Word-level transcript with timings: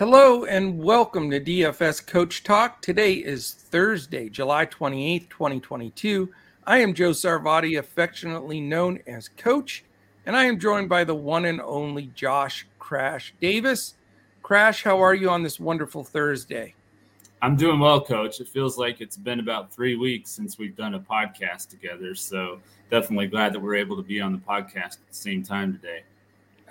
Hello 0.00 0.46
and 0.46 0.82
welcome 0.82 1.30
to 1.30 1.38
DFS 1.38 2.06
Coach 2.06 2.42
Talk. 2.42 2.80
Today 2.80 3.12
is 3.12 3.52
Thursday, 3.52 4.30
July 4.30 4.64
28th, 4.64 5.28
2022. 5.28 6.32
I 6.66 6.78
am 6.78 6.94
Joe 6.94 7.10
Sarvati, 7.10 7.78
affectionately 7.78 8.62
known 8.62 9.00
as 9.06 9.28
Coach, 9.28 9.84
and 10.24 10.34
I 10.34 10.44
am 10.44 10.58
joined 10.58 10.88
by 10.88 11.04
the 11.04 11.14
one 11.14 11.44
and 11.44 11.60
only 11.60 12.06
Josh 12.14 12.66
Crash 12.78 13.34
Davis. 13.42 13.92
Crash, 14.42 14.84
how 14.84 14.98
are 15.02 15.14
you 15.14 15.28
on 15.28 15.42
this 15.42 15.60
wonderful 15.60 16.02
Thursday? 16.02 16.72
I'm 17.42 17.54
doing 17.54 17.78
well, 17.78 18.00
Coach. 18.00 18.40
It 18.40 18.48
feels 18.48 18.78
like 18.78 19.02
it's 19.02 19.18
been 19.18 19.38
about 19.38 19.70
three 19.70 19.96
weeks 19.96 20.30
since 20.30 20.56
we've 20.56 20.76
done 20.76 20.94
a 20.94 21.00
podcast 21.00 21.68
together. 21.68 22.14
So 22.14 22.58
definitely 22.90 23.26
glad 23.26 23.52
that 23.52 23.60
we're 23.60 23.76
able 23.76 23.96
to 23.96 24.02
be 24.02 24.18
on 24.22 24.32
the 24.32 24.38
podcast 24.38 24.94
at 24.94 25.08
the 25.10 25.14
same 25.14 25.42
time 25.42 25.74
today. 25.74 26.04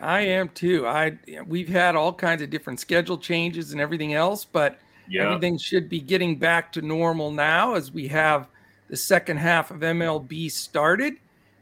I 0.01 0.21
am 0.21 0.49
too. 0.49 0.87
I 0.87 1.17
we've 1.45 1.69
had 1.69 1.95
all 1.95 2.13
kinds 2.13 2.41
of 2.41 2.49
different 2.49 2.79
schedule 2.79 3.17
changes 3.17 3.71
and 3.71 3.81
everything 3.81 4.13
else, 4.13 4.45
but 4.45 4.79
yep. 5.07 5.25
everything 5.25 5.57
should 5.57 5.89
be 5.89 5.99
getting 5.99 6.37
back 6.37 6.71
to 6.73 6.81
normal 6.81 7.31
now 7.31 7.75
as 7.75 7.91
we 7.91 8.07
have 8.07 8.47
the 8.89 8.97
second 8.97 9.37
half 9.37 9.71
of 9.71 9.79
MLB 9.79 10.51
started. 10.51 11.15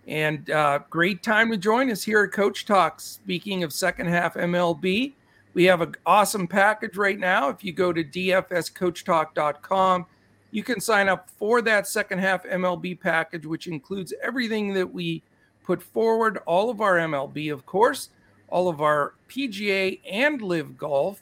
And 0.08 0.50
uh, 0.50 0.80
great 0.90 1.22
time 1.22 1.52
to 1.52 1.58
join 1.58 1.91
us 1.91 2.04
here 2.04 2.23
at 2.23 2.32
Coach 2.32 2.66
Talks. 2.66 3.04
Speaking 3.04 3.63
of 3.63 3.73
second 3.73 4.08
half 4.08 4.36
MLB, 4.36 5.13
we 5.54 5.63
have 5.66 5.82
an 5.82 5.96
awesome 6.05 6.48
package 6.48 6.96
right 6.96 7.20
now. 7.20 7.49
If 7.49 7.63
you 7.63 7.74
go 7.74 7.91
to 7.91 8.04
dfscoachtalk.com, 8.04 10.05
you 10.51 10.63
can 10.63 10.79
sign 10.79 11.10
up 11.10 11.29
for 11.29 11.62
that 11.63 11.88
second 11.88 12.20
half 12.20 12.46
MLB 12.46 12.99
package, 12.99 13.46
which 13.46 13.68
includes 13.68 14.13
everything 14.24 14.74
that 14.76 14.94
we 14.94 15.22
put 15.66 15.84
forward, 15.84 16.38
all 16.46 16.70
of 16.70 16.79
our 16.79 16.96
MLB, 16.96 17.51
of 17.51 17.66
course, 17.66 18.10
all 18.49 18.70
of 18.70 18.81
our 18.81 19.13
PGA 19.29 19.99
and 20.09 20.41
live 20.41 20.77
Golf, 20.77 21.21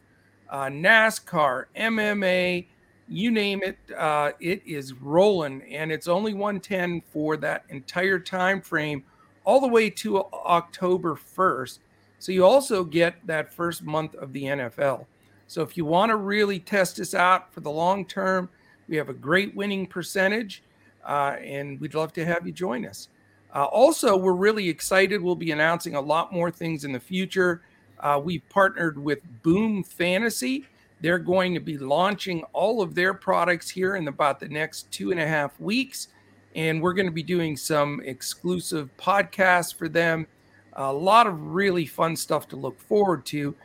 uh, 0.49 0.65
NASCAR, 0.65 1.65
MMA, 1.75 2.65
you 3.07 3.31
name 3.31 3.61
it, 3.63 3.77
uh, 3.95 4.31
it 4.39 4.61
is 4.65 4.93
rolling, 4.93 5.61
and 5.63 5.91
it's 5.91 6.07
only 6.07 6.33
110 6.33 7.01
for 7.11 7.37
that 7.37 7.63
entire 7.69 8.19
time 8.19 8.61
frame, 8.61 9.03
all 9.43 9.59
the 9.59 9.67
way 9.67 9.89
to 9.89 10.23
October 10.33 11.15
1st. 11.15 11.79
So 12.19 12.31
you 12.31 12.45
also 12.45 12.83
get 12.83 13.15
that 13.27 13.53
first 13.53 13.83
month 13.83 14.15
of 14.15 14.33
the 14.33 14.43
NFL. 14.43 15.05
So 15.47 15.61
if 15.61 15.77
you 15.77 15.85
want 15.85 16.09
to 16.09 16.15
really 16.15 16.59
test 16.59 16.97
this 16.97 17.13
out 17.13 17.53
for 17.53 17.59
the 17.59 17.69
long 17.69 18.05
term, 18.05 18.49
we 18.87 18.95
have 18.97 19.09
a 19.09 19.13
great 19.13 19.55
winning 19.55 19.85
percentage, 19.85 20.63
uh, 21.07 21.35
and 21.39 21.79
we'd 21.79 21.93
love 21.93 22.13
to 22.13 22.25
have 22.25 22.47
you 22.47 22.51
join 22.51 22.85
us. 22.85 23.09
Uh, 23.55 23.63
also, 23.63 24.17
we're 24.17 24.33
really 24.33 24.67
excited. 24.67 25.21
We'll 25.21 25.33
be 25.33 25.51
announcing 25.51 25.95
a 25.95 26.01
lot 26.01 26.33
more 26.33 26.51
things 26.51 26.83
in 26.83 26.91
the 26.91 26.99
future. 26.99 27.61
Uh, 28.01 28.19
we've 28.21 28.47
partnered 28.49 29.01
with 29.01 29.19
Boom 29.43 29.81
Fantasy. 29.81 30.65
They're 30.99 31.19
going 31.19 31.53
to 31.53 31.61
be 31.61 31.77
launching 31.77 32.43
all 32.51 32.81
of 32.81 32.95
their 32.95 33.13
products 33.13 33.69
here 33.69 33.95
in 33.95 34.09
about 34.09 34.41
the 34.41 34.49
next 34.49 34.91
two 34.91 35.11
and 35.11 35.21
a 35.21 35.27
half 35.27 35.57
weeks. 35.57 36.09
And 36.53 36.81
we're 36.81 36.93
going 36.93 37.05
to 37.05 37.13
be 37.13 37.23
doing 37.23 37.55
some 37.55 38.01
exclusive 38.03 38.89
podcasts 38.97 39.73
for 39.73 39.87
them. 39.87 40.27
A 40.73 40.91
lot 40.91 41.25
of 41.25 41.53
really 41.53 41.85
fun 41.85 42.17
stuff 42.17 42.49
to 42.49 42.57
look 42.57 42.77
forward 42.77 43.25
to. 43.27 43.55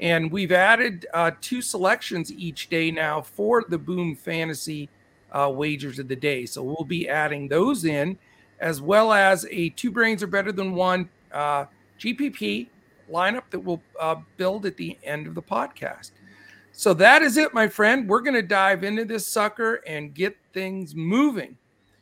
And 0.00 0.30
we've 0.30 0.52
added 0.52 1.06
uh, 1.12 1.32
two 1.40 1.60
selections 1.60 2.32
each 2.32 2.68
day 2.68 2.92
now 2.92 3.20
for 3.20 3.64
the 3.68 3.78
Boom 3.78 4.14
Fantasy 4.14 4.88
uh, 5.32 5.50
wagers 5.52 5.98
of 5.98 6.06
the 6.06 6.16
day. 6.16 6.46
So 6.46 6.62
we'll 6.62 6.86
be 6.86 7.08
adding 7.08 7.48
those 7.48 7.84
in 7.84 8.16
as 8.60 8.80
well 8.80 9.12
as 9.12 9.46
a 9.50 9.70
two 9.70 9.90
brains 9.90 10.22
are 10.22 10.28
better 10.28 10.52
than 10.52 10.74
one 10.74 11.08
uh, 11.32 11.64
GPP 11.98 12.68
lineup 13.10 13.42
that 13.50 13.60
we'll 13.60 13.82
uh, 13.98 14.16
build 14.36 14.66
at 14.66 14.76
the 14.76 14.96
end 15.02 15.26
of 15.26 15.34
the 15.34 15.42
podcast. 15.42 16.12
So 16.72 16.94
that 16.94 17.22
is 17.22 17.36
it, 17.36 17.52
my 17.52 17.68
friend. 17.68 18.08
We're 18.08 18.20
going 18.20 18.34
to 18.34 18.42
dive 18.42 18.84
into 18.84 19.04
this 19.04 19.26
sucker 19.26 19.82
and 19.86 20.14
get 20.14 20.36
things 20.52 20.94
moving. 20.94 21.56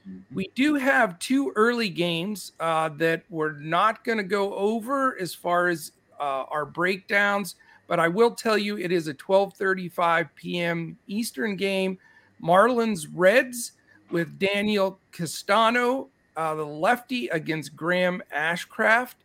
Mm-hmm. 0.08 0.34
We 0.34 0.50
do 0.54 0.74
have 0.74 1.19
two 1.19 1.52
early 1.56 1.88
games 1.88 2.52
uh, 2.60 2.90
that 2.90 3.25
we're 3.30 3.58
not 3.58 4.04
going 4.04 4.19
to 4.19 4.25
go 4.25 4.54
over 4.54 5.19
as 5.19 5.34
far 5.34 5.69
as 5.69 5.92
uh, 6.20 6.44
our 6.50 6.64
breakdowns, 6.66 7.56
but 7.86 7.98
I 7.98 8.08
will 8.08 8.32
tell 8.32 8.58
you 8.58 8.78
it 8.78 8.92
is 8.92 9.08
a 9.08 9.14
12:35 9.14 10.28
p.m. 10.34 10.98
Eastern 11.06 11.56
game. 11.56 11.98
Marlins 12.42 13.08
Reds 13.12 13.72
with 14.10 14.38
Daniel 14.38 15.00
Castano 15.10 16.08
uh, 16.38 16.54
the 16.54 16.65
lefty 16.65 17.26
against 17.28 17.75
Graham 17.75 18.22
Ashcraft, 18.34 19.16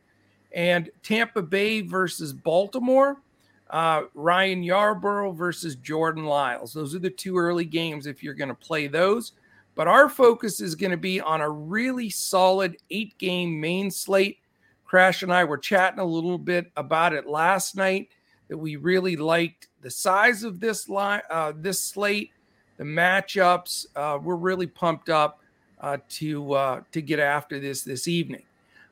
and 0.52 0.90
Tampa 1.04 1.44
Bay 1.44 1.82
versus 1.82 2.34
Baltimore. 2.34 3.22
Uh, 3.70 4.04
Ryan 4.16 4.64
Yarbrough 4.64 5.36
versus 5.36 5.76
Jordan 5.76 6.26
Lyles. 6.26 6.74
Those 6.74 6.94
are 6.96 7.00
the 7.00 7.10
two 7.10 7.38
early 7.38 7.66
games 7.66 8.08
if 8.08 8.24
you're 8.24 8.34
going 8.34 8.50
to 8.50 8.56
play 8.56 8.88
those. 8.88 9.34
But 9.76 9.88
our 9.88 10.10
focus 10.10 10.60
is 10.60 10.76
going 10.76 10.92
to 10.92 10.98
be 10.98 11.22
on 11.22 11.42
a 11.42 11.50
really 11.50 12.10
solid 12.10 12.78
eight 12.90 13.18
game 13.20 13.60
main 13.60 13.90
slate. 13.92 14.40
Crash 14.84 15.24
and 15.24 15.32
I 15.32 15.44
were 15.44 15.58
chatting 15.58 16.00
a 16.00 16.06
little 16.06 16.38
bit 16.38 16.72
about 16.76 17.14
it 17.14 17.28
last 17.28 17.76
night 17.76 18.10
that 18.48 18.58
we 18.58 18.76
really 18.76 19.16
liked 19.16 19.68
the 19.82 19.90
size 19.90 20.44
of 20.44 20.60
this 20.60 20.90
line, 20.90 21.22
uh, 21.30 21.54
this 21.56 21.84
slate, 21.84 22.32
the 22.78 22.84
matchups. 22.84 23.86
Uh, 23.96 24.20
we're 24.22 24.36
really 24.36 24.68
pumped 24.68 25.10
up 25.10 25.43
uh, 25.84 25.98
to 26.08 26.54
uh, 26.54 26.82
to 26.94 27.02
get 27.02 27.20
after 27.20 27.60
this 27.60 27.84
this 27.84 28.08
evening. 28.08 28.44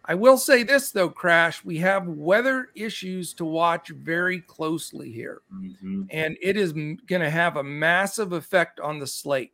I 0.03 0.13
will 0.16 0.38
say 0.38 0.63
this 0.63 0.91
though, 0.91 1.09
Crash, 1.09 1.63
we 1.63 1.78
have 1.78 2.07
weather 2.07 2.69
issues 2.75 3.34
to 3.35 3.46
watch 3.46 3.90
very 3.90 4.41
closely 4.41 5.12
here, 5.12 5.41
mm-hmm. 5.53 6.03
and 6.09 6.38
it 6.41 6.57
is 6.57 6.74
going 6.74 6.97
to 7.07 7.29
have 7.29 7.56
a 7.56 7.63
massive 7.63 8.34
effect 8.34 8.79
on 8.79 9.00
the 9.00 9.07
slate. 9.07 9.53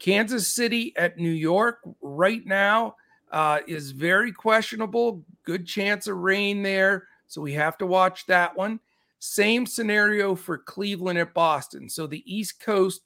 Kansas 0.00 0.48
City 0.48 0.92
at 0.96 1.16
New 1.16 1.30
York 1.30 1.78
right 2.02 2.44
now 2.44 2.96
uh, 3.30 3.60
is 3.68 3.92
very 3.92 4.32
questionable. 4.32 5.22
Good 5.44 5.66
chance 5.66 6.08
of 6.08 6.16
rain 6.16 6.62
there, 6.62 7.06
so 7.28 7.40
we 7.40 7.52
have 7.52 7.78
to 7.78 7.86
watch 7.86 8.26
that 8.26 8.56
one. 8.56 8.80
Same 9.20 9.64
scenario 9.64 10.34
for 10.34 10.58
Cleveland 10.58 11.20
at 11.20 11.34
Boston. 11.34 11.88
So 11.88 12.06
the 12.06 12.24
East 12.26 12.58
Coast 12.58 13.02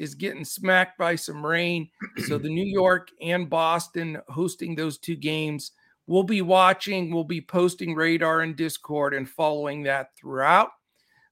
is 0.00 0.14
getting 0.14 0.46
smacked 0.46 0.96
by 0.96 1.14
some 1.14 1.44
rain. 1.44 1.86
So 2.26 2.38
the 2.38 2.48
New 2.48 2.64
York 2.64 3.10
and 3.20 3.50
Boston 3.50 4.18
hosting 4.30 4.74
those 4.74 4.96
two 4.96 5.14
games. 5.14 5.72
We'll 6.06 6.22
be 6.22 6.40
watching, 6.40 7.12
we'll 7.12 7.22
be 7.22 7.42
posting 7.42 7.94
radar 7.94 8.40
and 8.40 8.56
Discord 8.56 9.12
and 9.12 9.28
following 9.28 9.82
that 9.82 10.16
throughout. 10.16 10.70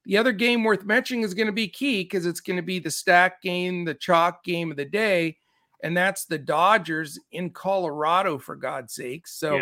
The 0.05 0.17
other 0.17 0.31
game 0.31 0.63
worth 0.63 0.85
mentioning 0.85 1.23
is 1.23 1.33
going 1.33 1.47
to 1.47 1.51
be 1.51 1.67
key 1.67 2.03
because 2.03 2.27
it's 2.27 2.41
going 2.41 2.57
to 2.57 2.63
be 2.63 2.77
the 2.77 2.91
stack 2.91 3.41
game, 3.41 3.85
the 3.85 3.95
chalk 3.95 4.43
game 4.43 4.69
of 4.69 4.77
the 4.77 4.85
day, 4.85 5.37
and 5.83 5.97
that's 5.97 6.25
the 6.25 6.37
Dodgers 6.37 7.19
in 7.31 7.49
Colorado, 7.49 8.37
for 8.37 8.55
God's 8.55 8.93
sake. 8.93 9.27
So, 9.27 9.57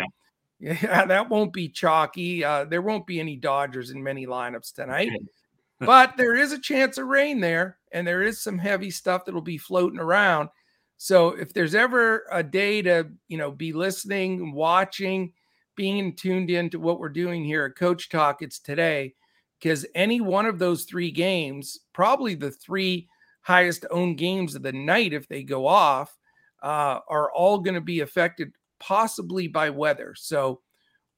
yeah, 0.60 0.76
yeah 0.82 1.04
that 1.06 1.30
won't 1.30 1.54
be 1.54 1.68
chalky. 1.68 2.44
Uh, 2.44 2.64
there 2.64 2.82
won't 2.82 3.06
be 3.06 3.20
any 3.20 3.36
Dodgers 3.36 3.90
in 3.90 4.02
many 4.02 4.26
lineups 4.26 4.74
tonight 4.74 5.10
but 5.80 6.16
there 6.16 6.34
is 6.34 6.52
a 6.52 6.60
chance 6.60 6.98
of 6.98 7.06
rain 7.06 7.40
there, 7.40 7.77
and 7.92 8.06
there 8.06 8.22
is 8.22 8.40
some 8.40 8.58
heavy 8.58 8.90
stuff 8.90 9.24
that'll 9.24 9.40
be 9.40 9.58
floating 9.58 9.98
around. 9.98 10.48
So 10.96 11.28
if 11.28 11.52
there's 11.52 11.74
ever 11.74 12.24
a 12.30 12.42
day 12.42 12.82
to, 12.82 13.08
you 13.28 13.38
know, 13.38 13.50
be 13.50 13.72
listening, 13.72 14.52
watching, 14.52 15.32
being 15.76 16.16
tuned 16.16 16.50
into 16.50 16.80
what 16.80 16.98
we're 16.98 17.08
doing 17.08 17.44
here 17.44 17.64
at 17.66 17.76
Coach 17.76 18.08
Talk, 18.08 18.42
it's 18.42 18.58
today. 18.58 19.14
Because 19.60 19.86
any 19.94 20.20
one 20.20 20.46
of 20.46 20.58
those 20.58 20.84
three 20.84 21.10
games, 21.10 21.78
probably 21.92 22.34
the 22.34 22.50
three 22.50 23.08
highest 23.42 23.86
owned 23.90 24.18
games 24.18 24.54
of 24.54 24.62
the 24.62 24.72
night, 24.72 25.12
if 25.12 25.26
they 25.28 25.42
go 25.42 25.66
off, 25.66 26.16
uh, 26.62 27.00
are 27.08 27.32
all 27.32 27.58
going 27.58 27.74
to 27.74 27.80
be 27.80 28.00
affected 28.00 28.52
possibly 28.78 29.48
by 29.48 29.70
weather. 29.70 30.14
So 30.16 30.60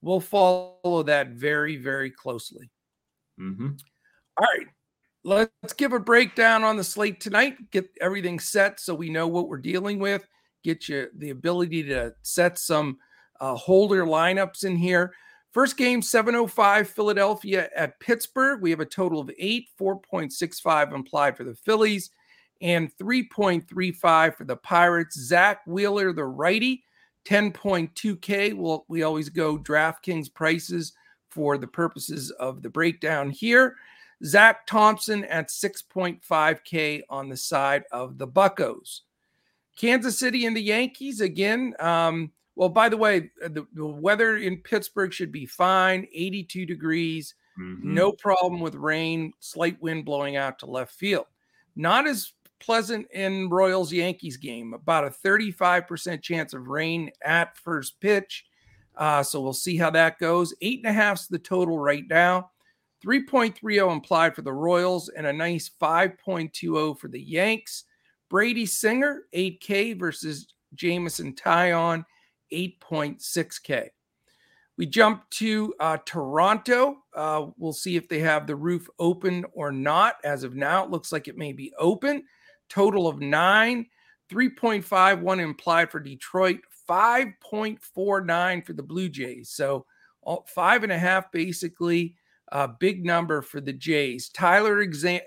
we'll 0.01 0.19
follow 0.19 1.03
that 1.03 1.29
very, 1.29 1.77
very 1.77 2.09
closely. 2.09 2.71
Mm-hmm. 3.39 3.69
All 4.37 4.47
right. 4.57 4.67
Let's 5.23 5.73
give 5.77 5.93
a 5.93 5.99
breakdown 5.99 6.63
on 6.63 6.77
the 6.77 6.83
slate 6.83 7.19
tonight, 7.19 7.69
get 7.69 7.89
everything 8.01 8.39
set 8.39 8.79
so 8.79 8.95
we 8.95 9.09
know 9.09 9.27
what 9.27 9.47
we're 9.47 9.57
dealing 9.57 9.99
with, 9.99 10.27
get 10.63 10.89
you 10.89 11.09
the 11.15 11.29
ability 11.29 11.83
to 11.83 12.15
set 12.23 12.57
some 12.57 12.97
uh, 13.39 13.55
holder 13.55 14.03
lineups 14.05 14.65
in 14.65 14.75
here. 14.75 15.13
First 15.51 15.77
game, 15.77 16.01
705 16.01 16.89
Philadelphia 16.89 17.69
at 17.75 17.99
Pittsburgh. 17.99 18.61
We 18.61 18.71
have 18.71 18.79
a 18.79 18.85
total 18.85 19.19
of 19.19 19.29
eight, 19.37 19.67
4.65 19.79 20.93
implied 20.93 21.37
for 21.37 21.43
the 21.43 21.55
Phillies, 21.55 22.09
and 22.61 22.91
3.35 22.97 24.35
for 24.35 24.45
the 24.45 24.55
Pirates. 24.55 25.19
Zack 25.19 25.61
Wheeler, 25.67 26.13
the 26.13 26.23
righty, 26.23 26.83
10.2K. 27.25 28.55
Well, 28.55 28.85
we 28.87 29.03
always 29.03 29.29
go 29.29 29.57
DraftKings 29.57 30.33
prices 30.33 30.93
for 31.29 31.57
the 31.57 31.67
purposes 31.67 32.31
of 32.31 32.61
the 32.61 32.69
breakdown 32.69 33.29
here. 33.29 33.75
Zach 34.23 34.65
Thompson 34.67 35.25
at 35.25 35.49
6.5K 35.49 37.01
on 37.09 37.29
the 37.29 37.37
side 37.37 37.83
of 37.91 38.17
the 38.17 38.27
Buckos. 38.27 39.01
Kansas 39.75 40.19
City 40.19 40.45
and 40.45 40.55
the 40.55 40.61
Yankees 40.61 41.21
again. 41.21 41.73
Um, 41.79 42.31
well, 42.55 42.69
by 42.69 42.89
the 42.89 42.97
way, 42.97 43.31
uh, 43.43 43.47
the, 43.47 43.65
the, 43.73 43.85
weather 43.85 44.37
in 44.37 44.57
Pittsburgh 44.57 45.13
should 45.13 45.31
be 45.31 45.45
fine 45.45 46.07
82 46.13 46.65
degrees, 46.65 47.33
Mm-hmm. 47.59 47.93
No 47.93 48.11
problem 48.11 48.61
with 48.61 48.75
rain, 48.75 49.33
slight 49.39 49.81
wind 49.81 50.05
blowing 50.05 50.35
out 50.35 50.59
to 50.59 50.65
left 50.65 50.93
field. 50.93 51.25
Not 51.75 52.07
as 52.07 52.33
pleasant 52.59 53.07
in 53.11 53.49
Royals 53.49 53.91
Yankees 53.91 54.37
game. 54.37 54.73
About 54.73 55.05
a 55.05 55.09
35% 55.09 56.21
chance 56.21 56.53
of 56.53 56.67
rain 56.67 57.11
at 57.23 57.57
first 57.57 57.99
pitch. 57.99 58.45
Uh, 58.95 59.23
so 59.23 59.41
we'll 59.41 59.53
see 59.53 59.77
how 59.77 59.89
that 59.89 60.19
goes. 60.19 60.53
Eight 60.61 60.79
and 60.79 60.87
a 60.87 60.93
half's 60.93 61.27
the 61.27 61.39
total 61.39 61.77
right 61.77 62.03
now. 62.09 62.51
3.30 63.05 63.91
implied 63.91 64.35
for 64.35 64.41
the 64.41 64.53
Royals 64.53 65.09
and 65.09 65.25
a 65.25 65.33
nice 65.33 65.69
5.20 65.81 66.99
for 66.99 67.07
the 67.07 67.21
Yanks. 67.21 67.85
Brady 68.29 68.65
Singer, 68.65 69.23
8K 69.33 69.99
versus 69.99 70.53
Jameson 70.75 71.33
Taillon, 71.33 72.05
8.6K. 72.53 73.89
We 74.77 74.85
jump 74.85 75.29
to 75.31 75.73
uh, 75.79 75.97
Toronto. 76.05 77.03
Uh, 77.13 77.47
we'll 77.57 77.73
see 77.73 77.97
if 77.97 78.07
they 78.07 78.19
have 78.19 78.47
the 78.47 78.55
roof 78.55 78.89
open 78.99 79.45
or 79.53 79.71
not. 79.71 80.15
As 80.23 80.43
of 80.43 80.55
now, 80.55 80.83
it 80.83 80.89
looks 80.89 81.11
like 81.11 81.27
it 81.27 81.37
may 81.37 81.53
be 81.53 81.73
open. 81.77 82.23
Total 82.69 83.07
of 83.07 83.19
nine, 83.19 83.85
3.51 84.31 85.39
implied 85.41 85.91
for 85.91 85.99
Detroit, 85.99 86.61
5.49 86.89 88.65
for 88.65 88.73
the 88.73 88.83
Blue 88.83 89.09
Jays. 89.09 89.49
So 89.49 89.85
all, 90.21 90.45
five 90.47 90.83
and 90.83 90.91
a 90.91 90.97
half 90.97 91.31
basically 91.31 92.15
a 92.51 92.67
big 92.67 93.05
number 93.05 93.41
for 93.41 93.61
the 93.61 93.73
Jays. 93.73 94.29
Tyler 94.29 94.83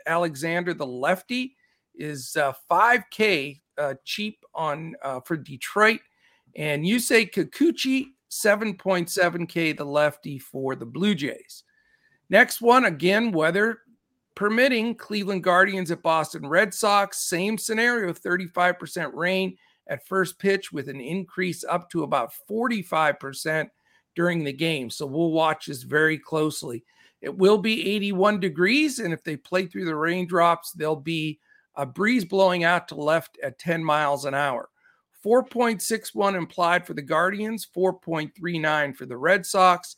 Alexander, 0.07 0.75
the 0.75 0.87
lefty, 0.87 1.57
is 1.95 2.37
uh, 2.37 2.53
5K 2.71 3.61
uh, 3.79 3.95
cheap 4.05 4.45
on 4.55 4.95
uh, 5.03 5.21
for 5.21 5.37
Detroit, 5.37 6.01
and 6.57 6.85
Yusei 6.85 7.31
Kikuchi 7.31 8.09
7.7K 8.31 9.77
the 9.77 9.85
lefty 9.85 10.39
for 10.39 10.75
the 10.75 10.87
Blue 10.87 11.15
Jays. 11.15 11.65
Next 12.31 12.61
one 12.61 12.87
again, 12.87 13.33
weather 13.33 13.79
permitting, 14.35 14.95
Cleveland 14.97 15.45
Guardians 15.45 15.91
at 15.91 16.03
Boston 16.03 16.47
Red 16.47 16.75
Sox. 16.75 17.19
Same 17.19 17.57
scenario, 17.57 18.13
35% 18.13 19.11
rain 19.15 19.57
at 19.87 20.07
first 20.07 20.39
pitch 20.39 20.73
with 20.73 20.89
an 20.89 21.01
increase 21.01 21.65
up 21.65 21.91
to 21.91 22.03
about 22.03 22.33
45% 22.51 23.69
during 24.17 24.45
the 24.45 24.53
game. 24.53 24.91
So 24.91 25.07
we'll 25.07 25.33
watch 25.33 25.67
this 25.67 25.83
very 25.83 26.19
closely. 26.19 26.85
It 27.25 27.39
will 27.39 27.57
be 27.57 27.95
81 27.95 28.41
degrees, 28.41 28.99
and 28.99 29.11
if 29.15 29.25
they 29.25 29.39
play 29.39 29.65
through 29.65 29.87
the 29.87 29.97
raindrops, 29.97 30.73
there'll 30.73 30.95
be 30.95 31.41
a 31.75 31.87
breeze 31.87 32.27
blowing 32.27 32.65
out 32.65 32.87
to 32.89 32.97
left 32.97 33.39
at 33.43 33.59
10 33.59 33.83
miles 33.83 34.27
an 34.27 34.35
hour. 34.35 34.69
4.61 35.25 36.35
implied 36.35 36.87
for 36.87 36.93
the 36.93 37.01
Guardians, 37.01 37.67
4.39 37.75 38.95
for 38.95 39.07
the 39.07 39.17
Red 39.17 39.47
Sox. 39.47 39.97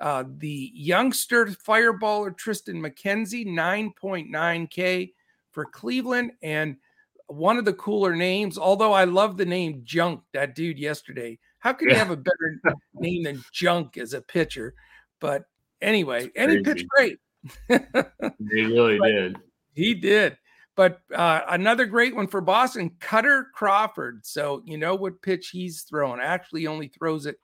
Uh, 0.00 0.24
the 0.38 0.72
youngster 0.74 1.46
fireballer 1.46 2.36
Triston 2.36 2.84
McKenzie, 2.84 3.46
9.9K 3.46 5.12
for 5.52 5.66
Cleveland. 5.66 6.32
And 6.42 6.76
one 7.28 7.56
of 7.56 7.64
the 7.64 7.74
cooler 7.74 8.16
names, 8.16 8.58
although 8.58 8.92
I 8.92 9.04
love 9.04 9.36
the 9.36 9.46
name 9.46 9.82
Junk, 9.84 10.22
that 10.32 10.56
dude 10.56 10.80
yesterday. 10.80 11.38
How 11.60 11.72
could 11.72 11.88
you 11.88 11.94
have 11.94 12.10
a 12.10 12.16
better 12.16 12.60
name 12.94 13.22
than 13.22 13.44
Junk 13.52 13.96
as 13.96 14.12
a 14.12 14.20
pitcher? 14.20 14.74
But 15.20 15.44
Anyway, 15.80 16.30
and 16.36 16.50
he 16.50 16.62
pitched 16.62 16.88
great. 16.88 17.18
he 17.68 18.64
really 18.64 18.98
did. 18.98 19.36
He 19.72 19.94
did. 19.94 20.38
But 20.76 21.00
uh, 21.14 21.42
another 21.48 21.86
great 21.86 22.16
one 22.16 22.26
for 22.26 22.40
Boston, 22.40 22.90
Kutter 22.98 23.44
Crawford. 23.54 24.24
So 24.26 24.62
you 24.64 24.76
know 24.76 24.94
what 24.94 25.22
pitch 25.22 25.50
he's 25.50 25.82
throwing. 25.82 26.20
Actually, 26.20 26.66
only 26.66 26.88
throws 26.88 27.26
it 27.26 27.36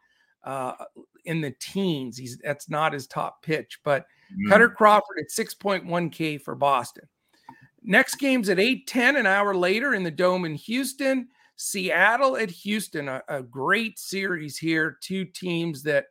uh, 0.44 0.72
in 1.24 1.40
the 1.40 1.54
teens. 1.60 2.16
He's 2.16 2.38
that's 2.38 2.68
not 2.68 2.92
his 2.92 3.06
top 3.06 3.42
pitch, 3.42 3.78
but 3.84 4.06
mm. 4.32 4.50
Kutter 4.50 4.74
Crawford 4.74 5.18
at 5.20 5.30
6.1K 5.30 6.40
for 6.42 6.54
Boston. 6.54 7.04
Next 7.82 8.16
game's 8.16 8.48
at 8.48 8.58
8:10, 8.58 9.18
an 9.18 9.26
hour 9.26 9.54
later 9.54 9.94
in 9.94 10.02
the 10.02 10.10
Dome 10.10 10.44
in 10.44 10.54
Houston. 10.54 11.28
Seattle 11.56 12.36
at 12.36 12.50
Houston, 12.50 13.08
a, 13.08 13.22
a 13.28 13.42
great 13.42 13.98
series 13.98 14.56
here. 14.56 14.96
Two 15.02 15.24
teams 15.24 15.82
that 15.82 16.06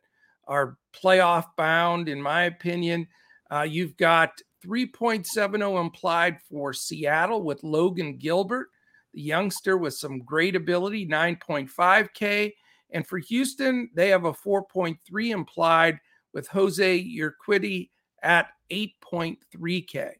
are 0.50 0.76
playoff 0.92 1.46
bound, 1.56 2.08
in 2.08 2.20
my 2.20 2.42
opinion. 2.42 3.06
Uh, 3.50 3.62
you've 3.62 3.96
got 3.96 4.32
3.70 4.66 5.80
implied 5.80 6.38
for 6.50 6.74
Seattle 6.74 7.42
with 7.42 7.62
Logan 7.62 8.18
Gilbert, 8.18 8.68
the 9.14 9.22
youngster 9.22 9.78
with 9.78 9.94
some 9.94 10.18
great 10.18 10.56
ability, 10.56 11.06
9.5K. 11.06 12.52
And 12.90 13.06
for 13.06 13.18
Houston, 13.18 13.88
they 13.94 14.08
have 14.08 14.24
a 14.24 14.32
4.3 14.32 15.30
implied 15.30 15.98
with 16.34 16.48
Jose 16.48 17.04
Urquidy 17.16 17.90
at 18.22 18.48
8.3K. 18.70 20.10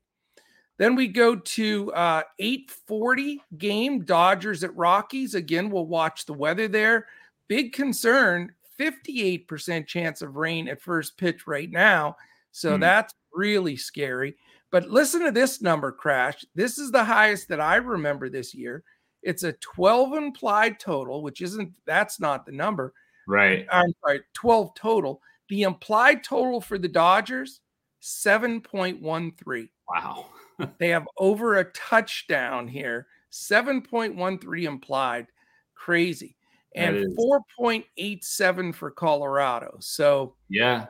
Then 0.78 0.94
we 0.94 1.08
go 1.08 1.36
to 1.36 1.92
uh, 1.92 2.22
840 2.38 3.42
game 3.58 4.04
Dodgers 4.04 4.64
at 4.64 4.74
Rockies. 4.76 5.34
Again, 5.34 5.70
we'll 5.70 5.86
watch 5.86 6.24
the 6.24 6.32
weather 6.32 6.68
there. 6.68 7.06
Big 7.48 7.72
concern 7.72 8.52
58% 8.80 9.86
chance 9.86 10.22
of 10.22 10.36
rain 10.36 10.68
at 10.68 10.80
first 10.80 11.18
pitch 11.18 11.46
right 11.46 11.70
now. 11.70 12.16
So 12.52 12.76
mm. 12.76 12.80
that's 12.80 13.14
really 13.34 13.76
scary. 13.76 14.36
But 14.70 14.88
listen 14.88 15.22
to 15.24 15.32
this 15.32 15.60
number, 15.60 15.92
Crash. 15.92 16.44
This 16.54 16.78
is 16.78 16.90
the 16.90 17.04
highest 17.04 17.48
that 17.48 17.60
I 17.60 17.76
remember 17.76 18.28
this 18.28 18.54
year. 18.54 18.84
It's 19.22 19.42
a 19.42 19.52
12 19.52 20.14
implied 20.14 20.80
total, 20.80 21.22
which 21.22 21.42
isn't, 21.42 21.72
that's 21.84 22.20
not 22.20 22.46
the 22.46 22.52
number. 22.52 22.94
Right. 23.26 23.66
I'm 23.70 23.92
sorry, 24.00 24.22
12 24.32 24.74
total. 24.74 25.20
The 25.48 25.62
implied 25.62 26.24
total 26.24 26.60
for 26.60 26.78
the 26.78 26.88
Dodgers, 26.88 27.60
7.13. 28.02 29.68
Wow. 29.88 30.26
they 30.78 30.88
have 30.88 31.06
over 31.18 31.58
a 31.58 31.64
touchdown 31.72 32.68
here, 32.68 33.08
7.13 33.32 34.64
implied. 34.64 35.26
Crazy 35.74 36.36
and 36.74 37.16
4.87 37.16 38.74
for 38.74 38.90
Colorado. 38.90 39.76
So 39.80 40.34
yeah, 40.48 40.86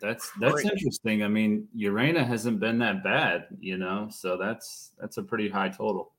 that's 0.00 0.30
that's 0.40 0.54
great. 0.54 0.66
interesting. 0.66 1.22
I 1.22 1.28
mean, 1.28 1.66
Urena 1.76 2.26
hasn't 2.26 2.60
been 2.60 2.78
that 2.78 3.02
bad, 3.02 3.46
you 3.60 3.78
know, 3.78 4.08
so 4.10 4.36
that's 4.36 4.92
that's 5.00 5.16
a 5.16 5.22
pretty 5.22 5.48
high 5.48 5.68
total. 5.68 6.12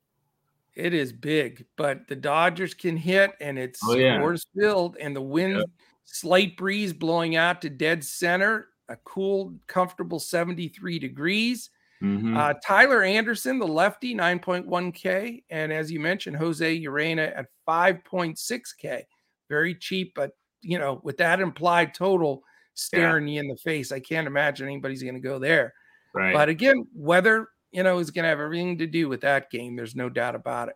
It 0.75 0.93
is 0.93 1.11
big, 1.11 1.65
but 1.75 2.07
the 2.07 2.15
Dodgers 2.15 2.73
can 2.73 2.95
hit, 2.95 3.31
and 3.41 3.57
it's 3.57 3.79
oh, 3.85 3.95
yeah. 3.95 4.19
Coors 4.19 4.45
Field, 4.55 4.97
and 4.99 5.15
the 5.15 5.21
wind, 5.21 5.57
yep. 5.57 5.65
slight 6.05 6.55
breeze 6.57 6.93
blowing 6.93 7.35
out 7.35 7.61
to 7.63 7.69
dead 7.69 8.03
center, 8.03 8.69
a 8.87 8.95
cool, 8.97 9.53
comfortable 9.67 10.19
73 10.19 10.99
degrees. 10.99 11.69
Mm-hmm. 12.01 12.37
Uh, 12.37 12.53
Tyler 12.65 13.03
Anderson, 13.03 13.59
the 13.59 13.67
lefty, 13.67 14.15
9.1K. 14.15 15.43
And 15.49 15.73
as 15.73 15.91
you 15.91 15.99
mentioned, 15.99 16.37
Jose 16.37 16.81
Urena 16.81 17.37
at 17.37 17.47
5.6K. 17.67 19.03
Very 19.49 19.75
cheap, 19.75 20.13
but, 20.15 20.31
you 20.61 20.79
know, 20.79 21.01
with 21.03 21.17
that 21.17 21.41
implied 21.41 21.93
total 21.93 22.43
staring 22.73 23.27
yeah. 23.27 23.33
you 23.33 23.39
in 23.41 23.47
the 23.49 23.57
face, 23.57 23.91
I 23.91 23.99
can't 23.99 24.27
imagine 24.27 24.67
anybody's 24.67 25.03
going 25.03 25.15
to 25.15 25.19
go 25.19 25.39
there. 25.39 25.73
Right. 26.13 26.33
But 26.33 26.49
again, 26.49 26.87
weather, 26.93 27.49
you 27.71 27.83
know, 27.83 27.99
is 27.99 28.11
going 28.11 28.23
to 28.23 28.29
have 28.29 28.39
everything 28.39 28.77
to 28.77 28.87
do 28.87 29.09
with 29.09 29.21
that 29.21 29.51
game. 29.51 29.75
There's 29.75 29.95
no 29.95 30.09
doubt 30.09 30.35
about 30.35 30.69
it. 30.69 30.75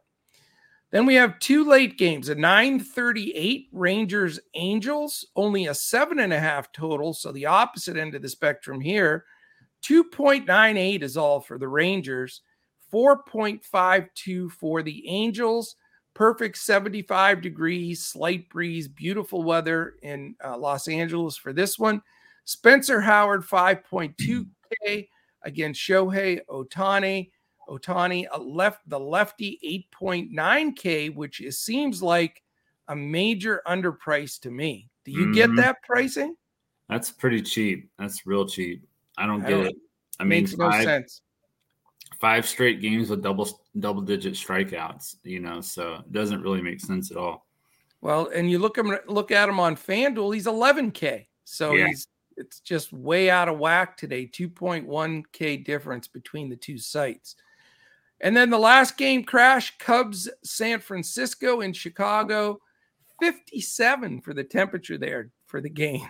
Then 0.91 1.07
we 1.07 1.15
have 1.15 1.39
two 1.39 1.63
late 1.67 1.97
games, 1.97 2.29
a 2.29 2.35
938 2.35 3.67
Rangers 3.71 4.39
Angels, 4.53 5.25
only 5.35 5.65
a 5.65 5.73
seven 5.73 6.19
and 6.19 6.31
a 6.31 6.39
half 6.39 6.71
total. 6.71 7.13
So 7.13 7.31
the 7.31 7.47
opposite 7.47 7.97
end 7.97 8.13
of 8.13 8.21
the 8.21 8.29
spectrum 8.29 8.79
here. 8.79 9.25
2.98 9.83 11.01
is 11.03 11.17
all 11.17 11.39
for 11.39 11.57
the 11.57 11.67
Rangers, 11.67 12.41
4.52 12.91 14.51
for 14.51 14.81
the 14.83 15.07
Angels. 15.07 15.75
Perfect 16.13 16.57
75 16.57 17.41
degrees, 17.41 18.03
slight 18.03 18.47
breeze, 18.49 18.87
beautiful 18.87 19.43
weather 19.43 19.95
in 20.03 20.35
uh, 20.43 20.57
Los 20.57 20.87
Angeles 20.87 21.35
for 21.35 21.53
this 21.53 21.79
one. 21.79 22.01
Spencer 22.45 23.01
Howard, 23.01 23.43
5.2K 23.43 25.07
against 25.41 25.81
Shohei 25.81 26.39
Ohtani. 26.49 27.31
Ohtani 27.67 28.27
left 28.39 28.87
the 28.87 28.99
lefty 28.99 29.89
8.9K, 29.99 31.15
which 31.15 31.41
is, 31.41 31.59
seems 31.59 32.03
like 32.03 32.43
a 32.89 32.95
major 32.95 33.61
underprice 33.65 34.39
to 34.41 34.51
me. 34.51 34.89
Do 35.05 35.11
you 35.11 35.25
mm-hmm. 35.25 35.33
get 35.33 35.55
that 35.55 35.81
pricing? 35.83 36.35
That's 36.89 37.09
pretty 37.11 37.41
cheap. 37.41 37.89
That's 37.97 38.25
real 38.27 38.45
cheap. 38.45 38.85
I 39.17 39.25
don't 39.25 39.43
I 39.45 39.49
get 39.49 39.57
don't, 39.57 39.65
it. 39.67 39.75
I 40.19 40.23
mean, 40.23 40.29
makes 40.29 40.57
no 40.57 40.69
five, 40.69 40.83
sense. 40.83 41.21
Five 42.19 42.47
straight 42.47 42.81
games 42.81 43.09
with 43.09 43.21
double 43.21 43.47
double 43.79 44.01
digit 44.01 44.33
strikeouts, 44.33 45.17
you 45.23 45.39
know, 45.39 45.61
so 45.61 45.95
it 45.95 46.11
doesn't 46.11 46.41
really 46.41 46.61
make 46.61 46.79
sense 46.79 47.11
at 47.11 47.17
all. 47.17 47.47
Well, 48.01 48.29
and 48.33 48.49
you 48.49 48.59
look 48.59 48.77
him 48.77 48.95
look 49.07 49.31
at 49.31 49.49
him 49.49 49.59
on 49.59 49.75
FanDuel, 49.75 50.33
he's 50.33 50.45
11k, 50.45 51.27
so 51.45 51.73
yeah. 51.73 51.87
he's 51.87 52.07
it's 52.37 52.59
just 52.59 52.93
way 52.93 53.29
out 53.29 53.49
of 53.49 53.59
whack 53.59 53.97
today. 53.97 54.25
2.1k 54.25 55.63
difference 55.63 56.07
between 56.07 56.49
the 56.49 56.55
two 56.55 56.77
sites. 56.77 57.35
And 58.21 58.35
then 58.35 58.49
the 58.49 58.57
last 58.57 58.97
game 58.97 59.23
crash 59.23 59.77
Cubs 59.77 60.29
San 60.43 60.79
Francisco 60.79 61.61
in 61.61 61.73
Chicago, 61.73 62.59
57 63.21 64.21
for 64.21 64.33
the 64.33 64.43
temperature 64.43 64.97
there 64.97 65.29
for 65.45 65.61
the 65.61 65.69
game. 65.69 66.07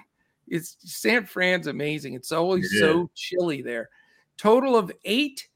It's 0.48 0.78
San 0.80 1.26
Fran's 1.26 1.68
amazing. 1.68 2.14
It's 2.14 2.32
always 2.32 2.72
it 2.74 2.80
so 2.80 3.10
chilly 3.16 3.62
there. 3.62 3.90
Total 4.38 4.76
of 4.76 4.92
eight, 5.06 5.48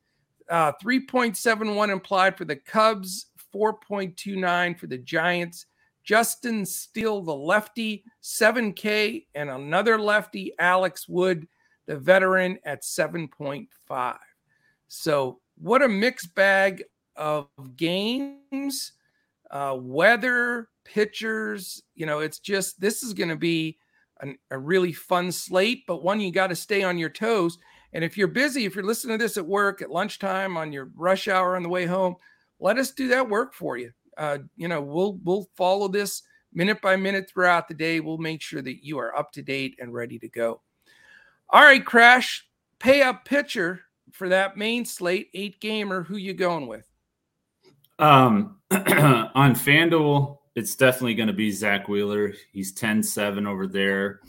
uh, 0.50 0.72
3.71 0.84 1.90
implied 1.90 2.38
for 2.38 2.46
the 2.46 2.56
Cubs, 2.56 3.28
4.29 3.54 4.80
for 4.80 4.88
the 4.88 4.98
Giants. 4.98 5.66
Justin 6.04 6.66
Steele, 6.66 7.22
the 7.22 7.36
lefty, 7.36 8.06
7K, 8.24 9.26
and 9.36 9.50
another 9.50 10.00
lefty, 10.00 10.54
Alex 10.58 11.10
Wood, 11.10 11.48
the 11.86 11.98
veteran, 11.98 12.58
at 12.64 12.84
7.5. 12.84 14.18
So, 14.88 15.42
what 15.58 15.82
a 15.82 15.90
mixed 15.90 16.34
bag 16.34 16.86
of 17.18 17.50
games, 17.76 18.94
uh, 19.52 19.76
weather, 19.78 20.70
pitchers. 20.86 21.84
You 21.96 22.06
know, 22.06 22.20
it's 22.20 22.40
just 22.40 22.80
this 22.80 23.04
is 23.04 23.14
going 23.14 23.30
to 23.30 23.36
be 23.36 23.78
an, 24.22 24.38
a 24.52 24.58
really 24.58 24.94
fun 24.94 25.32
slate, 25.32 25.84
but 25.88 26.04
one 26.04 26.20
you 26.20 26.32
got 26.32 26.48
to 26.48 26.56
stay 26.56 26.84
on 26.84 26.98
your 26.98 27.10
toes. 27.10 27.58
And 27.94 28.04
if 28.04 28.18
you're 28.18 28.28
busy, 28.28 28.66
if 28.66 28.76
you're 28.76 28.84
listening 28.84 29.18
to 29.18 29.24
this 29.24 29.38
at 29.38 29.46
work, 29.46 29.82
at 29.82 29.90
lunchtime, 29.90 30.58
on 30.58 30.72
your 30.72 30.92
rush 30.96 31.28
hour 31.28 31.56
on 31.56 31.64
the 31.64 31.70
way 31.70 31.86
home, 31.86 32.16
let 32.60 32.78
us 32.78 32.92
do 32.92 33.08
that 33.10 33.30
work 33.30 33.54
for 33.54 33.78
you. 33.78 33.92
Uh, 34.18 34.40
you 34.56 34.68
know, 34.68 34.82
we'll 34.82 35.20
we'll 35.24 35.48
follow 35.56 35.88
this 35.88 36.24
minute 36.54 36.82
by 36.82 36.96
minute 36.96 37.30
throughout 37.30 37.68
the 37.68 37.74
day. 37.74 38.00
We'll 38.00 38.18
make 38.18 38.42
sure 38.42 38.62
that 38.62 38.84
you 38.84 38.98
are 38.98 39.18
up 39.18 39.32
to 39.34 39.42
date 39.42 39.76
and 39.80 39.94
ready 39.94 40.18
to 40.20 40.28
go. 40.28 40.62
All 41.50 41.62
right, 41.62 41.86
Crash, 41.86 42.46
pay 42.80 43.04
up 43.04 43.26
pitcher 43.26 43.82
for 44.12 44.30
that 44.30 44.58
main 44.58 44.86
slate, 44.86 45.30
eight 45.34 45.60
gamer. 45.62 46.04
Who 46.04 46.18
you 46.18 46.34
going 46.34 46.68
with? 46.68 46.86
Um, 48.00 48.58
on 48.72 49.56
FanDuel, 49.56 50.38
it's 50.58 50.76
definitely 50.76 51.14
going 51.14 51.28
to 51.28 51.34
be 51.34 51.52
Zack 51.52 51.88
Wheeler. 51.88 52.34
He's 52.52 52.72
10 52.72 53.04
7 53.04 53.46
over 53.46 53.68
there. 53.68 54.22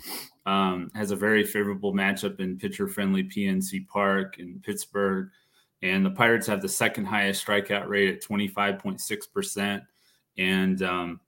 Um, 0.45 0.91
has 0.95 1.11
a 1.11 1.17
very 1.17 1.43
favorable 1.43 1.95
matchup 1.95 2.39
in 2.39 2.59
pitcher 2.59 2.87
friendly 2.87 3.25
PNC 3.25 3.89
Park 3.89 4.39
in 4.39 4.61
Pittsburgh. 4.63 5.31
And 5.81 6.05
the 6.05 6.11
Pirates 6.11 6.47
have 6.47 6.61
the 6.61 6.69
second 6.69 7.07
highest 7.07 7.47
strikeout 7.47 7.89
rate 7.89 8.15
at 8.15 8.23
25.6%. 8.23 9.83
And 10.37 10.83
um, 10.83 11.21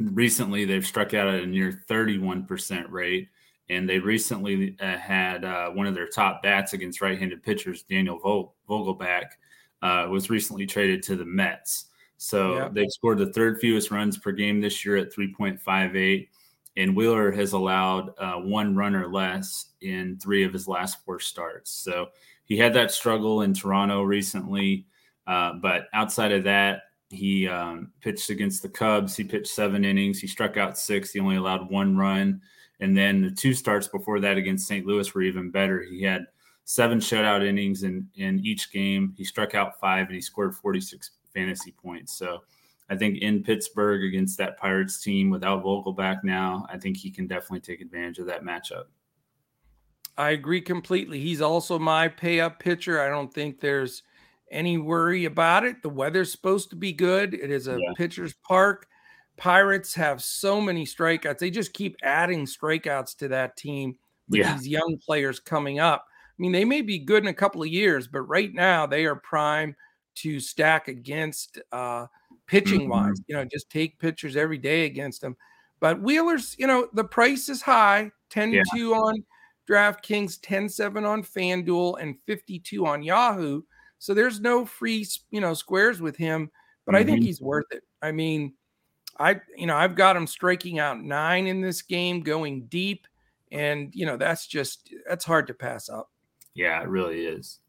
recently 0.00 0.64
they've 0.64 0.84
struck 0.84 1.14
out 1.14 1.28
at 1.28 1.44
a 1.44 1.46
near 1.46 1.84
31% 1.88 2.90
rate. 2.90 3.28
And 3.70 3.88
they 3.88 4.00
recently 4.00 4.74
uh, 4.80 4.96
had 4.96 5.44
uh, 5.44 5.70
one 5.70 5.86
of 5.86 5.94
their 5.94 6.08
top 6.08 6.42
bats 6.42 6.72
against 6.72 7.00
right 7.00 7.18
handed 7.18 7.44
pitchers, 7.44 7.84
Daniel 7.84 8.18
Vogelbach, 8.68 9.28
uh, 9.80 10.08
was 10.10 10.28
recently 10.28 10.66
traded 10.66 11.04
to 11.04 11.14
the 11.14 11.24
Mets. 11.24 11.84
So 12.18 12.56
yeah. 12.56 12.68
they've 12.70 12.90
scored 12.90 13.18
the 13.18 13.32
third 13.32 13.58
fewest 13.60 13.90
runs 13.90 14.18
per 14.18 14.32
game 14.32 14.60
this 14.60 14.84
year 14.84 14.96
at 14.96 15.14
3.58. 15.14 16.28
And 16.76 16.94
Wheeler 16.94 17.32
has 17.32 17.52
allowed 17.52 18.10
uh, 18.18 18.34
one 18.34 18.76
run 18.76 18.94
or 18.94 19.08
less 19.08 19.70
in 19.80 20.18
three 20.20 20.44
of 20.44 20.52
his 20.52 20.68
last 20.68 21.04
four 21.04 21.18
starts. 21.20 21.70
So 21.70 22.08
he 22.44 22.56
had 22.56 22.74
that 22.74 22.90
struggle 22.90 23.42
in 23.42 23.54
Toronto 23.54 24.02
recently. 24.02 24.86
Uh, 25.26 25.54
but 25.54 25.84
outside 25.92 26.32
of 26.32 26.44
that, 26.44 26.82
he 27.10 27.48
um, 27.48 27.92
pitched 28.00 28.30
against 28.30 28.62
the 28.62 28.68
Cubs. 28.68 29.16
He 29.16 29.24
pitched 29.24 29.48
seven 29.48 29.84
innings. 29.84 30.20
He 30.20 30.26
struck 30.26 30.56
out 30.56 30.78
six. 30.78 31.12
He 31.12 31.20
only 31.20 31.36
allowed 31.36 31.70
one 31.70 31.96
run. 31.96 32.40
And 32.80 32.96
then 32.96 33.22
the 33.22 33.30
two 33.30 33.54
starts 33.54 33.88
before 33.88 34.20
that 34.20 34.36
against 34.36 34.68
St. 34.68 34.86
Louis 34.86 35.12
were 35.14 35.22
even 35.22 35.50
better. 35.50 35.82
He 35.82 36.02
had 36.02 36.26
seven 36.64 36.98
shutout 36.98 37.44
innings 37.44 37.82
in 37.82 38.08
in 38.16 38.40
each 38.44 38.70
game. 38.72 39.14
He 39.16 39.24
struck 39.24 39.54
out 39.54 39.80
five 39.80 40.06
and 40.06 40.14
he 40.14 40.20
scored 40.20 40.54
46 40.54 41.10
fantasy 41.32 41.72
points. 41.72 42.16
So 42.16 42.42
I 42.90 42.96
think 42.96 43.18
in 43.18 43.42
Pittsburgh 43.42 44.04
against 44.04 44.38
that 44.38 44.58
Pirates 44.58 45.00
team 45.00 45.30
without 45.30 45.62
Vogelbach 45.62 46.24
now, 46.24 46.66
I 46.70 46.78
think 46.78 46.96
he 46.96 47.10
can 47.10 47.26
definitely 47.26 47.60
take 47.60 47.80
advantage 47.80 48.18
of 48.18 48.26
that 48.26 48.42
matchup. 48.42 48.84
I 50.16 50.30
agree 50.30 50.60
completely. 50.60 51.20
He's 51.20 51.40
also 51.40 51.78
my 51.78 52.08
pay 52.08 52.40
up 52.40 52.58
pitcher. 52.58 53.00
I 53.00 53.08
don't 53.08 53.32
think 53.32 53.60
there's 53.60 54.02
any 54.50 54.78
worry 54.78 55.26
about 55.26 55.64
it. 55.64 55.82
The 55.82 55.90
weather's 55.90 56.32
supposed 56.32 56.70
to 56.70 56.76
be 56.76 56.92
good. 56.92 57.34
It 57.34 57.50
is 57.50 57.68
a 57.68 57.78
yeah. 57.78 57.92
pitcher's 57.96 58.34
park. 58.34 58.88
Pirates 59.36 59.94
have 59.94 60.20
so 60.20 60.60
many 60.60 60.84
strikeouts. 60.84 61.38
They 61.38 61.50
just 61.50 61.72
keep 61.72 61.96
adding 62.02 62.46
strikeouts 62.46 63.16
to 63.18 63.28
that 63.28 63.56
team 63.56 63.96
with 64.28 64.40
yeah. 64.40 64.54
these 64.54 64.66
young 64.66 64.98
players 65.04 65.38
coming 65.38 65.78
up. 65.78 66.06
I 66.08 66.34
mean, 66.38 66.52
they 66.52 66.64
may 66.64 66.82
be 66.82 66.98
good 66.98 67.22
in 67.22 67.28
a 67.28 67.34
couple 67.34 67.62
of 67.62 67.68
years, 67.68 68.08
but 68.08 68.22
right 68.22 68.52
now 68.52 68.86
they 68.86 69.04
are 69.06 69.16
prime 69.16 69.76
to 70.22 70.40
stack 70.40 70.88
against 70.88 71.58
uh, 71.72 72.06
pitching 72.46 72.82
mm-hmm. 72.82 72.90
wise. 72.90 73.20
You 73.26 73.36
know, 73.36 73.44
just 73.44 73.70
take 73.70 73.98
pitchers 73.98 74.36
every 74.36 74.58
day 74.58 74.86
against 74.86 75.20
them. 75.20 75.36
But 75.80 76.00
Wheeler's, 76.00 76.56
you 76.58 76.66
know, 76.66 76.88
the 76.92 77.04
price 77.04 77.48
is 77.48 77.62
high 77.62 78.10
10 78.30 78.52
yeah. 78.52 78.62
2 78.74 78.94
on 78.94 79.24
DraftKings, 79.68 80.38
10 80.42 80.68
7 80.68 81.04
on 81.04 81.22
FanDuel, 81.22 82.00
and 82.00 82.16
52 82.26 82.86
on 82.86 83.02
Yahoo. 83.02 83.62
So 83.98 84.14
there's 84.14 84.40
no 84.40 84.64
free, 84.64 85.06
you 85.30 85.40
know, 85.40 85.54
squares 85.54 86.00
with 86.00 86.16
him, 86.16 86.50
but 86.84 86.94
mm-hmm. 86.94 87.02
I 87.02 87.04
think 87.04 87.18
mm-hmm. 87.20 87.26
he's 87.26 87.40
worth 87.40 87.66
it. 87.70 87.82
I 88.02 88.12
mean, 88.12 88.54
I, 89.18 89.40
you 89.56 89.66
know, 89.66 89.76
I've 89.76 89.96
got 89.96 90.16
him 90.16 90.26
striking 90.26 90.78
out 90.78 91.02
nine 91.02 91.46
in 91.46 91.60
this 91.60 91.82
game, 91.82 92.22
going 92.22 92.66
deep. 92.66 93.06
And, 93.50 93.90
you 93.94 94.06
know, 94.06 94.16
that's 94.16 94.46
just, 94.46 94.92
that's 95.08 95.24
hard 95.24 95.46
to 95.48 95.54
pass 95.54 95.88
up. 95.88 96.10
Yeah, 96.54 96.80
it 96.82 96.88
really 96.88 97.24
is. 97.26 97.60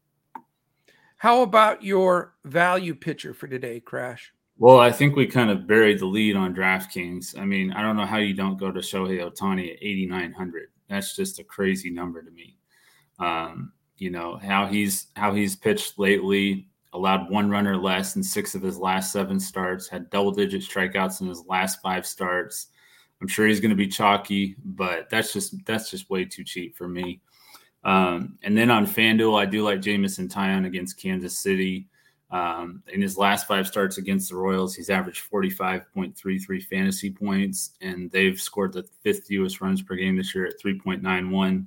How 1.20 1.42
about 1.42 1.82
your 1.82 2.32
value 2.46 2.94
pitcher 2.94 3.34
for 3.34 3.46
today, 3.46 3.78
Crash? 3.78 4.32
Well, 4.56 4.80
I 4.80 4.90
think 4.90 5.16
we 5.16 5.26
kind 5.26 5.50
of 5.50 5.66
buried 5.66 5.98
the 5.98 6.06
lead 6.06 6.34
on 6.34 6.54
DraftKings. 6.54 7.38
I 7.38 7.44
mean, 7.44 7.74
I 7.74 7.82
don't 7.82 7.98
know 7.98 8.06
how 8.06 8.16
you 8.16 8.32
don't 8.32 8.58
go 8.58 8.72
to 8.72 8.80
Shohei 8.80 9.20
Ohtani 9.20 9.70
at 9.70 9.82
8,900. 9.82 10.68
That's 10.88 11.14
just 11.14 11.38
a 11.38 11.44
crazy 11.44 11.90
number 11.90 12.22
to 12.22 12.30
me. 12.30 12.56
Um, 13.18 13.70
you 13.98 14.08
know 14.08 14.38
how 14.38 14.66
he's 14.66 15.08
how 15.14 15.34
he's 15.34 15.56
pitched 15.56 15.98
lately. 15.98 16.68
Allowed 16.94 17.28
one 17.28 17.50
runner 17.50 17.76
less 17.76 18.16
in 18.16 18.22
six 18.22 18.54
of 18.54 18.62
his 18.62 18.78
last 18.78 19.12
seven 19.12 19.38
starts. 19.38 19.88
Had 19.88 20.08
double 20.08 20.32
digit 20.32 20.62
strikeouts 20.62 21.20
in 21.20 21.26
his 21.26 21.44
last 21.44 21.82
five 21.82 22.06
starts. 22.06 22.68
I'm 23.20 23.28
sure 23.28 23.46
he's 23.46 23.60
going 23.60 23.68
to 23.68 23.76
be 23.76 23.88
chalky, 23.88 24.56
but 24.64 25.10
that's 25.10 25.34
just 25.34 25.66
that's 25.66 25.90
just 25.90 26.08
way 26.08 26.24
too 26.24 26.44
cheap 26.44 26.78
for 26.78 26.88
me. 26.88 27.20
Um, 27.84 28.38
and 28.42 28.56
then 28.56 28.70
on 28.70 28.86
FanDuel, 28.86 29.40
I 29.40 29.46
do 29.46 29.62
like 29.62 29.80
Jameson 29.80 30.28
Taillon 30.28 30.66
against 30.66 31.00
Kansas 31.00 31.38
City. 31.38 31.86
Um, 32.30 32.82
in 32.88 33.02
his 33.02 33.18
last 33.18 33.48
five 33.48 33.66
starts 33.66 33.98
against 33.98 34.30
the 34.30 34.36
Royals, 34.36 34.74
he's 34.74 34.90
averaged 34.90 35.28
45.33 35.30 36.62
fantasy 36.64 37.10
points, 37.10 37.70
and 37.80 38.10
they've 38.10 38.40
scored 38.40 38.72
the 38.72 38.84
fifth 39.02 39.26
fewest 39.26 39.60
runs 39.60 39.82
per 39.82 39.96
game 39.96 40.16
this 40.16 40.34
year 40.34 40.46
at 40.46 40.60
3.91. 40.60 41.66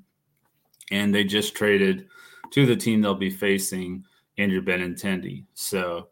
And 0.92 1.14
they 1.14 1.24
just 1.24 1.56
traded 1.56 2.08
to 2.52 2.66
the 2.66 2.76
team 2.76 3.02
they'll 3.02 3.16
be 3.16 3.30
facing, 3.30 4.06
Andrew 4.38 4.62
Benintendi. 4.62 5.46
So 5.54 6.10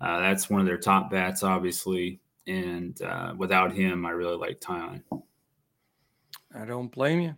uh, 0.00 0.20
that's 0.20 0.50
one 0.50 0.60
of 0.60 0.66
their 0.66 0.78
top 0.78 1.10
bats, 1.10 1.42
obviously. 1.42 2.20
And 2.46 3.00
uh, 3.00 3.34
without 3.36 3.72
him, 3.72 4.04
I 4.04 4.10
really 4.10 4.36
like 4.36 4.60
Taillon. 4.60 5.02
I 6.54 6.64
don't 6.64 6.92
blame 6.92 7.20
you. 7.20 7.34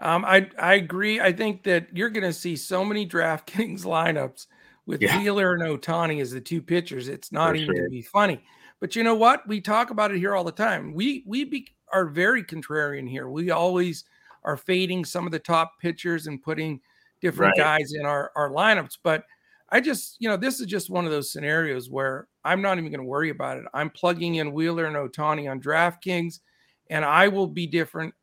Um, 0.00 0.24
I 0.24 0.48
I 0.58 0.74
agree. 0.74 1.20
I 1.20 1.32
think 1.32 1.62
that 1.64 1.88
you're 1.92 2.10
going 2.10 2.24
to 2.24 2.32
see 2.32 2.56
so 2.56 2.84
many 2.84 3.06
DraftKings 3.06 3.82
lineups 3.84 4.46
with 4.86 5.02
yeah. 5.02 5.18
Wheeler 5.18 5.54
and 5.54 5.62
Ohtani 5.62 6.20
as 6.20 6.30
the 6.30 6.40
two 6.40 6.62
pitchers. 6.62 7.08
It's 7.08 7.30
not 7.30 7.50
For 7.50 7.56
even 7.56 7.76
sure. 7.76 7.84
to 7.84 7.90
be 7.90 8.02
funny. 8.02 8.42
But 8.80 8.96
you 8.96 9.04
know 9.04 9.14
what? 9.14 9.46
We 9.46 9.60
talk 9.60 9.90
about 9.90 10.10
it 10.10 10.18
here 10.18 10.34
all 10.34 10.42
the 10.44 10.52
time. 10.52 10.94
We 10.94 11.22
we 11.26 11.44
be, 11.44 11.68
are 11.92 12.06
very 12.06 12.42
contrarian 12.42 13.08
here. 13.08 13.28
We 13.28 13.50
always 13.50 14.04
are 14.42 14.56
fading 14.56 15.04
some 15.04 15.26
of 15.26 15.32
the 15.32 15.38
top 15.38 15.78
pitchers 15.78 16.26
and 16.26 16.42
putting 16.42 16.80
different 17.20 17.58
right. 17.58 17.78
guys 17.78 17.92
in 17.92 18.06
our 18.06 18.32
our 18.34 18.48
lineups. 18.48 18.96
But 19.02 19.24
I 19.68 19.80
just 19.80 20.16
you 20.18 20.30
know 20.30 20.38
this 20.38 20.60
is 20.60 20.66
just 20.66 20.88
one 20.88 21.04
of 21.04 21.10
those 21.10 21.30
scenarios 21.30 21.90
where 21.90 22.26
I'm 22.42 22.62
not 22.62 22.78
even 22.78 22.90
going 22.90 23.02
to 23.02 23.06
worry 23.06 23.28
about 23.28 23.58
it. 23.58 23.64
I'm 23.74 23.90
plugging 23.90 24.36
in 24.36 24.52
Wheeler 24.52 24.86
and 24.86 24.96
Ohtani 24.96 25.50
on 25.50 25.60
DraftKings, 25.60 26.40
and 26.88 27.04
I 27.04 27.28
will 27.28 27.46
be 27.46 27.66
different 27.66 28.14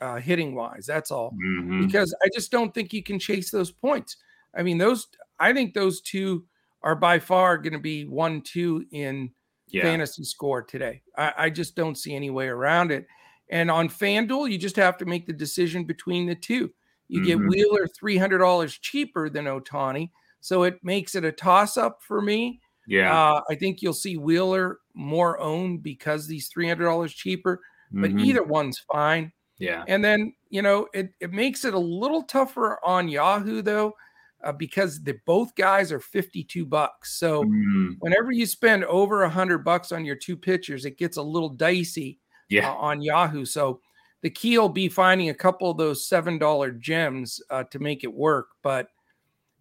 uh, 0.00 0.16
hitting 0.16 0.54
wise. 0.54 0.86
That's 0.86 1.10
all. 1.10 1.32
Mm-hmm. 1.32 1.86
Because 1.86 2.14
I 2.24 2.28
just 2.34 2.50
don't 2.50 2.72
think 2.74 2.92
you 2.92 3.02
can 3.02 3.18
chase 3.18 3.50
those 3.50 3.70
points. 3.70 4.16
I 4.54 4.62
mean, 4.62 4.78
those, 4.78 5.06
I 5.38 5.52
think 5.52 5.74
those 5.74 6.00
two 6.00 6.44
are 6.82 6.96
by 6.96 7.18
far 7.18 7.58
going 7.58 7.72
to 7.72 7.78
be 7.78 8.04
one, 8.04 8.42
two 8.42 8.84
in 8.90 9.30
yeah. 9.68 9.82
fantasy 9.82 10.24
score 10.24 10.62
today. 10.62 11.02
I, 11.16 11.32
I, 11.38 11.50
just 11.50 11.76
don't 11.76 11.96
see 11.96 12.14
any 12.14 12.30
way 12.30 12.48
around 12.48 12.90
it. 12.90 13.06
And 13.50 13.70
on 13.70 13.88
FanDuel, 13.88 14.50
you 14.50 14.58
just 14.58 14.76
have 14.76 14.98
to 14.98 15.04
make 15.04 15.26
the 15.26 15.32
decision 15.32 15.84
between 15.84 16.26
the 16.26 16.34
two. 16.34 16.70
You 17.08 17.20
mm-hmm. 17.20 17.26
get 17.26 17.48
Wheeler 17.48 17.86
$300 18.02 18.80
cheaper 18.80 19.28
than 19.28 19.44
Ohtani, 19.44 20.10
So 20.40 20.64
it 20.64 20.78
makes 20.82 21.14
it 21.14 21.24
a 21.24 21.32
toss 21.32 21.76
up 21.76 22.00
for 22.02 22.20
me. 22.20 22.60
Yeah. 22.86 23.16
Uh, 23.16 23.40
I 23.50 23.54
think 23.54 23.80
you'll 23.80 23.92
see 23.92 24.16
Wheeler 24.16 24.78
more 24.94 25.38
owned 25.40 25.82
because 25.82 26.26
these 26.26 26.50
$300 26.50 27.14
cheaper, 27.14 27.60
but 27.92 28.10
mm-hmm. 28.10 28.20
either 28.20 28.42
one's 28.42 28.78
fine. 28.90 29.32
Yeah. 29.62 29.84
And 29.86 30.04
then, 30.04 30.34
you 30.50 30.60
know, 30.60 30.88
it, 30.92 31.12
it 31.20 31.32
makes 31.32 31.64
it 31.64 31.72
a 31.72 31.78
little 31.78 32.24
tougher 32.24 32.80
on 32.84 33.08
Yahoo 33.08 33.62
though, 33.62 33.94
uh, 34.42 34.50
because 34.50 35.00
the 35.02 35.14
both 35.24 35.54
guys 35.54 35.92
are 35.92 36.00
52 36.00 36.66
bucks. 36.66 37.16
So 37.16 37.44
mm. 37.44 37.94
whenever 38.00 38.32
you 38.32 38.44
spend 38.44 38.84
over 38.86 39.22
a 39.22 39.30
hundred 39.30 39.58
bucks 39.58 39.92
on 39.92 40.04
your 40.04 40.16
two 40.16 40.36
pitchers, 40.36 40.84
it 40.84 40.98
gets 40.98 41.16
a 41.16 41.22
little 41.22 41.48
dicey 41.48 42.18
yeah. 42.48 42.70
uh, 42.70 42.74
on 42.74 43.02
Yahoo. 43.02 43.44
So 43.44 43.80
the 44.22 44.30
key 44.30 44.58
will 44.58 44.68
be 44.68 44.88
finding 44.88 45.28
a 45.28 45.34
couple 45.34 45.70
of 45.70 45.78
those 45.78 46.08
seven 46.08 46.38
dollar 46.38 46.72
gems 46.72 47.40
uh, 47.50 47.62
to 47.64 47.78
make 47.78 48.02
it 48.02 48.12
work. 48.12 48.48
But 48.62 48.88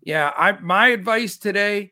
yeah, 0.01 0.31
I 0.35 0.53
my 0.53 0.87
advice 0.87 1.37
today, 1.37 1.91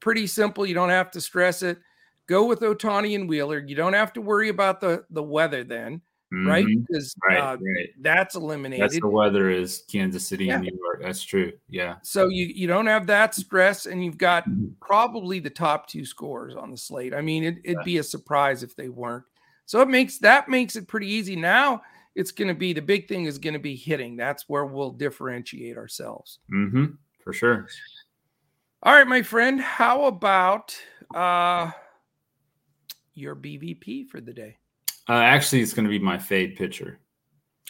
pretty 0.00 0.26
simple. 0.26 0.66
You 0.66 0.74
don't 0.74 0.88
have 0.88 1.12
to 1.12 1.20
stress 1.20 1.62
it. 1.62 1.78
Go 2.26 2.44
with 2.44 2.60
Ohtani 2.60 3.14
and 3.14 3.28
Wheeler. 3.28 3.60
You 3.60 3.76
don't 3.76 3.92
have 3.92 4.12
to 4.14 4.20
worry 4.20 4.48
about 4.48 4.80
the 4.80 5.04
the 5.10 5.22
weather 5.22 5.62
then, 5.62 6.00
mm-hmm. 6.32 6.48
right? 6.48 6.66
Because 6.66 7.14
right, 7.28 7.38
uh, 7.38 7.56
right. 7.56 7.88
that's 8.00 8.34
eliminated. 8.34 8.84
That's 8.84 9.00
the 9.00 9.08
weather 9.08 9.50
is 9.50 9.84
Kansas 9.90 10.26
City 10.26 10.46
yeah. 10.46 10.54
and 10.54 10.64
New 10.64 10.78
York. 10.82 11.02
That's 11.02 11.22
true. 11.22 11.52
Yeah. 11.68 11.96
So 12.02 12.28
you 12.28 12.46
you 12.46 12.66
don't 12.66 12.86
have 12.86 13.06
that 13.08 13.34
stress, 13.34 13.86
and 13.86 14.04
you've 14.04 14.18
got 14.18 14.48
mm-hmm. 14.48 14.68
probably 14.80 15.38
the 15.38 15.50
top 15.50 15.88
two 15.88 16.04
scores 16.04 16.54
on 16.54 16.70
the 16.70 16.76
slate. 16.76 17.14
I 17.14 17.20
mean, 17.20 17.44
it, 17.44 17.56
it'd 17.64 17.84
be 17.84 17.98
a 17.98 18.02
surprise 18.02 18.62
if 18.62 18.76
they 18.76 18.88
weren't. 18.88 19.24
So 19.66 19.80
it 19.80 19.88
makes 19.88 20.18
that 20.18 20.48
makes 20.48 20.76
it 20.76 20.88
pretty 20.88 21.08
easy 21.08 21.36
now 21.36 21.82
it's 22.16 22.32
going 22.32 22.48
to 22.48 22.54
be 22.54 22.72
the 22.72 22.82
big 22.82 23.06
thing 23.06 23.26
is 23.26 23.38
going 23.38 23.54
to 23.54 23.60
be 23.60 23.76
hitting. 23.76 24.16
That's 24.16 24.48
where 24.48 24.64
we'll 24.64 24.90
differentiate 24.90 25.76
ourselves. 25.76 26.38
Mm-hmm, 26.50 26.86
for 27.22 27.32
sure. 27.32 27.68
All 28.82 28.94
right, 28.94 29.06
my 29.06 29.22
friend. 29.22 29.60
How 29.60 30.06
about 30.06 30.76
uh, 31.14 31.70
your 33.14 33.36
BVP 33.36 34.08
for 34.08 34.20
the 34.20 34.32
day? 34.32 34.56
Uh, 35.08 35.14
actually, 35.14 35.60
it's 35.60 35.72
going 35.72 35.84
to 35.84 35.90
be 35.90 35.98
my 35.98 36.18
fade 36.18 36.56
pitcher. 36.56 36.98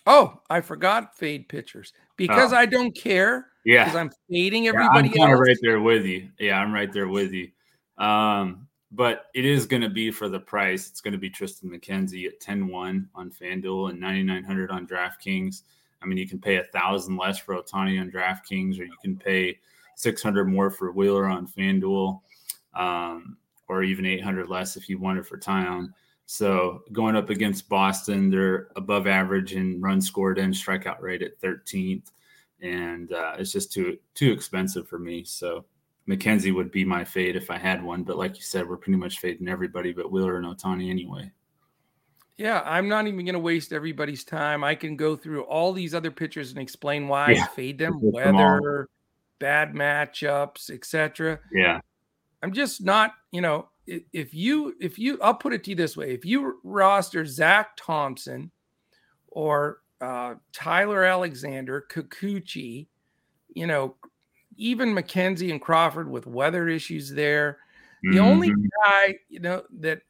Oh, 0.07 0.41
I 0.49 0.61
forgot 0.61 1.17
fade 1.17 1.49
pitchers 1.49 1.93
because 2.17 2.53
oh. 2.53 2.57
I 2.57 2.67
don't 2.67 2.95
care. 2.95 3.49
Yeah, 3.65 3.85
because 3.85 3.97
I'm 3.97 4.11
fading 4.31 4.69
everybody. 4.69 5.11
Yeah, 5.15 5.25
I'm 5.25 5.33
of 5.33 5.41
right 5.41 5.57
there 5.61 5.81
with 5.81 6.07
you. 6.07 6.29
Yeah, 6.39 6.61
I'm 6.61 6.73
right 6.73 6.93
there 6.93 7.09
with 7.09 7.33
you. 7.33 7.51
Um, 7.99 8.69
but 8.93 9.27
it 9.35 9.45
is 9.45 9.67
going 9.67 9.83
to 9.83 9.89
be 9.89 10.11
for 10.11 10.29
the 10.29 10.39
price. 10.39 10.89
It's 10.89 11.01
going 11.01 11.13
to 11.13 11.19
be 11.19 11.29
Triston 11.29 11.65
McKenzie 11.65 12.27
at 12.27 12.41
10 12.41 12.69
1 12.69 13.09
on 13.15 13.31
FanDuel 13.31 13.91
and 13.91 14.01
9,900 14.01 14.71
on 14.71 14.87
DraftKings. 14.87 15.63
I 16.03 16.07
mean, 16.07 16.19
you 16.19 16.29
can 16.29 16.39
pay 16.39 16.57
a 16.57 16.65
thousand 16.65 17.17
less 17.17 17.39
for 17.39 17.61
Ohtani 17.61 18.01
on 18.01 18.11
DraftKings, 18.11 18.79
or 18.79 18.85
you 18.85 18.97
can 19.03 19.17
pay 19.17 19.59
600 19.97 20.45
more 20.45 20.71
for 20.71 20.93
Wheeler 20.93 21.27
on 21.27 21.49
FanDuel, 21.49 22.21
um, 22.75 23.37
or 23.69 23.83
even 23.83 24.07
800 24.07 24.49
less 24.49 24.77
if 24.77 24.89
you 24.89 24.99
want 24.99 25.19
it 25.19 25.27
for 25.27 25.37
Taillon. 25.37 25.93
So 26.27 26.83
going 26.93 27.15
up 27.15 27.31
against 27.31 27.69
Boston, 27.69 28.31
they're 28.31 28.69
above 28.75 29.07
average 29.07 29.55
in 29.55 29.81
run 29.81 30.01
scored 30.01 30.39
and 30.39 30.53
strikeout 30.53 31.01
rate 31.01 31.23
at 31.23 31.41
13th, 31.41 32.11
and 32.61 33.13
uh, 33.13 33.37
it's 33.39 33.53
just 33.53 33.73
too 33.73 33.97
too 34.15 34.33
expensive 34.33 34.89
for 34.89 34.99
me. 34.99 35.23
So 35.25 35.65
McKenzie 36.09 36.55
would 36.55 36.73
be 36.73 36.85
my 36.85 37.05
fade 37.05 37.37
if 37.37 37.51
I 37.51 37.59
had 37.59 37.83
one. 37.83 38.03
But 38.03 38.17
like 38.19 38.37
you 38.37 38.43
said, 38.43 38.69
we're 38.69 38.77
pretty 38.77 38.99
much 38.99 39.21
fading 39.21 39.49
everybody 39.49 39.93
but 39.93 40.11
Wheeler 40.11 40.37
and 40.37 40.47
Ohtani 40.47 40.91
anyway. 40.91 41.31
Yeah, 42.37 42.61
I'm 42.67 42.89
not 42.89 43.07
even 43.07 43.25
going 43.25 43.33
to 43.33 43.39
waste 43.39 43.73
everybody's 43.73 44.23
time. 44.23 44.63
I 44.63 44.75
can 44.75 44.95
go 44.97 45.17
through 45.17 45.45
all 45.45 45.73
these 45.73 45.95
other 45.95 46.11
pitchers 46.11 46.51
and 46.51 46.61
explain 46.61 47.09
why 47.09 47.31
yeah. 47.31 47.45
I 47.45 47.47
fade 47.55 47.79
them, 47.79 47.99
weather, 48.03 48.89
bad 49.39 49.73
matchups, 49.73 50.69
etc. 50.69 51.41
Yeah. 51.51 51.81
I'm 52.43 52.53
just 52.53 52.85
not, 52.85 53.13
you 53.33 53.41
know, 53.41 53.69
if 53.87 54.35
you 54.35 54.75
if 54.81 54.99
you 54.99 55.19
I'll 55.23 55.35
put 55.35 55.53
it 55.53 55.65
to 55.65 55.71
you 55.71 55.77
this 55.77 55.97
way. 55.97 56.13
If 56.13 56.25
you 56.25 56.59
roster 56.65 57.25
Zach 57.25 57.77
Thompson 57.77 58.51
or 59.29 59.81
uh, 60.01 60.35
Tyler 60.53 61.05
Alexander, 61.05 61.87
Kikuchi, 61.91 62.87
you 63.55 63.67
know, 63.67 63.97
even 64.57 64.95
McKenzie 64.95 65.51
and 65.51 65.61
Crawford 65.61 66.11
with 66.11 66.27
weather 66.27 66.69
issues 66.69 67.11
there. 67.11 67.59
The 68.03 68.19
mm-hmm. 68.19 68.27
only 68.27 68.49
guy, 68.85 69.15
you 69.29 69.41
know, 69.41 69.63
that 69.81 70.03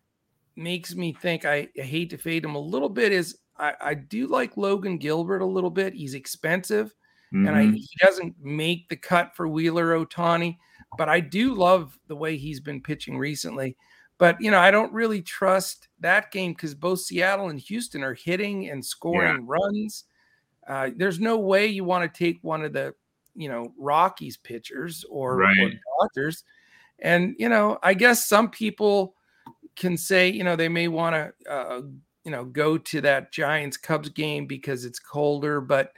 makes 0.57 0.95
me 0.95 1.13
think 1.13 1.45
I, 1.45 1.69
I 1.79 1.83
hate 1.83 2.11
to 2.11 2.19
fade 2.19 2.45
him 2.45 2.55
a 2.55 2.61
little 2.61 2.89
bit 2.89 3.13
is 3.13 3.39
I, 3.59 3.75
I, 3.81 3.95
do 3.95 4.27
like 4.27 4.57
Logan 4.57 4.99
Gilbert 4.99 5.41
a 5.41 5.47
little 5.47 5.71
bit. 5.71 5.95
He's 5.95 6.15
expensive 6.15 6.95
mm-hmm. 7.33 7.47
and 7.47 7.57
I, 7.57 7.63
mm-hmm. 7.65 7.75
he 7.75 7.89
doesn't 8.01 8.35
make 8.43 8.89
the 8.89 8.97
cut 8.97 9.35
for 9.35 9.49
Wheeler 9.49 9.99
Ohtani, 9.99 10.59
but 10.97 11.09
I 11.09 11.21
do 11.21 11.55
love 11.55 11.99
the 12.09 12.17
way 12.17 12.37
he's 12.37 12.61
been 12.61 12.81
pitching 12.81 13.19
recently. 13.19 13.77
But, 14.19 14.41
you 14.41 14.51
know, 14.51 14.59
I 14.59 14.71
don't 14.71 14.93
really 14.93 15.21
trust 15.21 15.89
that 16.01 16.31
game 16.33 16.53
because 16.53 16.75
both 16.75 17.01
Seattle 17.01 17.51
and 17.51 17.61
Houston 17.61 18.03
are 18.03 18.15
hitting 18.15 18.71
and 18.71 18.85
scoring 18.85 19.37
yeah. 19.41 19.45
runs. 19.45 20.05
Uh, 20.67 20.91
there's 20.97 21.21
no 21.21 21.39
way 21.39 21.67
you 21.67 21.85
want 21.85 22.13
to 22.13 22.19
take 22.19 22.39
one 22.43 22.65
of 22.65 22.73
the 22.73 22.95
you 23.37 23.49
know 23.49 23.73
Rockies 23.79 24.37
pitchers 24.37 25.05
or, 25.09 25.37
right. 25.37 25.57
or 25.61 25.71
Dodgers. 26.01 26.45
And 26.99 27.37
you 27.39 27.49
know, 27.49 27.79
I 27.83 27.95
guess 27.95 28.27
some 28.27 28.51
people 28.51 29.15
can 29.77 29.97
say 29.97 30.31
you 30.31 30.43
know 30.43 30.57
they 30.57 30.69
may 30.69 30.89
want 30.89 31.15
to 31.15 31.53
uh, 31.53 31.83
you 32.25 32.31
know 32.31 32.45
go 32.45 32.79
to 32.79 33.01
that 33.03 33.33
Giants 33.33 33.77
Cubs 33.77 34.09
game 34.09 34.47
because 34.47 34.85
it's 34.85 34.99
colder, 34.99 35.61
but 35.61 35.93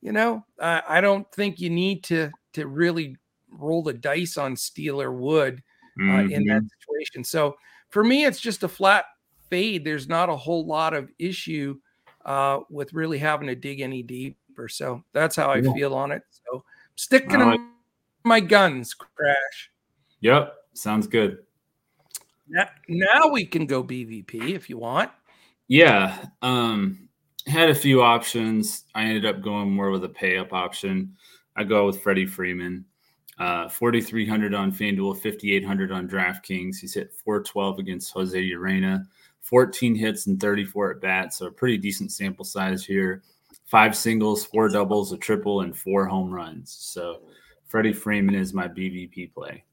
you 0.00 0.12
know 0.12 0.44
I, 0.60 0.82
I 0.88 1.00
don't 1.00 1.30
think 1.32 1.60
you 1.60 1.70
need 1.70 2.02
to 2.04 2.30
to 2.54 2.66
really 2.66 3.16
roll 3.50 3.82
the 3.82 3.92
dice 3.92 4.36
on 4.36 4.56
Steele 4.56 5.00
or 5.00 5.12
wood 5.12 5.62
uh, 5.98 6.02
mm-hmm. 6.02 6.32
in 6.32 6.44
that 6.46 6.62
mm-hmm. 6.62 6.66
situation. 6.80 7.24
So 7.24 7.56
for 7.90 8.04
me, 8.04 8.24
it's 8.24 8.40
just 8.40 8.62
a 8.62 8.68
flat 8.68 9.04
fade. 9.48 9.84
There's 9.84 10.08
not 10.08 10.28
a 10.28 10.36
whole 10.36 10.66
lot 10.66 10.94
of 10.94 11.10
issue 11.18 11.78
uh, 12.24 12.60
with 12.70 12.92
really 12.92 13.18
having 13.18 13.48
to 13.48 13.54
dig 13.54 13.80
any 13.80 14.02
deeper. 14.02 14.68
So 14.68 15.02
that's 15.12 15.36
how 15.36 15.50
I 15.50 15.58
yeah. 15.58 15.72
feel 15.72 15.94
on 15.94 16.12
it. 16.12 16.22
So 16.30 16.64
Sticking 16.98 17.38
like- 17.38 17.60
my 18.24 18.40
guns, 18.40 18.92
Crash. 18.92 19.70
Yep, 20.20 20.52
sounds 20.74 21.06
good. 21.06 21.38
Now, 22.48 22.68
now 22.88 23.28
we 23.28 23.46
can 23.46 23.66
go 23.66 23.84
BVP 23.84 24.54
if 24.54 24.68
you 24.68 24.78
want. 24.78 25.12
Yeah, 25.68 26.24
um, 26.42 27.08
had 27.46 27.70
a 27.70 27.74
few 27.74 28.02
options. 28.02 28.84
I 28.96 29.04
ended 29.04 29.26
up 29.26 29.42
going 29.42 29.70
more 29.70 29.92
with 29.92 30.02
a 30.02 30.08
pay 30.08 30.38
up 30.38 30.52
option. 30.52 31.16
I 31.54 31.62
go 31.62 31.86
with 31.86 32.02
Freddie 32.02 32.26
Freeman. 32.26 32.84
Uh, 33.38 33.68
4,300 33.68 34.52
on 34.52 34.72
FanDuel, 34.72 35.14
5,800 35.14 35.92
on 35.92 36.08
DraftKings. 36.08 36.78
He's 36.78 36.94
hit 36.94 37.14
412 37.14 37.78
against 37.78 38.12
Jose 38.12 38.40
Urena, 38.50 39.06
14 39.42 39.94
hits 39.94 40.26
and 40.26 40.40
34 40.40 40.92
at 40.92 41.00
bats. 41.00 41.38
So 41.38 41.46
a 41.46 41.50
pretty 41.50 41.78
decent 41.78 42.10
sample 42.10 42.44
size 42.44 42.84
here 42.84 43.22
five 43.68 43.94
singles, 43.94 44.44
four 44.44 44.68
doubles, 44.68 45.12
a 45.12 45.16
triple, 45.16 45.60
and 45.60 45.76
four 45.76 46.06
home 46.06 46.32
runs. 46.32 46.76
So 46.80 47.20
Freddie 47.66 47.92
Freeman 47.92 48.34
is 48.34 48.54
my 48.54 48.66
BVP 48.66 49.32
play. 49.32 49.64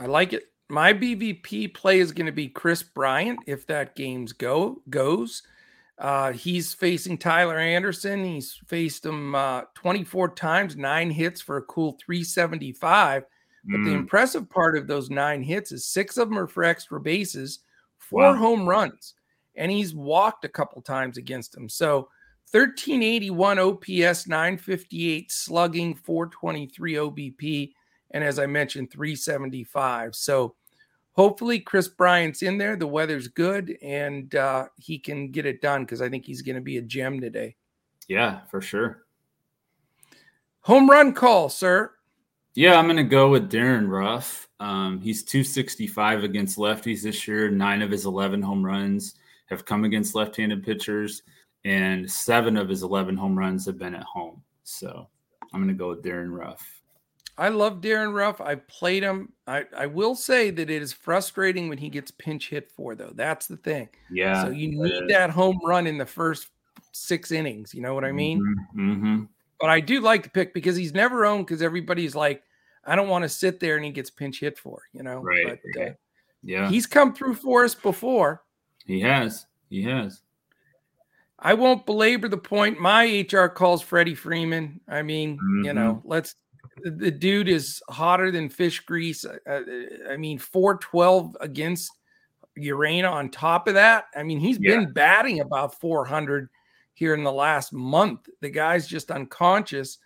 I 0.00 0.06
like 0.06 0.32
it. 0.32 0.44
My 0.68 0.92
BVP 0.92 1.74
play 1.74 2.00
is 2.00 2.10
going 2.10 2.26
to 2.26 2.32
be 2.32 2.48
Kris 2.48 2.82
Bryant 2.82 3.40
if 3.46 3.66
that 3.68 3.94
game's 3.94 4.32
go 4.32 4.82
goes. 4.90 5.42
Uh, 5.98 6.32
he's 6.32 6.74
facing 6.74 7.16
Tyler 7.16 7.58
Anderson. 7.58 8.24
He's 8.24 8.60
faced 8.66 9.06
him 9.06 9.34
uh, 9.34 9.62
24 9.74 10.34
times, 10.34 10.76
nine 10.76 11.10
hits 11.10 11.40
for 11.40 11.56
a 11.56 11.62
cool 11.62 11.96
375. 12.04 13.24
But 13.64 13.78
mm. 13.78 13.84
the 13.84 13.92
impressive 13.92 14.48
part 14.48 14.76
of 14.76 14.86
those 14.86 15.10
nine 15.10 15.42
hits 15.42 15.72
is 15.72 15.86
six 15.86 16.18
of 16.18 16.28
them 16.28 16.38
are 16.38 16.46
for 16.46 16.64
extra 16.64 17.00
bases, 17.00 17.60
four 17.98 18.22
wow. 18.22 18.34
home 18.34 18.68
runs, 18.68 19.14
and 19.56 19.72
he's 19.72 19.94
walked 19.94 20.44
a 20.44 20.48
couple 20.48 20.80
times 20.82 21.16
against 21.16 21.56
him. 21.56 21.68
So 21.68 22.08
1381 22.52 23.58
OPS, 23.58 24.28
958 24.28 25.32
slugging, 25.32 25.94
423 25.96 26.94
OBP, 26.94 27.72
and 28.12 28.22
as 28.22 28.38
I 28.38 28.46
mentioned, 28.46 28.92
375. 28.92 30.14
So 30.14 30.54
hopefully 31.16 31.58
Kris 31.58 31.88
Bryant's 31.88 32.42
in 32.42 32.58
there. 32.58 32.76
The 32.76 32.86
weather's 32.86 33.28
good 33.28 33.76
and 33.82 34.32
uh, 34.34 34.66
he 34.76 34.98
can 34.98 35.30
get 35.30 35.46
it 35.46 35.60
done 35.60 35.82
because 35.82 36.02
I 36.02 36.08
think 36.08 36.24
he's 36.24 36.42
going 36.42 36.56
to 36.56 36.62
be 36.62 36.76
a 36.76 36.82
gem 36.82 37.20
today. 37.20 37.56
Yeah, 38.06 38.40
for 38.50 38.60
sure. 38.60 39.04
Home 40.60 40.88
run 40.88 41.12
call, 41.12 41.48
sir. 41.48 41.92
Yeah, 42.54 42.78
I'm 42.78 42.86
going 42.86 42.96
to 42.96 43.02
go 43.02 43.28
with 43.28 43.50
Darin 43.50 43.88
Ruf. 43.88 44.48
Um, 44.60 45.00
he's 45.00 45.22
265 45.24 46.24
against 46.24 46.58
lefties 46.58 47.02
this 47.02 47.26
year. 47.26 47.50
Nine 47.50 47.82
of 47.82 47.90
his 47.90 48.06
11 48.06 48.40
home 48.42 48.64
runs 48.64 49.14
have 49.46 49.64
come 49.64 49.84
against 49.84 50.14
left 50.14 50.36
handed 50.36 50.64
pitchers 50.64 51.22
and 51.64 52.10
seven 52.10 52.56
of 52.56 52.68
his 52.68 52.82
11 52.82 53.16
home 53.16 53.36
runs 53.36 53.66
have 53.66 53.78
been 53.78 53.94
at 53.94 54.04
home. 54.04 54.42
So 54.64 55.08
I'm 55.52 55.60
going 55.62 55.74
to 55.74 55.78
go 55.78 55.90
with 55.90 56.02
Darin 56.02 56.32
Ruf. 56.32 56.64
I 57.38 57.48
love 57.48 57.80
Darin 57.80 58.12
Ruf. 58.12 58.40
I 58.40 58.54
played 58.54 59.02
him. 59.02 59.32
I, 59.46 59.64
I 59.76 59.86
will 59.86 60.14
say 60.14 60.50
that 60.50 60.70
it 60.70 60.82
is 60.82 60.92
frustrating 60.92 61.68
when 61.68 61.78
he 61.78 61.90
gets 61.90 62.10
pinch 62.10 62.48
hit 62.48 62.70
for, 62.70 62.94
though. 62.94 63.12
That's 63.14 63.46
the 63.46 63.58
thing. 63.58 63.88
Yeah. 64.10 64.44
So 64.44 64.50
you 64.50 64.68
need 64.68 65.10
that 65.10 65.30
home 65.30 65.60
run 65.64 65.86
in 65.86 65.98
the 65.98 66.06
first 66.06 66.48
six 66.92 67.32
innings. 67.32 67.74
You 67.74 67.82
know 67.82 67.94
what 67.94 68.04
I 68.04 68.12
mean? 68.12 68.40
Mm-hmm. 68.40 68.92
Mm-hmm. 68.92 69.24
But 69.60 69.70
I 69.70 69.80
do 69.80 70.00
like 70.00 70.22
the 70.22 70.30
pick 70.30 70.54
because 70.54 70.76
he's 70.76 70.94
never 70.94 71.26
owned 71.26 71.46
because 71.46 71.62
everybody's 71.62 72.14
like, 72.14 72.42
I 72.84 72.96
don't 72.96 73.08
want 73.08 73.24
to 73.24 73.28
sit 73.28 73.60
there 73.60 73.76
and 73.76 73.84
he 73.84 73.90
gets 73.90 74.10
pinch 74.10 74.40
hit 74.40 74.58
for, 74.58 74.82
you 74.92 75.02
know? 75.02 75.20
Right. 75.20 75.58
But, 75.74 75.82
uh, 75.82 75.90
yeah. 76.42 76.68
He's 76.70 76.86
come 76.86 77.14
through 77.14 77.34
for 77.34 77.64
us 77.64 77.74
before. 77.74 78.42
He 78.86 79.00
has. 79.00 79.46
He 79.68 79.82
has. 79.82 80.22
I 81.38 81.54
won't 81.54 81.84
belabor 81.84 82.28
the 82.28 82.38
point. 82.38 82.80
My 82.80 83.26
HR 83.30 83.46
calls 83.46 83.82
Freddie 83.82 84.14
Freeman. 84.14 84.80
I 84.88 85.02
mean, 85.02 85.36
mm-hmm. 85.36 85.64
you 85.64 85.72
know, 85.74 86.00
let's. 86.04 86.34
The 86.82 87.10
dude 87.10 87.48
is 87.48 87.82
hotter 87.88 88.30
than 88.30 88.48
fish 88.48 88.80
grease. 88.80 89.24
Uh, 89.24 89.38
uh 89.48 89.60
I 90.10 90.16
mean, 90.16 90.38
412 90.38 91.36
against 91.40 91.90
Urena 92.58 93.10
on 93.10 93.30
top 93.30 93.68
of 93.68 93.74
that. 93.74 94.06
I 94.14 94.22
mean, 94.22 94.40
he's 94.40 94.58
yeah. 94.60 94.76
been 94.76 94.92
batting 94.92 95.40
about 95.40 95.78
400 95.80 96.48
here 96.94 97.14
in 97.14 97.24
the 97.24 97.32
last 97.32 97.72
month. 97.72 98.28
The 98.40 98.50
guy's 98.50 98.86
just 98.86 99.10
unconscious. 99.10 99.98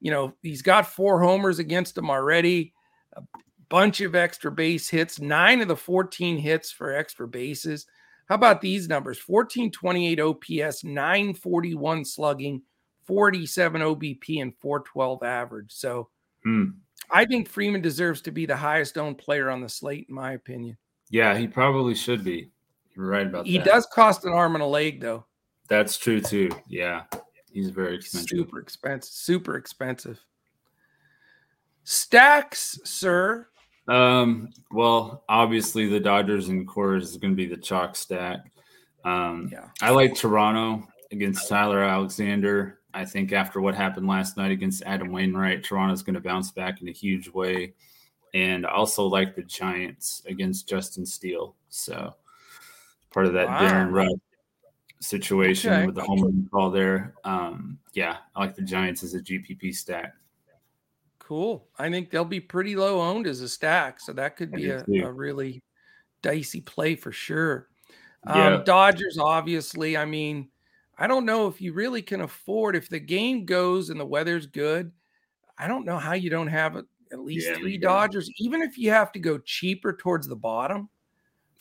You 0.00 0.10
know, 0.10 0.34
he's 0.42 0.62
got 0.62 0.86
four 0.86 1.20
homers 1.20 1.58
against 1.60 1.96
him 1.96 2.10
already, 2.10 2.72
a 3.14 3.22
bunch 3.68 4.00
of 4.00 4.14
extra 4.14 4.50
base 4.50 4.88
hits, 4.88 5.20
nine 5.20 5.60
of 5.60 5.68
the 5.68 5.76
14 5.76 6.36
hits 6.38 6.72
for 6.72 6.92
extra 6.92 7.28
bases. 7.28 7.86
How 8.26 8.34
about 8.34 8.60
these 8.60 8.88
numbers? 8.88 9.22
1428 9.24 10.20
OPS, 10.20 10.84
941 10.84 12.04
slugging, 12.04 12.62
47 13.12 13.82
OBP, 13.82 14.40
and 14.40 14.56
412 14.56 15.22
average. 15.22 15.70
So 15.70 16.08
hmm. 16.44 16.70
I 17.10 17.26
think 17.26 17.46
Freeman 17.46 17.82
deserves 17.82 18.22
to 18.22 18.30
be 18.30 18.46
the 18.46 18.56
highest 18.56 18.96
owned 18.96 19.18
player 19.18 19.50
on 19.50 19.60
the 19.60 19.68
slate, 19.68 20.06
in 20.08 20.14
my 20.14 20.32
opinion. 20.32 20.78
Yeah, 21.10 21.36
he 21.36 21.46
probably 21.46 21.94
should 21.94 22.24
be. 22.24 22.50
You're 22.96 23.06
right 23.06 23.26
about 23.26 23.46
he 23.46 23.58
that. 23.58 23.64
He 23.64 23.70
does 23.70 23.86
cost 23.92 24.24
an 24.24 24.32
arm 24.32 24.54
and 24.54 24.62
a 24.62 24.66
leg, 24.66 25.02
though. 25.02 25.26
That's 25.68 25.98
true 25.98 26.22
too. 26.22 26.48
Yeah. 26.68 27.02
He's 27.52 27.68
very 27.68 27.96
expensive. 27.96 28.30
Super 28.30 28.60
expensive. 28.60 29.12
Super 29.12 29.56
expensive. 29.58 30.18
Stacks, 31.84 32.80
sir. 32.84 33.46
Um, 33.88 34.48
well, 34.70 35.24
obviously 35.28 35.86
the 35.86 36.00
Dodgers 36.00 36.48
and 36.48 36.66
Coors 36.66 37.02
is 37.02 37.18
going 37.18 37.32
to 37.32 37.36
be 37.36 37.46
the 37.46 37.60
chalk 37.60 37.94
stack. 37.94 38.40
Um, 39.04 39.50
yeah. 39.52 39.68
I 39.82 39.90
like 39.90 40.14
Toronto 40.14 40.88
against 41.10 41.46
Tyler 41.46 41.82
Alexander. 41.82 42.80
I 42.94 43.04
think 43.04 43.32
after 43.32 43.60
what 43.60 43.74
happened 43.74 44.06
last 44.06 44.36
night 44.36 44.50
against 44.50 44.82
Adam 44.84 45.10
Wainwright, 45.10 45.64
Toronto's 45.64 46.02
going 46.02 46.14
to 46.14 46.20
bounce 46.20 46.50
back 46.50 46.82
in 46.82 46.88
a 46.88 46.92
huge 46.92 47.28
way. 47.28 47.74
And 48.34 48.66
I 48.66 48.70
also 48.70 49.06
like 49.06 49.34
the 49.34 49.42
Giants 49.42 50.22
against 50.26 50.68
Justin 50.68 51.04
Steele. 51.04 51.54
So 51.68 52.14
part 53.10 53.26
of 53.26 53.32
that 53.34 53.48
wow. 53.48 53.58
Darin 53.60 53.92
Ruf 53.92 54.08
situation 55.00 55.72
okay. 55.72 55.86
with 55.86 55.94
the 55.94 56.02
home 56.02 56.22
run 56.22 56.48
call 56.50 56.70
there. 56.70 57.14
Um, 57.24 57.78
yeah, 57.92 58.18
I 58.34 58.40
like 58.40 58.54
the 58.54 58.62
Giants 58.62 59.02
as 59.02 59.14
a 59.14 59.20
GPP 59.20 59.74
stack. 59.74 60.14
Cool. 61.18 61.66
I 61.78 61.90
think 61.90 62.10
they'll 62.10 62.24
be 62.24 62.40
pretty 62.40 62.76
low 62.76 63.00
owned 63.00 63.26
as 63.26 63.40
a 63.40 63.48
stack, 63.48 64.00
so 64.00 64.12
that 64.12 64.36
could 64.36 64.52
be 64.52 64.70
a, 64.70 64.84
a, 65.04 65.10
really 65.10 65.62
dicey 66.20 66.60
play 66.60 66.94
for 66.94 67.12
sure. 67.12 67.68
Um, 68.26 68.38
yeah. 68.38 68.62
Dodgers, 68.64 69.18
obviously. 69.18 69.96
I 69.96 70.04
mean, 70.04 70.48
I 70.98 71.06
don't 71.06 71.24
know 71.24 71.46
if 71.46 71.60
you 71.60 71.72
really 71.72 72.02
can 72.02 72.20
afford 72.20 72.76
if 72.76 72.88
the 72.88 73.00
game 73.00 73.44
goes 73.44 73.90
and 73.90 73.98
the 73.98 74.06
weather's 74.06 74.46
good. 74.46 74.92
I 75.58 75.68
don't 75.68 75.84
know 75.84 75.98
how 75.98 76.12
you 76.12 76.30
don't 76.30 76.48
have 76.48 76.76
at 76.76 77.20
least 77.20 77.48
yeah, 77.48 77.56
three 77.56 77.78
Dodgers, 77.78 78.30
even 78.38 78.62
if 78.62 78.78
you 78.78 78.90
have 78.90 79.12
to 79.12 79.18
go 79.18 79.38
cheaper 79.38 79.92
towards 79.92 80.26
the 80.26 80.36
bottom. 80.36 80.88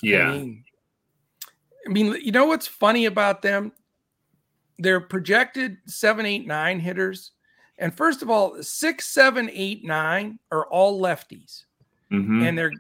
Yeah. 0.02 0.30
I 0.30 0.32
mean, 0.32 0.64
I 1.86 1.90
mean, 1.90 2.18
you 2.22 2.32
know 2.32 2.46
what's 2.46 2.68
funny 2.68 3.06
about 3.06 3.42
them? 3.42 3.72
They're 4.80 5.02
projected 5.02 5.78
seven, 5.86 6.26
eight, 6.26 6.48
nine 6.48 6.80
hitters. 6.80 7.32
And 7.78 7.96
first 7.96 8.22
of 8.22 8.30
all, 8.30 8.62
six, 8.62 9.08
seven, 9.08 9.50
eight, 9.54 9.84
nine 9.84 10.40
are 10.52 10.66
all 10.68 11.02
lefties. 11.02 11.66
Mm-hmm. 12.12 12.44
And 12.44 12.58
they're 12.58 12.72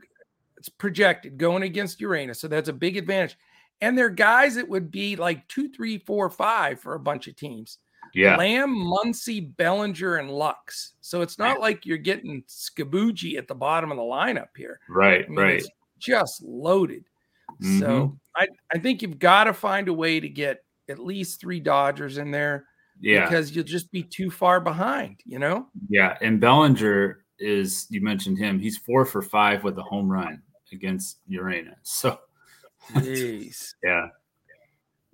it's 0.58 0.70
projected 0.70 1.40
going 1.40 1.64
against 1.64 2.00
Uranus. 2.00 2.40
So 2.40 2.48
that's 2.48 2.70
a 2.70 2.74
big 2.74 2.96
advantage. 2.96 3.36
And 3.82 3.98
they're 3.98 4.10
guys 4.10 4.56
that 4.56 4.70
would 4.70 4.91
be 4.91 5.15
like 5.15 5.48
two, 5.48 5.70
three, 5.70 5.98
four, 5.98 6.30
five 6.30 6.80
for 6.80 6.94
a 6.94 7.00
bunch 7.00 7.28
of 7.28 7.36
teams. 7.36 7.80
Yeah. 8.13 8.36
Lamb, 8.36 8.76
Muncy, 8.76 9.56
Bellinger, 9.58 10.17
and 10.17 10.30
Lux. 10.30 10.94
So 11.02 11.22
it's 11.22 11.39
not 11.39 11.60
like 11.60 11.86
you're 11.86 11.98
getting 11.98 12.44
Scabugi 12.48 13.38
at 13.38 13.48
the 13.48 13.56
bottom 13.56 13.89
of 13.89 13.98
the 13.98 14.04
lineup 14.04 14.50
here. 14.56 14.80
Right, 14.89 15.26
I 15.26 15.30
mean, 15.30 15.39
right. 15.39 15.63
just 15.98 16.44
loaded. 16.44 17.06
Mm-hmm. 17.63 17.80
So 17.80 18.20
I, 18.36 18.48
I 18.74 18.80
think 18.80 19.02
you've 19.02 19.20
got 19.20 19.46
to 19.46 19.54
find 19.54 19.88
a 19.88 19.94
way 19.94 20.20
to 20.20 20.28
get 20.28 20.63
at 20.89 21.00
least 21.00 21.39
three 21.39 21.60
Dodgers 21.60 22.17
in 22.17 22.32
there. 22.32 22.65
Yeah. 23.00 23.24
Because 23.24 23.56
you'll 23.56 23.63
just 23.63 23.91
be 23.91 24.04
too 24.04 24.30
far 24.30 24.60
behind, 24.60 25.22
you 25.26 25.39
know? 25.39 25.67
Yeah. 25.89 26.17
And 26.22 26.39
Bellinger 26.39 27.24
is, 27.39 27.88
you 27.89 28.02
mentioned 28.02 28.38
him, 28.38 28.60
he's 28.60 28.78
four 28.78 29.06
for 29.06 29.22
five 29.22 29.63
with 29.63 29.78
a 29.80 29.84
home 29.84 30.12
run 30.12 30.41
against 30.72 31.20
Uranus. 31.28 31.78
So, 31.84 32.20
jeez. 32.94 33.74
yeah. 33.84 34.08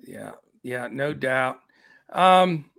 Yeah. 0.06 0.32
Yeah. 0.64 0.88
No 0.92 1.14
doubt. 1.14 1.60
Um, 2.12 2.70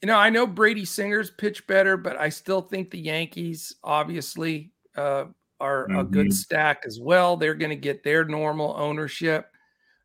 you 0.00 0.08
know, 0.08 0.16
I 0.16 0.30
know 0.30 0.46
Brady 0.46 0.84
Singer's 0.84 1.30
pitch 1.30 1.66
better, 1.66 1.96
but 1.96 2.18
I 2.18 2.28
still 2.28 2.60
think 2.60 2.90
the 2.90 2.98
Yankees 2.98 3.76
obviously 3.84 4.72
uh, 4.96 5.26
are 5.60 5.86
mm-hmm. 5.86 5.98
a 5.98 6.04
good 6.04 6.26
mm-hmm. 6.26 6.32
stack 6.32 6.82
as 6.84 6.98
well. 7.00 7.36
They're 7.36 7.54
going 7.54 7.70
to 7.70 7.76
get 7.76 8.02
their 8.02 8.24
normal 8.24 8.74
ownership. 8.76 9.48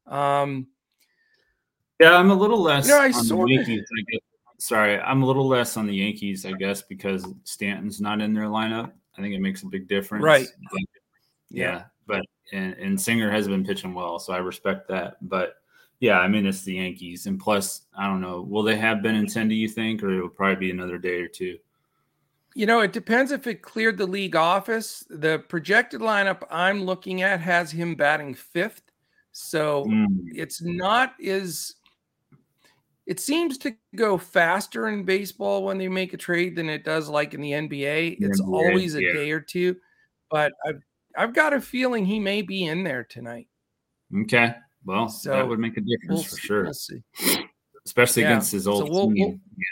Um, 0.05 0.67
yeah, 1.99 2.15
I'm 2.15 2.29
a 2.29 2.35
little 2.35 2.61
less. 2.61 2.87
You 2.87 2.93
know, 2.93 2.99
I 2.99 3.11
sort 3.11 3.49
Yankees, 3.49 3.83
I 3.97 4.01
guess. 4.11 4.21
Sorry, 4.59 4.99
I'm 4.99 5.23
a 5.23 5.25
little 5.25 5.47
less 5.47 5.77
on 5.77 5.87
the 5.87 5.95
Yankees, 5.95 6.45
I 6.45 6.51
guess, 6.51 6.81
because 6.81 7.25
Stanton's 7.43 7.99
not 7.99 8.21
in 8.21 8.33
their 8.33 8.45
lineup. 8.45 8.91
I 9.17 9.21
think 9.21 9.33
it 9.33 9.41
makes 9.41 9.63
a 9.63 9.67
big 9.67 9.87
difference. 9.87 10.23
Right. 10.23 10.47
But, 10.71 10.81
yeah, 11.49 11.63
yeah, 11.63 11.83
but 12.05 12.25
and, 12.51 12.73
and 12.73 13.01
Singer 13.01 13.31
has 13.31 13.47
been 13.47 13.65
pitching 13.65 13.93
well, 13.93 14.19
so 14.19 14.33
I 14.33 14.37
respect 14.37 14.87
that. 14.89 15.17
But 15.27 15.55
yeah, 15.99 16.19
I 16.19 16.27
mean 16.27 16.45
it's 16.45 16.61
the 16.61 16.75
Yankees, 16.75 17.25
and 17.25 17.39
plus, 17.39 17.83
I 17.97 18.07
don't 18.07 18.21
know, 18.21 18.41
will 18.41 18.63
they 18.63 18.75
have 18.75 18.99
Benintendi? 18.99 19.49
Do 19.49 19.55
you 19.55 19.69
think, 19.69 20.03
or 20.03 20.11
it'll 20.11 20.29
probably 20.29 20.67
be 20.67 20.71
another 20.71 20.97
day 20.97 21.21
or 21.21 21.27
two? 21.27 21.57
You 22.55 22.65
know, 22.65 22.79
it 22.79 22.91
depends 22.91 23.31
if 23.31 23.45
it 23.45 23.61
cleared 23.61 23.97
the 23.97 24.07
league 24.07 24.35
office. 24.35 25.03
The 25.09 25.39
projected 25.47 26.01
lineup 26.01 26.43
I'm 26.49 26.83
looking 26.83 27.21
at 27.21 27.39
has 27.39 27.71
him 27.71 27.95
batting 27.95 28.33
fifth. 28.33 28.81
So 29.31 29.85
mm. 29.85 30.07
it's 30.33 30.63
not 30.63 31.13
as 31.23 31.75
it 33.05 33.19
seems 33.19 33.57
to 33.59 33.75
go 33.95 34.17
faster 34.17 34.87
in 34.87 35.03
baseball 35.03 35.63
when 35.63 35.77
they 35.77 35.87
make 35.87 36.13
a 36.13 36.17
trade 36.17 36.55
than 36.55 36.67
it 36.67 36.83
does 36.83 37.07
like 37.07 37.33
in 37.33 37.41
the 37.41 37.51
NBA. 37.51 38.17
It's 38.19 38.41
NBA, 38.41 38.47
always 38.47 38.95
a 38.95 39.03
yeah. 39.03 39.13
day 39.13 39.31
or 39.31 39.39
two, 39.39 39.77
but 40.29 40.51
I've 40.65 40.81
I've 41.17 41.33
got 41.33 41.53
a 41.53 41.59
feeling 41.59 42.05
he 42.05 42.19
may 42.19 42.43
be 42.43 42.65
in 42.65 42.83
there 42.83 43.03
tonight. 43.03 43.47
Okay. 44.15 44.55
Well, 44.85 45.09
so 45.09 45.31
that 45.31 45.47
would 45.47 45.59
make 45.59 45.75
a 45.75 45.81
difference 45.81 46.09
we'll 46.09 46.23
for 46.23 46.35
see, 46.35 46.47
sure. 46.47 46.63
We'll 47.35 47.43
Especially 47.85 48.21
yeah. 48.21 48.29
against 48.29 48.51
his 48.51 48.67
old 48.67 48.87
so 48.87 48.91
we'll, 48.91 49.11
team. 49.11 49.41
You 49.57 49.65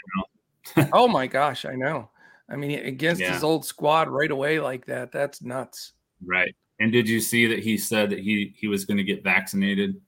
know? 0.76 0.88
oh 0.92 1.08
my 1.08 1.26
gosh, 1.26 1.64
I 1.64 1.74
know. 1.74 2.10
I 2.50 2.56
mean, 2.56 2.78
against 2.80 3.20
yeah. 3.20 3.32
his 3.32 3.44
old 3.44 3.64
squad 3.64 4.08
right 4.08 4.30
away 4.30 4.60
like 4.60 4.86
that, 4.86 5.12
that's 5.12 5.42
nuts. 5.42 5.92
Right. 6.24 6.54
And 6.80 6.92
did 6.92 7.08
you 7.08 7.20
see 7.20 7.46
that 7.46 7.60
he 7.60 7.78
said 7.78 8.10
that 8.10 8.18
he 8.18 8.54
he 8.58 8.66
was 8.66 8.84
going 8.84 8.98
to 8.98 9.04
get 9.04 9.24
vaccinated? 9.24 10.00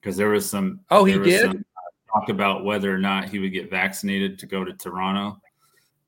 Because 0.00 0.16
there 0.16 0.28
was 0.28 0.48
some. 0.48 0.80
Oh, 0.90 1.04
he 1.04 1.18
did. 1.18 1.42
Some, 1.42 1.64
talk 2.12 2.28
about 2.28 2.64
whether 2.64 2.92
or 2.92 2.98
not 2.98 3.28
he 3.28 3.38
would 3.38 3.52
get 3.52 3.70
vaccinated 3.70 4.38
to 4.38 4.46
go 4.46 4.64
to 4.64 4.72
Toronto, 4.72 5.40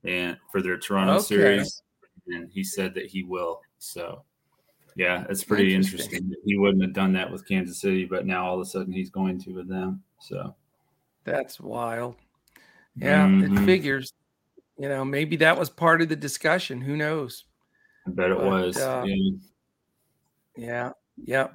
and 0.04 0.36
for 0.50 0.62
their 0.62 0.78
Toronto 0.78 1.14
okay. 1.14 1.24
series, 1.24 1.82
and 2.28 2.50
he 2.50 2.62
said 2.62 2.94
that 2.94 3.06
he 3.06 3.22
will. 3.22 3.60
So, 3.80 4.22
yeah, 4.94 5.24
it's 5.28 5.42
pretty 5.42 5.74
interesting. 5.74 6.18
interesting. 6.18 6.42
He 6.44 6.56
wouldn't 6.56 6.82
have 6.82 6.92
done 6.92 7.12
that 7.14 7.30
with 7.30 7.48
Kansas 7.48 7.80
City, 7.80 8.04
but 8.04 8.26
now 8.26 8.46
all 8.46 8.54
of 8.54 8.60
a 8.60 8.64
sudden 8.64 8.92
he's 8.92 9.10
going 9.10 9.40
to 9.40 9.50
with 9.52 9.68
them. 9.68 10.02
So, 10.20 10.54
that's 11.24 11.58
wild. 11.58 12.14
Yeah, 12.94 13.26
mm-hmm. 13.26 13.58
it 13.58 13.66
figures. 13.66 14.12
You 14.78 14.88
know, 14.88 15.04
maybe 15.04 15.36
that 15.36 15.58
was 15.58 15.68
part 15.68 16.00
of 16.00 16.08
the 16.08 16.16
discussion. 16.16 16.80
Who 16.80 16.96
knows? 16.96 17.44
I 18.06 18.10
bet 18.10 18.30
it 18.30 18.38
but, 18.38 18.46
was. 18.46 18.76
Uh, 18.78 19.04
yeah. 19.06 19.30
yeah. 20.56 20.92
Yeah. 21.24 21.48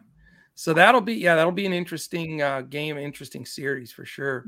So 0.55 0.73
that'll 0.73 1.01
be 1.01 1.15
yeah, 1.15 1.35
that'll 1.35 1.51
be 1.51 1.65
an 1.65 1.73
interesting 1.73 2.41
uh, 2.41 2.61
game, 2.61 2.97
interesting 2.97 3.45
series 3.45 3.91
for 3.91 4.05
sure. 4.05 4.45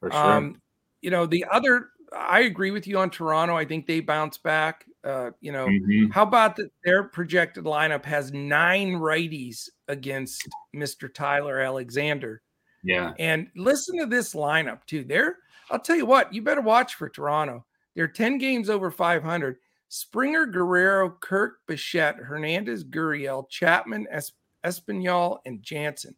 For 0.00 0.10
sure. 0.10 0.32
Um, 0.32 0.60
you 1.02 1.10
know, 1.10 1.26
the 1.26 1.44
other 1.50 1.90
I 2.16 2.40
agree 2.40 2.70
with 2.70 2.86
you 2.86 2.98
on 2.98 3.10
Toronto. 3.10 3.56
I 3.56 3.64
think 3.64 3.86
they 3.86 4.00
bounce 4.00 4.38
back. 4.38 4.86
Uh, 5.02 5.30
you 5.40 5.50
know, 5.50 5.66
mm-hmm. 5.66 6.10
how 6.10 6.22
about 6.22 6.56
that 6.56 6.70
their 6.84 7.04
projected 7.04 7.64
lineup 7.64 8.04
has 8.04 8.32
nine 8.32 8.92
righties 8.92 9.68
against 9.88 10.46
Mr. 10.76 11.12
Tyler 11.12 11.60
Alexander. 11.60 12.42
Yeah. 12.82 13.12
And 13.18 13.48
listen 13.56 13.98
to 13.98 14.06
this 14.06 14.34
lineup 14.34 14.84
too. 14.86 15.04
There, 15.04 15.36
I'll 15.70 15.80
tell 15.80 15.96
you 15.96 16.06
what, 16.06 16.32
you 16.34 16.42
better 16.42 16.60
watch 16.60 16.94
for 16.94 17.08
Toronto. 17.08 17.64
They're 17.94 18.08
10 18.08 18.38
games 18.38 18.68
over 18.68 18.90
500. 18.90 19.56
Springer, 19.88 20.46
Guerrero, 20.46 21.10
Kirk, 21.10 21.58
Bichette, 21.66 22.16
Hernandez, 22.16 22.84
Gurriel, 22.84 23.48
Chapman, 23.48 24.06
es- 24.10 24.32
and 24.62 25.62
Jansen. 25.62 26.14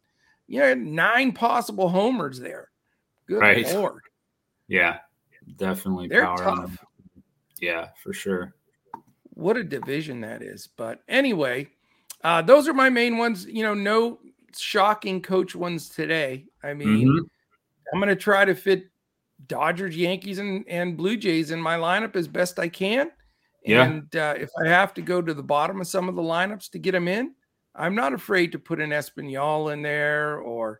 You 0.47 0.61
had 0.61 0.77
nine 0.77 1.31
possible 1.31 1.89
homers 1.89 2.39
there. 2.39 2.69
Good 3.27 3.39
right. 3.39 3.73
lord. 3.73 4.01
Yeah, 4.67 4.99
definitely. 5.57 6.07
They're 6.07 6.23
tough. 6.23 6.77
Yeah, 7.59 7.89
for 8.01 8.13
sure. 8.13 8.53
What 9.33 9.57
a 9.57 9.63
division 9.63 10.21
that 10.21 10.41
is. 10.41 10.69
But 10.77 11.01
anyway, 11.07 11.69
uh, 12.23 12.41
those 12.41 12.67
are 12.67 12.73
my 12.73 12.89
main 12.89 13.17
ones. 13.17 13.45
You 13.45 13.63
know, 13.63 13.73
no 13.73 14.19
shocking 14.55 15.21
coach 15.21 15.55
ones 15.55 15.89
today. 15.89 16.45
I 16.63 16.73
mean, 16.73 17.07
mm-hmm. 17.07 17.25
I'm 17.93 17.99
going 17.99 18.09
to 18.09 18.15
try 18.15 18.45
to 18.45 18.55
fit 18.55 18.89
Dodgers, 19.47 19.95
Yankees, 19.95 20.39
and, 20.39 20.63
and 20.67 20.95
Blue 20.95 21.17
Jays 21.17 21.51
in 21.51 21.61
my 21.61 21.77
lineup 21.77 22.15
as 22.15 22.27
best 22.27 22.59
I 22.59 22.69
can. 22.69 23.11
Yeah. 23.65 23.85
And 23.85 24.15
uh, 24.15 24.35
if 24.37 24.49
I 24.63 24.69
have 24.69 24.93
to 24.95 25.01
go 25.01 25.21
to 25.21 25.33
the 25.33 25.43
bottom 25.43 25.81
of 25.81 25.87
some 25.87 26.09
of 26.09 26.15
the 26.15 26.21
lineups 26.21 26.69
to 26.71 26.79
get 26.79 26.91
them 26.91 27.07
in, 27.07 27.33
I'm 27.75 27.95
not 27.95 28.13
afraid 28.13 28.51
to 28.51 28.59
put 28.59 28.79
an 28.79 28.91
Espinal 28.91 29.73
in 29.73 29.81
there 29.81 30.39
or, 30.39 30.79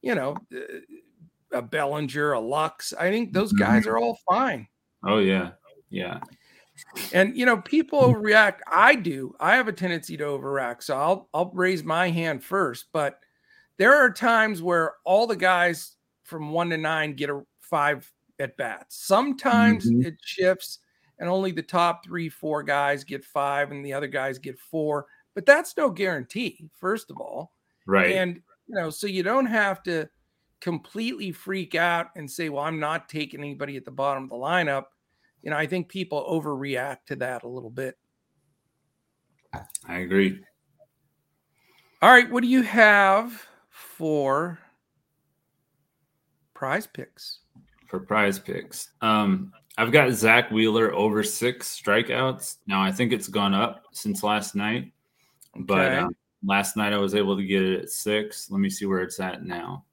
you 0.00 0.14
know, 0.14 0.36
uh, 0.54 1.58
a 1.58 1.62
Bellinger, 1.62 2.32
a 2.32 2.40
Lux. 2.40 2.92
I 2.92 3.10
think 3.10 3.32
those 3.32 3.52
guys 3.52 3.82
mm-hmm. 3.82 3.90
are 3.90 3.98
all 3.98 4.18
fine. 4.28 4.68
Oh 5.04 5.18
yeah, 5.18 5.50
yeah. 5.88 6.20
And 7.12 7.36
you 7.36 7.46
know, 7.46 7.58
people 7.58 8.14
react. 8.14 8.62
I 8.66 8.94
do. 8.94 9.34
I 9.40 9.56
have 9.56 9.68
a 9.68 9.72
tendency 9.72 10.16
to 10.16 10.24
overreact, 10.24 10.82
so 10.82 10.96
I'll 10.96 11.28
I'll 11.34 11.50
raise 11.54 11.84
my 11.84 12.10
hand 12.10 12.44
first. 12.44 12.86
But 12.92 13.20
there 13.78 13.94
are 13.94 14.10
times 14.10 14.62
where 14.62 14.94
all 15.04 15.26
the 15.26 15.36
guys 15.36 15.96
from 16.24 16.50
one 16.50 16.70
to 16.70 16.76
nine 16.76 17.14
get 17.14 17.30
a 17.30 17.42
five 17.60 18.10
at 18.38 18.56
bats. 18.56 18.96
Sometimes 18.96 19.90
mm-hmm. 19.90 20.06
it 20.06 20.14
shifts, 20.24 20.78
and 21.18 21.28
only 21.28 21.52
the 21.52 21.62
top 21.62 22.04
three, 22.04 22.28
four 22.28 22.62
guys 22.62 23.04
get 23.04 23.24
five, 23.24 23.70
and 23.70 23.84
the 23.84 23.92
other 23.92 24.06
guys 24.06 24.38
get 24.38 24.58
four. 24.58 25.06
But 25.34 25.46
that's 25.46 25.76
no 25.76 25.90
guarantee. 25.90 26.68
First 26.74 27.10
of 27.10 27.18
all, 27.18 27.52
right? 27.86 28.12
And 28.12 28.40
you 28.66 28.74
know, 28.74 28.90
so 28.90 29.06
you 29.06 29.22
don't 29.22 29.46
have 29.46 29.82
to 29.84 30.08
completely 30.60 31.32
freak 31.32 31.74
out 31.74 32.08
and 32.16 32.30
say, 32.30 32.48
"Well, 32.48 32.64
I'm 32.64 32.80
not 32.80 33.08
taking 33.08 33.40
anybody 33.40 33.76
at 33.76 33.84
the 33.84 33.90
bottom 33.90 34.24
of 34.24 34.30
the 34.30 34.36
lineup." 34.36 34.84
You 35.42 35.50
know, 35.50 35.56
I 35.56 35.66
think 35.66 35.88
people 35.88 36.26
overreact 36.28 37.06
to 37.06 37.16
that 37.16 37.44
a 37.44 37.48
little 37.48 37.70
bit. 37.70 37.96
I 39.88 39.98
agree. 39.98 40.40
All 42.02 42.10
right, 42.10 42.30
what 42.30 42.42
do 42.42 42.48
you 42.48 42.62
have 42.62 43.46
for 43.68 44.58
prize 46.54 46.86
picks? 46.86 47.40
For 47.88 48.00
prize 48.00 48.38
picks, 48.38 48.92
um, 49.00 49.52
I've 49.76 49.92
got 49.92 50.12
Zack 50.12 50.50
Wheeler 50.50 50.94
over 50.94 51.22
six 51.22 51.80
strikeouts. 51.80 52.58
Now 52.66 52.82
I 52.82 52.92
think 52.92 53.12
it's 53.12 53.28
gone 53.28 53.54
up 53.54 53.84
since 53.92 54.22
last 54.22 54.54
night, 54.54 54.92
okay. 55.56 55.64
but 55.66 55.92
um, 55.94 56.16
last 56.44 56.76
night 56.76 56.92
I 56.92 56.98
was 56.98 57.14
able 57.14 57.36
to 57.36 57.44
get 57.44 57.62
it 57.62 57.80
at 57.80 57.90
six. 57.90 58.50
Let 58.50 58.60
me 58.60 58.70
see 58.70 58.86
where 58.86 59.00
it's 59.00 59.20
at 59.20 59.44
now. 59.44 59.84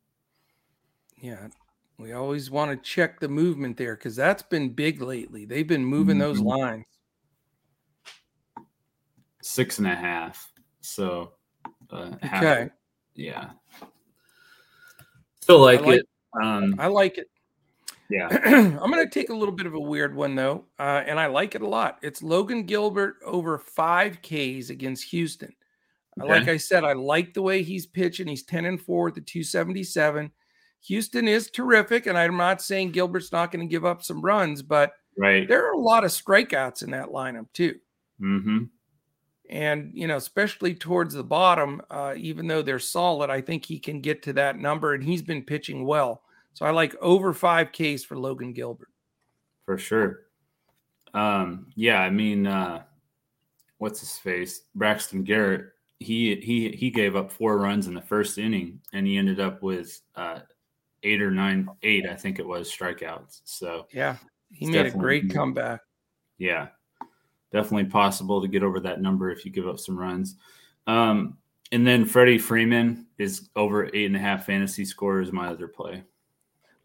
Yeah, 1.19 1.47
we 1.97 2.13
always 2.13 2.51
want 2.51 2.71
to 2.71 2.89
check 2.89 3.19
the 3.19 3.27
movement 3.27 3.77
there 3.77 3.95
because 3.95 4.15
that's 4.15 4.43
been 4.43 4.69
big 4.69 5.01
lately. 5.01 5.45
They've 5.45 5.67
been 5.67 5.85
moving 5.85 6.19
those 6.19 6.37
mm-hmm. 6.37 6.47
lines. 6.47 6.85
Six 9.41 9.79
and 9.79 9.87
a 9.87 9.95
half. 9.95 10.51
So, 10.81 11.33
uh, 11.91 12.11
okay. 12.23 12.69
yeah. 13.15 13.51
Still 15.41 15.59
like, 15.59 15.81
like 15.81 15.99
it. 15.99 16.07
Um, 16.41 16.75
I 16.77 16.87
like 16.87 17.17
it. 17.17 17.29
Yeah. 18.09 18.27
I'm 18.45 18.91
going 18.91 19.03
to 19.03 19.09
take 19.09 19.29
a 19.29 19.35
little 19.35 19.53
bit 19.53 19.65
of 19.65 19.73
a 19.73 19.79
weird 19.79 20.15
one, 20.15 20.35
though, 20.35 20.65
uh, 20.79 21.03
and 21.05 21.19
I 21.19 21.27
like 21.27 21.55
it 21.55 21.61
a 21.61 21.67
lot. 21.67 21.97
It's 22.01 22.21
Logan 22.21 22.63
Gilbert 22.63 23.15
over 23.25 23.57
five 23.57 24.21
Ks 24.21 24.69
against 24.69 25.05
Houston. 25.05 25.53
Okay. 26.19 26.29
Like 26.29 26.47
I 26.47 26.57
said, 26.57 26.83
I 26.83 26.93
like 26.93 27.33
the 27.33 27.41
way 27.41 27.63
he's 27.63 27.85
pitching. 27.85 28.27
He's 28.27 28.43
10 28.43 28.65
and 28.65 28.81
4 28.81 29.09
at 29.09 29.15
the 29.15 29.21
277. 29.21 30.31
Houston 30.85 31.27
is 31.27 31.49
terrific, 31.49 32.05
and 32.05 32.17
I'm 32.17 32.37
not 32.37 32.61
saying 32.61 32.91
Gilbert's 32.91 33.31
not 33.31 33.51
going 33.51 33.67
to 33.67 33.71
give 33.71 33.85
up 33.85 34.03
some 34.03 34.21
runs, 34.21 34.61
but 34.61 34.93
right 35.17 35.47
there 35.47 35.67
are 35.67 35.73
a 35.73 35.79
lot 35.79 36.03
of 36.03 36.11
strikeouts 36.11 36.83
in 36.83 36.91
that 36.91 37.09
lineup 37.09 37.47
too. 37.53 37.75
Mm-hmm. 38.21 38.65
And 39.49 39.91
you 39.93 40.07
know, 40.07 40.17
especially 40.17 40.75
towards 40.75 41.13
the 41.13 41.23
bottom, 41.23 41.81
uh, 41.89 42.13
even 42.17 42.47
though 42.47 42.61
they're 42.61 42.79
solid, 42.79 43.29
I 43.29 43.41
think 43.41 43.65
he 43.65 43.79
can 43.79 44.01
get 44.01 44.23
to 44.23 44.33
that 44.33 44.57
number, 44.57 44.93
and 44.93 45.03
he's 45.03 45.21
been 45.21 45.43
pitching 45.43 45.85
well. 45.85 46.21
So 46.53 46.65
I 46.65 46.71
like 46.71 46.95
over 47.01 47.33
five 47.33 47.71
Ks 47.71 48.03
for 48.03 48.17
Logan 48.17 48.53
Gilbert. 48.53 48.89
For 49.65 49.77
sure. 49.77 50.21
Um, 51.13 51.67
yeah, 51.75 52.01
I 52.01 52.09
mean, 52.09 52.47
uh, 52.47 52.83
what's 53.77 53.99
his 53.99 54.17
face? 54.17 54.61
Braxton 54.75 55.23
Garrett. 55.23 55.67
He 55.99 56.35
he 56.35 56.69
he 56.71 56.89
gave 56.89 57.15
up 57.15 57.31
four 57.31 57.57
runs 57.57 57.87
in 57.87 57.93
the 57.93 58.01
first 58.01 58.37
inning, 58.37 58.79
and 58.93 59.07
he 59.07 59.17
ended 59.17 59.39
up 59.39 59.63
with 59.63 59.99
uh, 60.15 60.39
eight 61.03 61.21
or 61.21 61.31
nine, 61.31 61.69
eight, 61.83 62.05
I 62.07 62.15
think 62.15 62.39
it 62.39 62.47
was 62.47 62.71
strikeouts. 62.71 63.41
So 63.45 63.87
yeah, 63.91 64.17
he 64.51 64.65
made 64.65 64.85
a 64.85 64.91
great 64.91 65.31
comeback. 65.33 65.81
Yeah, 66.37 66.67
definitely 67.51 67.85
possible 67.85 68.41
to 68.41 68.47
get 68.47 68.63
over 68.63 68.79
that 68.81 69.01
number 69.01 69.31
if 69.31 69.45
you 69.45 69.51
give 69.51 69.67
up 69.67 69.79
some 69.79 69.97
runs. 69.97 70.35
Um, 70.85 71.37
and 71.71 71.85
then 71.85 72.05
Freddie 72.05 72.37
Freeman 72.37 73.07
is 73.17 73.49
over 73.55 73.87
eight 73.93 74.05
and 74.05 74.15
a 74.15 74.19
half 74.19 74.45
fantasy 74.45 74.85
score 74.85 75.21
is 75.21 75.31
my 75.31 75.47
other 75.47 75.67
play. 75.67 76.03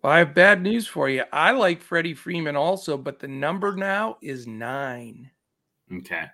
Well, 0.02 0.12
I 0.12 0.18
have 0.18 0.34
bad 0.34 0.60
news 0.60 0.88
for 0.88 1.08
you. 1.08 1.22
I 1.32 1.52
like 1.52 1.80
Freddie 1.80 2.14
Freeman 2.14 2.56
also, 2.56 2.98
but 2.98 3.20
the 3.20 3.28
number 3.28 3.76
now 3.76 4.16
is 4.20 4.48
nine. 4.48 5.30
Okay. 5.96 6.24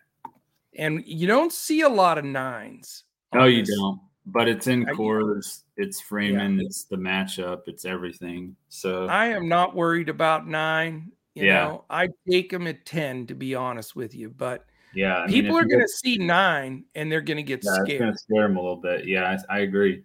And 0.76 1.02
you 1.06 1.26
don't 1.26 1.52
see 1.52 1.82
a 1.82 1.88
lot 1.88 2.16
of 2.16 2.24
nines. 2.24 3.04
No, 3.34 3.44
you 3.44 3.64
don't 3.64 4.00
but 4.32 4.48
it's 4.48 4.66
in 4.66 4.84
Coors, 4.84 5.62
it's 5.76 6.00
Freeman, 6.00 6.58
yeah. 6.58 6.66
it's 6.66 6.84
the 6.84 6.96
matchup, 6.96 7.62
it's 7.66 7.84
everything. 7.84 8.54
So 8.68 9.06
I 9.06 9.26
am 9.28 9.48
not 9.48 9.74
worried 9.74 10.08
about 10.08 10.46
nine. 10.46 11.12
You 11.34 11.46
yeah. 11.46 11.64
know, 11.64 11.84
I 11.88 12.08
take 12.28 12.50
them 12.50 12.66
at 12.66 12.84
10 12.84 13.28
to 13.28 13.34
be 13.34 13.54
honest 13.54 13.96
with 13.96 14.14
you, 14.14 14.30
but 14.30 14.66
yeah, 14.94 15.22
I 15.22 15.26
people 15.26 15.54
mean, 15.54 15.64
are 15.64 15.68
going 15.68 15.82
to 15.82 15.88
see 15.88 16.18
nine 16.18 16.84
and 16.94 17.10
they're 17.10 17.20
going 17.20 17.36
to 17.36 17.42
get 17.42 17.64
yeah, 17.64 17.74
scared. 17.74 17.88
It's 17.90 18.00
going 18.00 18.12
to 18.12 18.18
scare 18.18 18.48
them 18.48 18.56
a 18.56 18.60
little 18.60 18.76
bit. 18.76 19.06
Yeah, 19.06 19.36
I, 19.48 19.56
I 19.56 19.58
agree. 19.60 20.02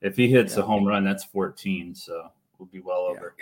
If 0.00 0.16
he 0.16 0.28
hits 0.28 0.54
yeah. 0.54 0.62
a 0.62 0.66
home 0.66 0.86
run, 0.86 1.04
that's 1.04 1.24
14, 1.24 1.94
so 1.94 2.30
we'll 2.58 2.68
be 2.68 2.80
well 2.80 3.00
over. 3.00 3.34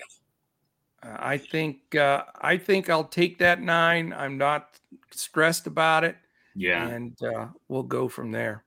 Uh, 1.02 1.16
I 1.18 1.36
think 1.36 1.94
uh, 1.94 2.24
I 2.40 2.56
think 2.56 2.88
I'll 2.88 3.04
take 3.04 3.38
that 3.38 3.60
nine. 3.60 4.12
I'm 4.16 4.38
not 4.38 4.80
stressed 5.10 5.66
about 5.66 6.04
it. 6.04 6.16
Yeah, 6.56 6.88
and 6.88 7.16
uh, 7.22 7.48
we'll 7.68 7.82
go 7.82 8.08
from 8.08 8.30
there. 8.30 8.64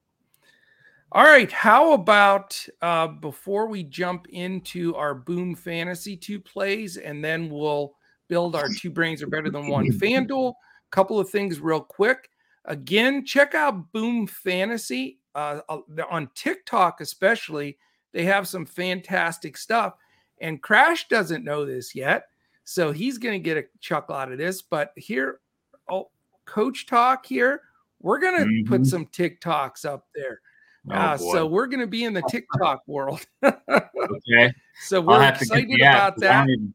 All 1.13 1.23
right. 1.23 1.51
How 1.51 1.93
about 1.93 2.67
uh, 2.81 3.07
before 3.07 3.67
we 3.67 3.83
jump 3.83 4.27
into 4.29 4.93
our 4.95 5.15
Boom 5.15 5.55
Fantasy 5.55 6.17
two 6.17 6.39
plays, 6.39 6.97
and 6.97 7.23
then 7.23 7.49
we'll 7.49 7.95
build 8.27 8.55
our 8.55 8.67
two 8.77 8.89
brains 8.89 9.23
are 9.23 9.27
better 9.27 9.49
than 9.49 9.69
one 9.69 9.89
FanDuel? 9.89 10.49
A 10.51 10.89
couple 10.91 11.17
of 11.17 11.29
things 11.29 11.61
real 11.61 11.79
quick. 11.79 12.29
Again, 12.65 13.25
check 13.25 13.55
out 13.55 13.93
Boom 13.93 14.27
Fantasy 14.27 15.19
uh, 15.33 15.61
uh 15.69 15.79
on 16.09 16.29
TikTok, 16.35 16.99
especially. 16.99 17.77
They 18.11 18.25
have 18.25 18.47
some 18.47 18.65
fantastic 18.65 19.55
stuff. 19.55 19.93
And 20.41 20.61
Crash 20.61 21.07
doesn't 21.07 21.45
know 21.45 21.65
this 21.65 21.95
yet. 21.95 22.27
So 22.65 22.91
he's 22.91 23.17
going 23.17 23.33
to 23.33 23.39
get 23.39 23.57
a 23.57 23.65
chuckle 23.79 24.15
out 24.15 24.31
of 24.31 24.37
this. 24.37 24.61
But 24.61 24.91
here, 24.97 25.39
oh, 25.89 26.09
Coach 26.45 26.85
Talk 26.85 27.25
here, 27.25 27.61
we're 28.01 28.19
going 28.19 28.37
to 28.37 28.45
mm-hmm. 28.45 28.69
put 28.69 28.85
some 28.85 29.05
TikToks 29.05 29.85
up 29.85 30.07
there. 30.13 30.41
Oh, 30.89 30.93
uh, 30.93 31.17
so 31.17 31.45
we're 31.45 31.67
going 31.67 31.81
to 31.81 31.87
be 31.87 32.03
in 32.03 32.13
the 32.13 32.23
TikTok 32.29 32.81
world. 32.87 33.25
okay. 33.43 34.53
So 34.81 35.01
we're 35.01 35.23
excited 35.27 35.81
about 35.81 36.17
that. 36.19 36.47
I 36.47 36.51
even, 36.51 36.73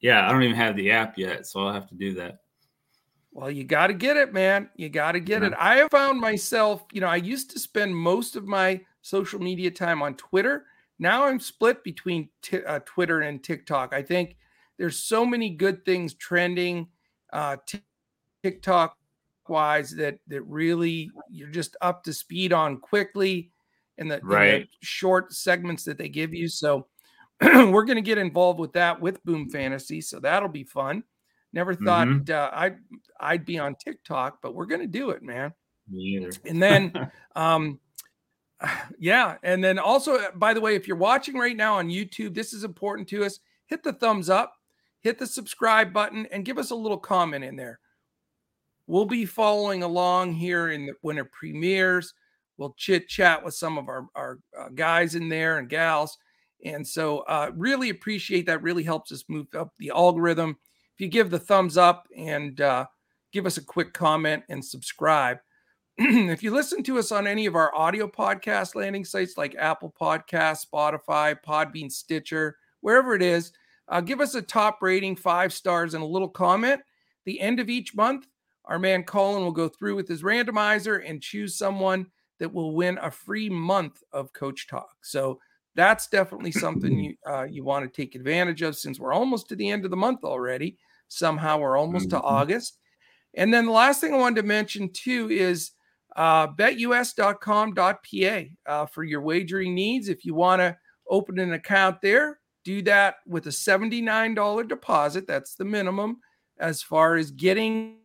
yeah, 0.00 0.28
I 0.28 0.32
don't 0.32 0.42
even 0.42 0.56
have 0.56 0.76
the 0.76 0.90
app 0.90 1.16
yet, 1.16 1.46
so 1.46 1.60
I'll 1.60 1.72
have 1.72 1.88
to 1.88 1.94
do 1.94 2.14
that. 2.14 2.40
Well, 3.32 3.50
you 3.50 3.64
got 3.64 3.88
to 3.88 3.94
get 3.94 4.16
it, 4.16 4.32
man. 4.32 4.70
You 4.76 4.88
got 4.88 5.12
to 5.12 5.20
get 5.20 5.42
yeah. 5.42 5.48
it. 5.48 5.54
I 5.58 5.76
have 5.76 5.90
found 5.90 6.20
myself, 6.20 6.84
you 6.92 7.00
know, 7.00 7.08
I 7.08 7.16
used 7.16 7.50
to 7.50 7.58
spend 7.58 7.94
most 7.96 8.36
of 8.36 8.46
my 8.46 8.80
social 9.02 9.40
media 9.40 9.70
time 9.70 10.02
on 10.02 10.14
Twitter. 10.14 10.66
Now 10.98 11.24
I'm 11.24 11.40
split 11.40 11.82
between 11.82 12.28
t- 12.42 12.64
uh, 12.64 12.80
Twitter 12.84 13.22
and 13.22 13.42
TikTok. 13.42 13.92
I 13.92 14.02
think 14.02 14.36
there's 14.78 14.98
so 14.98 15.26
many 15.26 15.50
good 15.50 15.84
things 15.84 16.14
trending 16.14 16.88
uh, 17.32 17.56
t- 17.66 17.80
TikTok 18.42 18.96
wise 19.48 19.90
that 19.90 20.18
that 20.28 20.42
really 20.42 21.10
you're 21.30 21.48
just 21.48 21.76
up 21.80 22.04
to 22.04 22.12
speed 22.12 22.52
on 22.52 22.78
quickly 22.78 23.50
in 23.98 24.08
the, 24.08 24.20
right. 24.22 24.62
the 24.62 24.68
short 24.80 25.32
segments 25.32 25.84
that 25.84 25.98
they 25.98 26.08
give 26.08 26.34
you. 26.34 26.48
So 26.48 26.86
we're 27.42 27.84
going 27.84 27.96
to 27.96 28.02
get 28.02 28.18
involved 28.18 28.58
with 28.58 28.72
that 28.74 29.00
with 29.00 29.24
Boom 29.24 29.50
Fantasy. 29.50 30.00
So 30.00 30.20
that'll 30.20 30.48
be 30.48 30.64
fun. 30.64 31.04
Never 31.52 31.74
thought 31.74 32.08
mm-hmm. 32.08 32.32
uh, 32.32 32.50
I'd 32.52 32.78
I'd 33.20 33.44
be 33.44 33.58
on 33.58 33.76
TikTok, 33.76 34.38
but 34.42 34.54
we're 34.54 34.66
going 34.66 34.80
to 34.80 34.88
do 34.88 35.10
it, 35.10 35.22
man. 35.22 35.52
Me 35.88 36.00
either. 36.16 36.30
and 36.44 36.60
then, 36.60 37.10
um, 37.36 37.78
yeah, 38.98 39.36
and 39.42 39.62
then 39.62 39.78
also, 39.78 40.16
uh, 40.16 40.30
by 40.34 40.52
the 40.52 40.60
way, 40.60 40.74
if 40.74 40.88
you're 40.88 40.96
watching 40.96 41.36
right 41.36 41.56
now 41.56 41.76
on 41.78 41.88
YouTube, 41.88 42.34
this 42.34 42.52
is 42.52 42.64
important 42.64 43.08
to 43.08 43.24
us. 43.24 43.38
Hit 43.66 43.84
the 43.84 43.92
thumbs 43.92 44.28
up, 44.28 44.54
hit 45.00 45.18
the 45.18 45.26
subscribe 45.26 45.92
button, 45.92 46.26
and 46.32 46.44
give 46.44 46.58
us 46.58 46.70
a 46.70 46.76
little 46.76 46.98
comment 46.98 47.44
in 47.44 47.54
there. 47.54 47.78
We'll 48.86 49.06
be 49.06 49.24
following 49.24 49.82
along 49.82 50.34
here 50.34 50.70
in 50.70 50.86
the, 50.86 50.92
when 51.02 51.18
it 51.18 51.30
premieres. 51.32 52.12
We'll 52.56 52.74
chit 52.76 53.08
chat 53.08 53.44
with 53.44 53.54
some 53.54 53.78
of 53.78 53.88
our, 53.88 54.06
our 54.14 54.38
uh, 54.58 54.68
guys 54.74 55.14
in 55.14 55.28
there 55.28 55.58
and 55.58 55.68
gals. 55.68 56.16
And 56.64 56.86
so, 56.86 57.18
uh, 57.20 57.50
really 57.54 57.90
appreciate 57.90 58.46
that. 58.46 58.62
Really 58.62 58.84
helps 58.84 59.12
us 59.12 59.24
move 59.28 59.48
up 59.54 59.72
the 59.78 59.90
algorithm. 59.94 60.56
If 60.94 61.00
you 61.00 61.08
give 61.08 61.30
the 61.30 61.38
thumbs 61.38 61.76
up 61.76 62.06
and 62.16 62.60
uh, 62.60 62.86
give 63.32 63.46
us 63.46 63.56
a 63.56 63.64
quick 63.64 63.92
comment 63.92 64.44
and 64.48 64.64
subscribe. 64.64 65.38
if 65.98 66.42
you 66.42 66.52
listen 66.52 66.82
to 66.84 66.98
us 66.98 67.12
on 67.12 67.26
any 67.26 67.46
of 67.46 67.56
our 67.56 67.74
audio 67.74 68.06
podcast 68.08 68.74
landing 68.74 69.04
sites 69.04 69.36
like 69.36 69.54
Apple 69.56 69.94
Podcast, 70.00 70.66
Spotify, 70.66 71.36
Podbean, 71.46 71.90
Stitcher, 71.90 72.56
wherever 72.80 73.14
it 73.14 73.22
is, 73.22 73.52
uh, 73.88 74.00
give 74.00 74.20
us 74.20 74.34
a 74.34 74.42
top 74.42 74.78
rating, 74.80 75.16
five 75.16 75.52
stars, 75.52 75.94
and 75.94 76.02
a 76.02 76.06
little 76.06 76.28
comment. 76.28 76.80
The 77.26 77.40
end 77.40 77.60
of 77.60 77.68
each 77.68 77.94
month, 77.94 78.26
our 78.64 78.78
man 78.78 79.02
Colin 79.02 79.42
will 79.42 79.52
go 79.52 79.68
through 79.68 79.96
with 79.96 80.08
his 80.08 80.22
randomizer 80.22 81.02
and 81.08 81.22
choose 81.22 81.56
someone 81.56 82.06
that 82.38 82.52
will 82.52 82.74
win 82.74 82.98
a 83.00 83.10
free 83.10 83.48
month 83.48 84.02
of 84.12 84.32
Coach 84.32 84.66
Talk. 84.68 84.90
So 85.02 85.40
that's 85.74 86.08
definitely 86.08 86.52
something 86.52 86.98
you 87.04 87.14
uh, 87.28 87.44
you 87.44 87.64
want 87.64 87.84
to 87.84 88.02
take 88.02 88.14
advantage 88.14 88.62
of 88.62 88.76
since 88.76 88.98
we're 88.98 89.12
almost 89.12 89.48
to 89.48 89.56
the 89.56 89.70
end 89.70 89.84
of 89.84 89.90
the 89.90 89.96
month 89.96 90.24
already. 90.24 90.78
Somehow 91.08 91.58
we're 91.58 91.76
almost 91.76 92.08
mm-hmm. 92.08 92.18
to 92.18 92.24
August. 92.24 92.78
And 93.34 93.52
then 93.52 93.66
the 93.66 93.72
last 93.72 94.00
thing 94.00 94.14
I 94.14 94.18
wanted 94.18 94.42
to 94.42 94.46
mention 94.46 94.90
too 94.92 95.28
is 95.30 95.72
uh, 96.16 96.46
betus.com.pa 96.48 98.44
uh, 98.66 98.86
for 98.86 99.02
your 99.02 99.20
wagering 99.20 99.74
needs. 99.74 100.08
If 100.08 100.24
you 100.24 100.34
want 100.34 100.60
to 100.60 100.76
open 101.08 101.38
an 101.38 101.52
account 101.52 102.00
there, 102.00 102.38
do 102.64 102.80
that 102.82 103.16
with 103.26 103.46
a 103.46 103.50
$79 103.50 104.68
deposit. 104.68 105.26
That's 105.26 105.54
the 105.54 105.64
minimum 105.64 106.18
as 106.58 106.82
far 106.82 107.16
as 107.16 107.30
getting 107.30 107.98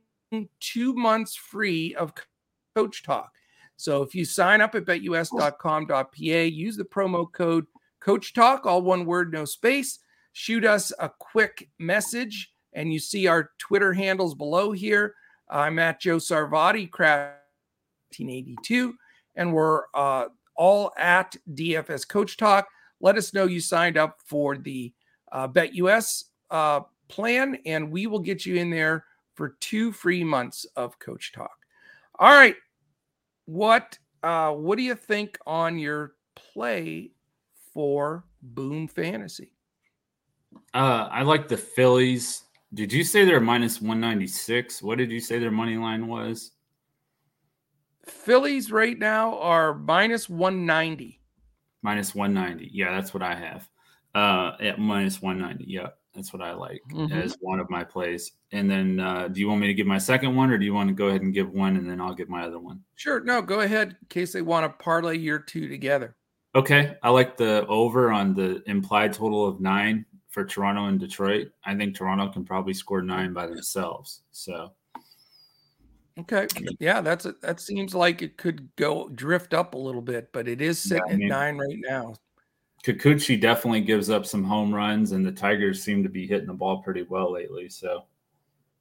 two 0.59 0.93
months 0.93 1.35
free 1.35 1.95
of 1.95 2.13
coach 2.75 3.03
talk. 3.03 3.31
So 3.79 4.01
if 4.01 4.13
you 4.13 4.25
sign 4.25 4.59
up 4.59 4.75
at 4.75 4.83
betus.com.pa, 4.83 6.03
use 6.13 6.75
the 6.75 6.83
promo 6.83 7.31
code 7.31 7.65
coach 8.01 8.33
talk, 8.33 8.65
all 8.65 8.81
one 8.81 9.05
word, 9.05 9.31
no 9.31 9.45
space. 9.45 9.99
Shoot 10.33 10.65
us 10.65 10.91
a 10.99 11.09
quick 11.17 11.69
message, 11.79 12.51
and 12.73 12.91
you 12.91 12.99
see 12.99 13.27
our 13.27 13.51
Twitter 13.57 13.93
handles 13.93 14.35
below 14.35 14.73
here. 14.73 15.15
I'm 15.49 15.79
at 15.79 16.01
Joe 16.01 16.17
Sarvati, 16.17 16.91
Craft 16.91 17.37
1982, 18.17 18.95
and 19.37 19.53
we're 19.53 19.83
uh, 19.93 20.25
all 20.57 20.91
at 20.97 21.37
DFS 21.53 22.05
Coach 22.05 22.35
Talk. 22.35 22.67
Let 22.99 23.15
us 23.15 23.33
know 23.33 23.45
you 23.45 23.61
signed 23.61 23.97
up 23.97 24.17
for 24.25 24.57
the 24.57 24.93
uh, 25.31 25.47
BetUS 25.47 26.25
uh, 26.51 26.81
plan, 27.07 27.57
and 27.65 27.89
we 27.89 28.07
will 28.07 28.19
get 28.19 28.45
you 28.45 28.57
in 28.57 28.71
there 28.71 29.05
for 29.35 29.55
two 29.61 29.93
free 29.93 30.25
months 30.25 30.65
of 30.75 30.99
Coach 30.99 31.31
Talk. 31.31 31.55
All 32.19 32.33
right, 32.33 32.57
what 33.49 33.97
uh, 34.21 34.51
what 34.51 34.77
do 34.77 34.83
you 34.83 34.95
think 34.95 35.37
on 35.47 35.79
your 35.79 36.13
play 36.35 37.11
for 37.73 38.23
Boom 38.41 38.87
Fantasy? 38.87 39.53
Uh, 40.73 41.07
I 41.11 41.23
like 41.23 41.47
the 41.47 41.57
Phillies. 41.57 42.43
Did 42.73 42.93
you 42.93 43.03
say 43.03 43.25
they're 43.25 43.39
minus 43.39 43.81
196? 43.81 44.83
What 44.83 44.99
did 44.99 45.09
you 45.09 45.19
say 45.19 45.39
their 45.39 45.51
money 45.51 45.77
line 45.77 46.07
was? 46.07 46.51
Phillies 48.05 48.71
right 48.71 48.97
now 48.97 49.39
are 49.39 49.73
minus 49.73 50.29
190. 50.29 51.19
Minus 51.81 52.13
190. 52.13 52.69
Yeah, 52.71 52.91
that's 52.91 53.13
what 53.13 53.23
I 53.23 53.33
have. 53.33 53.69
Uh, 54.13 54.57
at 54.61 54.79
minus 54.79 55.21
190. 55.21 55.65
Yeah. 55.71 55.89
That's 56.15 56.33
what 56.33 56.41
I 56.41 56.53
like 56.53 56.81
mm-hmm. 56.91 57.13
as 57.13 57.37
one 57.39 57.59
of 57.59 57.69
my 57.69 57.83
plays. 57.83 58.31
And 58.51 58.69
then, 58.69 58.99
uh, 58.99 59.27
do 59.27 59.39
you 59.39 59.47
want 59.47 59.61
me 59.61 59.67
to 59.67 59.73
give 59.73 59.85
my 59.85 59.99
second 59.99 60.35
one, 60.35 60.49
or 60.49 60.57
do 60.57 60.65
you 60.65 60.73
want 60.73 60.89
to 60.89 60.95
go 60.95 61.07
ahead 61.07 61.21
and 61.21 61.33
give 61.33 61.51
one, 61.51 61.77
and 61.77 61.89
then 61.89 62.01
I'll 62.01 62.15
give 62.15 62.29
my 62.29 62.43
other 62.43 62.59
one? 62.59 62.81
Sure. 62.95 63.19
No, 63.23 63.41
go 63.41 63.61
ahead 63.61 63.89
in 63.89 64.07
case 64.09 64.33
they 64.33 64.41
want 64.41 64.65
to 64.65 64.83
parlay 64.83 65.17
your 65.17 65.39
two 65.39 65.67
together. 65.67 66.15
Okay. 66.55 66.97
I 67.03 67.09
like 67.09 67.37
the 67.37 67.65
over 67.67 68.11
on 68.11 68.33
the 68.33 68.63
implied 68.65 69.13
total 69.13 69.45
of 69.45 69.61
nine 69.61 70.05
for 70.29 70.43
Toronto 70.43 70.85
and 70.85 70.99
Detroit. 70.99 71.51
I 71.63 71.75
think 71.75 71.95
Toronto 71.95 72.29
can 72.29 72.43
probably 72.43 72.73
score 72.73 73.03
nine 73.03 73.31
by 73.31 73.45
themselves. 73.45 74.23
So. 74.31 74.73
Okay. 76.19 76.47
Yeah, 76.79 77.01
that's 77.01 77.25
a, 77.25 77.35
that 77.41 77.61
seems 77.61 77.93
like 77.93 78.21
it 78.23 78.35
could 78.35 78.67
go 78.75 79.09
drift 79.09 79.53
up 79.53 79.75
a 79.75 79.77
little 79.77 80.01
bit, 80.01 80.31
but 80.33 80.47
it 80.47 80.59
is 80.59 80.79
sitting 80.79 81.03
yeah, 81.07 81.13
I 81.13 81.17
mean, 81.17 81.31
at 81.31 81.37
nine 81.37 81.57
right 81.57 81.77
now. 81.87 82.15
Kikuchi 82.83 83.39
definitely 83.39 83.81
gives 83.81 84.09
up 84.09 84.25
some 84.25 84.43
home 84.43 84.73
runs, 84.73 85.11
and 85.11 85.25
the 85.25 85.31
Tigers 85.31 85.83
seem 85.83 86.03
to 86.03 86.09
be 86.09 86.25
hitting 86.25 86.47
the 86.47 86.53
ball 86.53 86.81
pretty 86.81 87.03
well 87.03 87.31
lately. 87.31 87.69
So, 87.69 88.05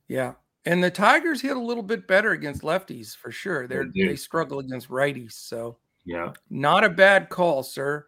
yeah, 0.07 0.35
and 0.65 0.83
the 0.83 0.91
Tigers 0.91 1.41
hit 1.41 1.57
a 1.57 1.61
little 1.61 1.83
bit 1.83 2.07
better 2.07 2.33
against 2.33 2.63
lefties 2.63 3.17
for 3.17 3.33
sure. 3.33 3.67
They're 3.67 3.91
they, 3.95 4.09
they 4.09 4.17
struggle 4.17 4.61
against 4.61 4.89
righties, 4.89 5.33
so 5.33 5.79
yeah, 6.05 6.33
not 6.51 6.85
a 6.85 6.91
bad 6.91 7.29
call, 7.29 7.63
sir. 7.63 8.07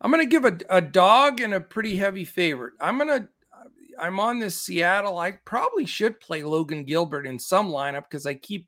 I'm 0.00 0.10
going 0.10 0.24
to 0.24 0.30
give 0.30 0.44
a, 0.44 0.58
a 0.68 0.80
dog 0.80 1.40
and 1.40 1.54
a 1.54 1.60
pretty 1.60 1.96
heavy 1.96 2.24
favorite. 2.24 2.74
I'm 2.80 2.98
going 2.98 3.22
to 3.22 3.28
I'm 3.98 4.20
on 4.20 4.38
this 4.38 4.60
Seattle. 4.60 5.18
I 5.18 5.32
probably 5.44 5.86
should 5.86 6.20
play 6.20 6.42
Logan 6.42 6.84
Gilbert 6.84 7.26
in 7.26 7.38
some 7.38 7.68
lineup 7.68 8.04
because 8.04 8.26
I 8.26 8.34
keep, 8.34 8.66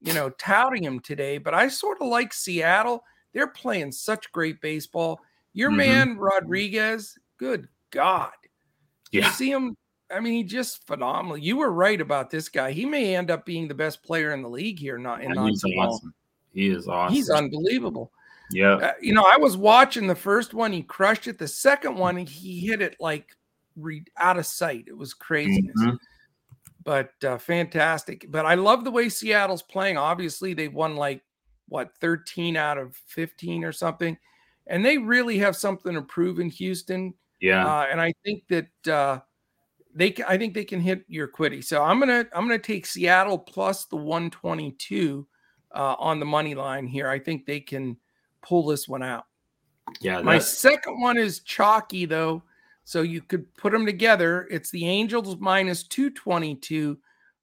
you 0.00 0.12
know, 0.12 0.30
touting 0.30 0.84
him 0.84 1.00
today. 1.00 1.38
But 1.38 1.54
I 1.54 1.68
sort 1.68 2.00
of 2.00 2.08
like 2.08 2.32
Seattle. 2.32 3.02
They're 3.32 3.48
playing 3.48 3.92
such 3.92 4.30
great 4.32 4.60
baseball. 4.60 5.20
Your 5.52 5.70
mm-hmm. 5.70 5.76
man 5.78 6.18
Rodriguez, 6.18 7.18
good 7.38 7.68
God. 7.90 8.30
Yeah. 9.10 9.26
You 9.26 9.32
see 9.32 9.50
him. 9.50 9.76
I 10.12 10.20
mean, 10.20 10.34
he 10.34 10.42
just 10.42 10.86
phenomenal. 10.86 11.36
You 11.36 11.56
were 11.56 11.72
right 11.72 12.00
about 12.00 12.30
this 12.30 12.48
guy. 12.48 12.72
He 12.72 12.84
may 12.84 13.14
end 13.14 13.30
up 13.30 13.46
being 13.46 13.68
the 13.68 13.74
best 13.74 14.02
player 14.02 14.32
in 14.32 14.42
the 14.42 14.48
league 14.48 14.78
here. 14.78 14.98
Not 14.98 15.22
in 15.22 15.32
not 15.32 15.48
he's 15.48 15.62
awesome. 15.78 16.14
He 16.52 16.68
is 16.68 16.88
awesome. 16.88 17.14
He's 17.14 17.30
unbelievable. 17.30 18.12
Yeah. 18.50 18.74
Uh, 18.74 18.92
you 19.00 19.14
know, 19.14 19.24
I 19.28 19.36
was 19.36 19.56
watching 19.56 20.08
the 20.08 20.16
first 20.16 20.52
one. 20.52 20.72
He 20.72 20.82
crushed 20.82 21.28
it. 21.28 21.38
The 21.38 21.46
second 21.46 21.94
one, 21.94 22.16
he 22.16 22.66
hit 22.66 22.82
it 22.82 22.96
like 22.98 23.36
re- 23.76 24.04
out 24.16 24.38
of 24.38 24.46
sight. 24.46 24.86
It 24.88 24.96
was 24.96 25.14
craziness. 25.14 25.76
Mm-hmm. 25.80 25.96
But 26.82 27.12
uh, 27.22 27.38
fantastic. 27.38 28.26
But 28.28 28.46
I 28.46 28.54
love 28.54 28.82
the 28.82 28.90
way 28.90 29.08
Seattle's 29.08 29.62
playing. 29.62 29.96
Obviously, 29.96 30.54
they 30.54 30.66
won 30.66 30.96
like 30.96 31.22
what 31.68 31.94
13 32.00 32.56
out 32.56 32.78
of 32.78 32.96
15 33.06 33.62
or 33.62 33.70
something 33.70 34.18
and 34.66 34.84
they 34.84 34.98
really 34.98 35.38
have 35.38 35.56
something 35.56 35.94
to 35.94 36.02
prove 36.02 36.38
in 36.38 36.50
Houston. 36.50 37.14
Yeah, 37.40 37.66
uh, 37.66 37.86
and 37.90 38.00
I 38.00 38.12
think 38.24 38.44
that 38.48 38.88
uh, 38.92 39.20
they, 39.94 40.14
I 40.26 40.36
think 40.36 40.54
they 40.54 40.64
can 40.64 40.80
hit 40.80 41.10
Urquidy. 41.10 41.64
So 41.64 41.82
I'm 41.82 41.98
gonna, 41.98 42.26
I'm 42.34 42.46
gonna 42.46 42.58
take 42.58 42.86
Seattle 42.86 43.38
plus 43.38 43.86
the 43.86 43.96
122 43.96 45.26
uh, 45.74 45.96
on 45.98 46.20
the 46.20 46.26
money 46.26 46.54
line 46.54 46.86
here. 46.86 47.08
I 47.08 47.18
think 47.18 47.46
they 47.46 47.60
can 47.60 47.96
pull 48.42 48.66
this 48.66 48.88
one 48.88 49.02
out. 49.02 49.26
Yeah, 50.00 50.20
my 50.22 50.38
second 50.38 51.00
one 51.00 51.18
is 51.18 51.40
chalky 51.40 52.04
though, 52.04 52.42
so 52.84 53.02
you 53.02 53.20
could 53.22 53.52
put 53.56 53.72
them 53.72 53.86
together. 53.86 54.46
It's 54.50 54.70
the 54.70 54.86
Angels 54.86 55.36
minus 55.40 55.82
222. 55.84 56.98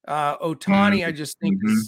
Uh, 0.08 0.38
Ohtani, 0.38 1.00
mm-hmm. 1.00 1.08
I 1.08 1.12
just 1.12 1.38
think, 1.40 1.62
mm-hmm. 1.62 1.80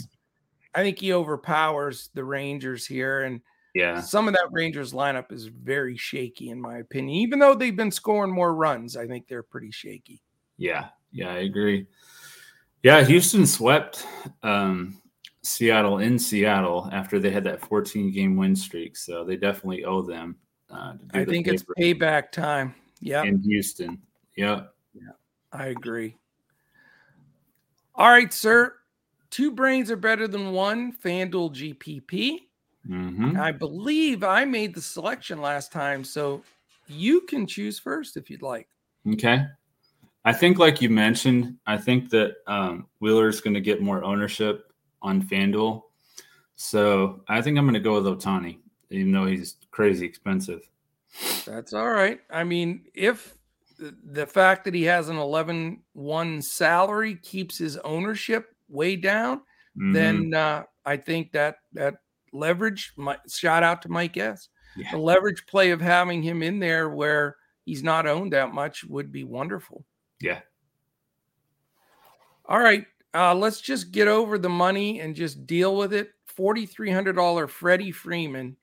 I 0.76 0.82
think 0.82 1.00
he 1.00 1.14
overpowers 1.14 2.10
the 2.14 2.24
Rangers 2.24 2.86
here, 2.86 3.22
and 3.22 3.40
yeah. 3.74 4.02
Some 4.02 4.28
of 4.28 4.34
that 4.34 4.48
Rangers 4.52 4.94
lineup 4.94 5.32
is 5.32 5.48
very 5.48 5.96
shaky, 5.96 6.50
in 6.50 6.60
my 6.60 6.78
opinion. 6.80 7.16
Even 7.18 7.40
though 7.40 7.56
they've 7.56 7.76
been 7.76 7.92
scoring 7.92 8.32
more 8.32 8.54
runs, 8.54 8.98
I 8.98 9.08
think 9.08 9.28
they're 9.28 9.44
pretty 9.44 9.72
shaky. 9.72 10.22
Yeah. 10.58 10.88
Yeah, 11.12 11.30
I 11.30 11.40
agree. 11.40 11.88
Yeah, 12.84 13.04
Houston 13.04 13.46
swept 13.46 14.08
um, 14.44 15.02
Seattle 15.44 16.00
in 16.00 16.18
Seattle 16.18 16.90
after 16.92 17.20
they 17.20 17.30
had 17.30 17.44
that 17.44 17.62
14 17.62 18.12
game 18.12 18.38
win 18.38 18.56
streak. 18.56 18.96
So 18.96 19.24
they 19.24 19.36
definitely 19.36 19.86
owe 19.86 20.02
them. 20.02 20.38
Uh, 20.70 20.94
I 21.14 21.26
think 21.26 21.48
it's 21.48 21.64
payback 21.78 22.32
time. 22.32 22.76
Yeah. 23.02 23.24
In 23.24 23.42
Houston. 23.42 24.02
Yeah. 24.36 24.64
Yeah. 24.94 25.12
I 25.52 25.68
agree. 25.68 26.16
All 27.96 28.10
right, 28.10 28.32
sir. 28.32 28.76
Two 29.30 29.52
brains 29.52 29.92
are 29.92 29.98
better 29.98 30.28
than 30.28 30.52
one. 30.52 30.94
FanDuel 30.94 31.54
GPP. 31.54 32.49
Mm-hmm. 32.90 33.40
I 33.40 33.52
believe 33.52 34.24
I 34.24 34.46
made 34.46 34.74
the 34.74 34.82
selection 34.82 35.42
last 35.42 35.72
time, 35.72 36.04
so 36.04 36.44
you 36.88 37.22
can 37.22 37.46
choose 37.46 37.80
first 37.80 38.18
if 38.18 38.30
you'd 38.30 38.42
like. 38.42 38.68
Okay. 39.08 39.46
I 40.26 40.34
think, 40.34 40.58
like 40.58 40.82
you 40.82 40.90
mentioned, 40.90 41.58
I 41.66 41.78
think 41.78 42.10
that 42.10 42.36
um, 42.48 42.88
Wheeler's 43.00 43.42
going 43.42 43.54
to 43.54 43.62
get 43.62 43.82
more 43.82 44.04
ownership 44.04 44.74
on 45.02 45.22
FanDuel. 45.22 45.84
So 46.56 47.22
I 47.28 47.42
think 47.42 47.58
I'm 47.58 47.66
going 47.66 47.74
to 47.76 47.80
go 47.80 48.02
with 48.02 48.06
Ohtani, 48.06 48.58
even 48.90 49.12
though 49.12 49.26
he's 49.26 49.56
crazy 49.72 50.06
expensive. 50.06 50.68
That's 51.46 51.74
all 51.74 51.90
right. 51.90 52.20
I 52.30 52.44
mean, 52.44 52.86
if 52.94 53.38
the 53.80 54.26
fact 54.26 54.66
that 54.66 54.74
he 54.74 54.84
has 54.84 55.10
an 55.10 55.16
11 55.16 55.82
1 55.94 56.42
salary 56.42 57.16
keeps 57.16 57.58
his 57.58 57.78
ownership 57.78 58.54
way 58.68 58.96
down, 58.96 59.38
mm-hmm. 59.38 59.94
then 59.94 60.34
uh, 60.34 60.64
I 60.86 60.98
think 60.98 61.32
that 61.32 61.58
that 61.74 61.96
leverage. 62.34 62.94
My, 62.96 63.18
shout 63.28 63.64
out 63.64 63.82
to 63.84 63.90
Mike 63.90 64.18
S. 64.18 64.50
Yeah. 64.76 64.92
The 64.92 64.98
leverage 64.98 65.46
play 65.48 65.72
of 65.72 65.82
having 65.82 66.22
him 66.22 66.44
in 66.44 66.60
there 66.60 66.90
where 66.90 67.36
he's 67.66 67.84
not 67.84 68.08
owned 68.08 68.34
that 68.34 68.54
much 68.54 68.84
would 68.86 69.12
be 69.12 69.24
wonderful. 69.24 69.86
Yeah. 70.22 70.40
All 72.46 72.60
right. 72.60 72.86
Uh, 73.14 73.34
let's 73.34 73.62
just 73.62 73.92
get 73.92 74.08
over 74.08 74.38
the 74.38 74.50
money 74.50 75.00
and 75.00 75.16
just 75.16 75.48
deal 75.48 75.76
with 75.76 75.94
it. 75.94 76.12
$4,300 76.38 77.50
Freddie 77.50 77.92
Freeman. 77.92 78.56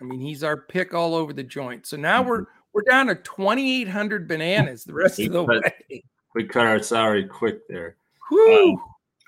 I 0.00 0.04
mean, 0.04 0.20
he's 0.20 0.42
our 0.42 0.56
pick 0.56 0.94
all 0.94 1.14
over 1.14 1.32
the 1.32 1.42
joint. 1.42 1.86
So 1.86 1.96
now 1.96 2.20
mm-hmm. 2.20 2.30
we're 2.30 2.44
we're 2.72 2.82
down 2.82 3.06
to 3.08 3.14
2,800 3.16 4.26
bananas 4.26 4.84
the 4.84 4.94
rest 4.94 5.20
of 5.20 5.30
the 5.30 5.46
cut, 5.46 5.62
way. 5.90 6.04
We 6.34 6.44
cut 6.44 6.64
our 6.64 6.82
salary 6.82 7.26
quick 7.26 7.68
there. 7.68 7.96
Um, 8.32 8.82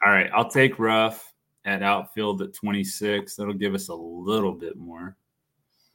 all 0.05 0.13
right. 0.13 0.31
I'll 0.35 0.49
take 0.49 0.79
Ruf 0.79 1.34
at 1.65 1.83
outfield 1.83 2.43
at 2.43 2.55
26. 2.55 3.37
That'll 3.37 3.55
give 3.55 3.75
us 3.75 3.89
a 3.89 3.95
little 3.95 4.53
bit 4.53 4.77
more. 4.77 5.17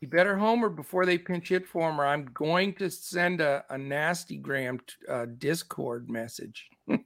You 0.02 0.08
better 0.08 0.38
homer 0.38 0.70
before 0.70 1.06
they 1.06 1.18
pinch 1.18 1.50
hit 1.50 1.68
for 1.68 1.90
him, 1.90 2.00
or 2.00 2.06
I'm 2.06 2.30
going 2.34 2.74
to 2.76 2.90
send 2.90 3.42
a, 3.42 3.66
a 3.70 3.78
nasty 3.78 4.38
gram 4.38 4.80
uh, 5.10 5.26
Discord 5.38 6.10
message. 6.10 6.70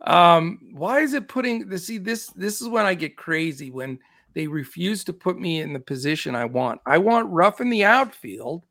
um, 0.00 0.58
why 0.72 1.00
is 1.00 1.14
it 1.14 1.28
putting 1.28 1.68
the 1.68 1.78
see 1.78 1.98
this? 1.98 2.26
This 2.30 2.60
is 2.60 2.68
when 2.68 2.86
I 2.86 2.94
get 2.94 3.16
crazy 3.16 3.70
when 3.70 4.00
they 4.34 4.48
refuse 4.48 5.04
to 5.04 5.12
put 5.12 5.38
me 5.38 5.60
in 5.60 5.72
the 5.72 5.78
position 5.78 6.34
I 6.34 6.46
want. 6.46 6.80
I 6.84 6.98
want 6.98 7.30
Ruf 7.30 7.60
in 7.60 7.70
the 7.70 7.84
outfield. 7.84 8.64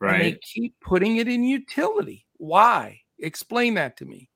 Right. 0.00 0.14
And 0.14 0.24
they 0.24 0.38
keep 0.42 0.74
putting 0.80 1.16
it 1.16 1.28
in 1.28 1.44
utility. 1.44 2.26
Why? 2.38 3.00
Explain 3.18 3.74
that 3.74 3.96
to 3.98 4.04
me. 4.04 4.28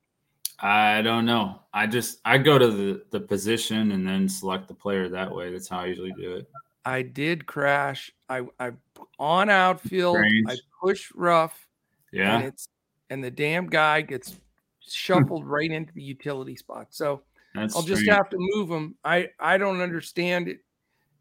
I 0.63 1.03
don't 1.03 1.27
know. 1.27 1.59
I 1.75 1.89
just 1.89 2.21
I 2.25 2.39
go 2.39 2.57
to 2.57 2.69
the 2.69 3.05
the 3.11 3.21
position 3.21 3.93
and 3.93 4.07
then 4.07 4.29
select 4.29 4.69
the 4.69 4.75
player 4.75 5.09
that 5.09 5.35
way. 5.35 5.51
That's 5.51 5.69
how 5.69 5.81
I 5.81 5.87
usually 5.87 6.13
do 6.13 6.37
it. 6.37 6.49
I 6.85 7.03
did 7.03 7.47
crash. 7.47 8.13
I 8.29 8.43
I 8.61 8.71
on 9.19 9.51
outfield. 9.51 10.17
Strange. 10.17 10.47
I 10.49 10.57
push 10.81 11.11
Ruf. 11.15 11.67
Yeah. 12.13 12.37
And 12.37 12.45
it's 12.45 12.69
and 13.11 13.25
the 13.25 13.31
damn 13.31 13.67
guy 13.67 14.03
gets 14.03 14.37
shuffled 14.81 15.47
right 15.47 15.71
into 15.71 15.93
the 15.95 16.03
utility 16.03 16.55
spot. 16.55 16.89
So 16.91 17.23
That's 17.55 17.75
I'll 17.75 17.83
just 17.83 18.09
have 18.09 18.31
to 18.31 18.37
move 18.39 18.71
him. 18.71 18.95
I 19.05 19.31
I 19.41 19.59
don't 19.59 19.81
understand 19.81 20.47
it 20.47 20.61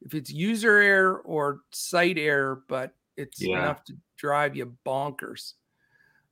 if 0.01 0.13
it's 0.13 0.31
user 0.31 0.77
error 0.77 1.17
or 1.17 1.61
site 1.71 2.19
error, 2.19 2.61
but 2.67 2.93
it's 3.17 3.41
yeah. 3.41 3.57
enough 3.57 3.83
to 3.85 3.93
drive 4.17 4.55
you 4.55 4.75
bonkers. 4.85 5.53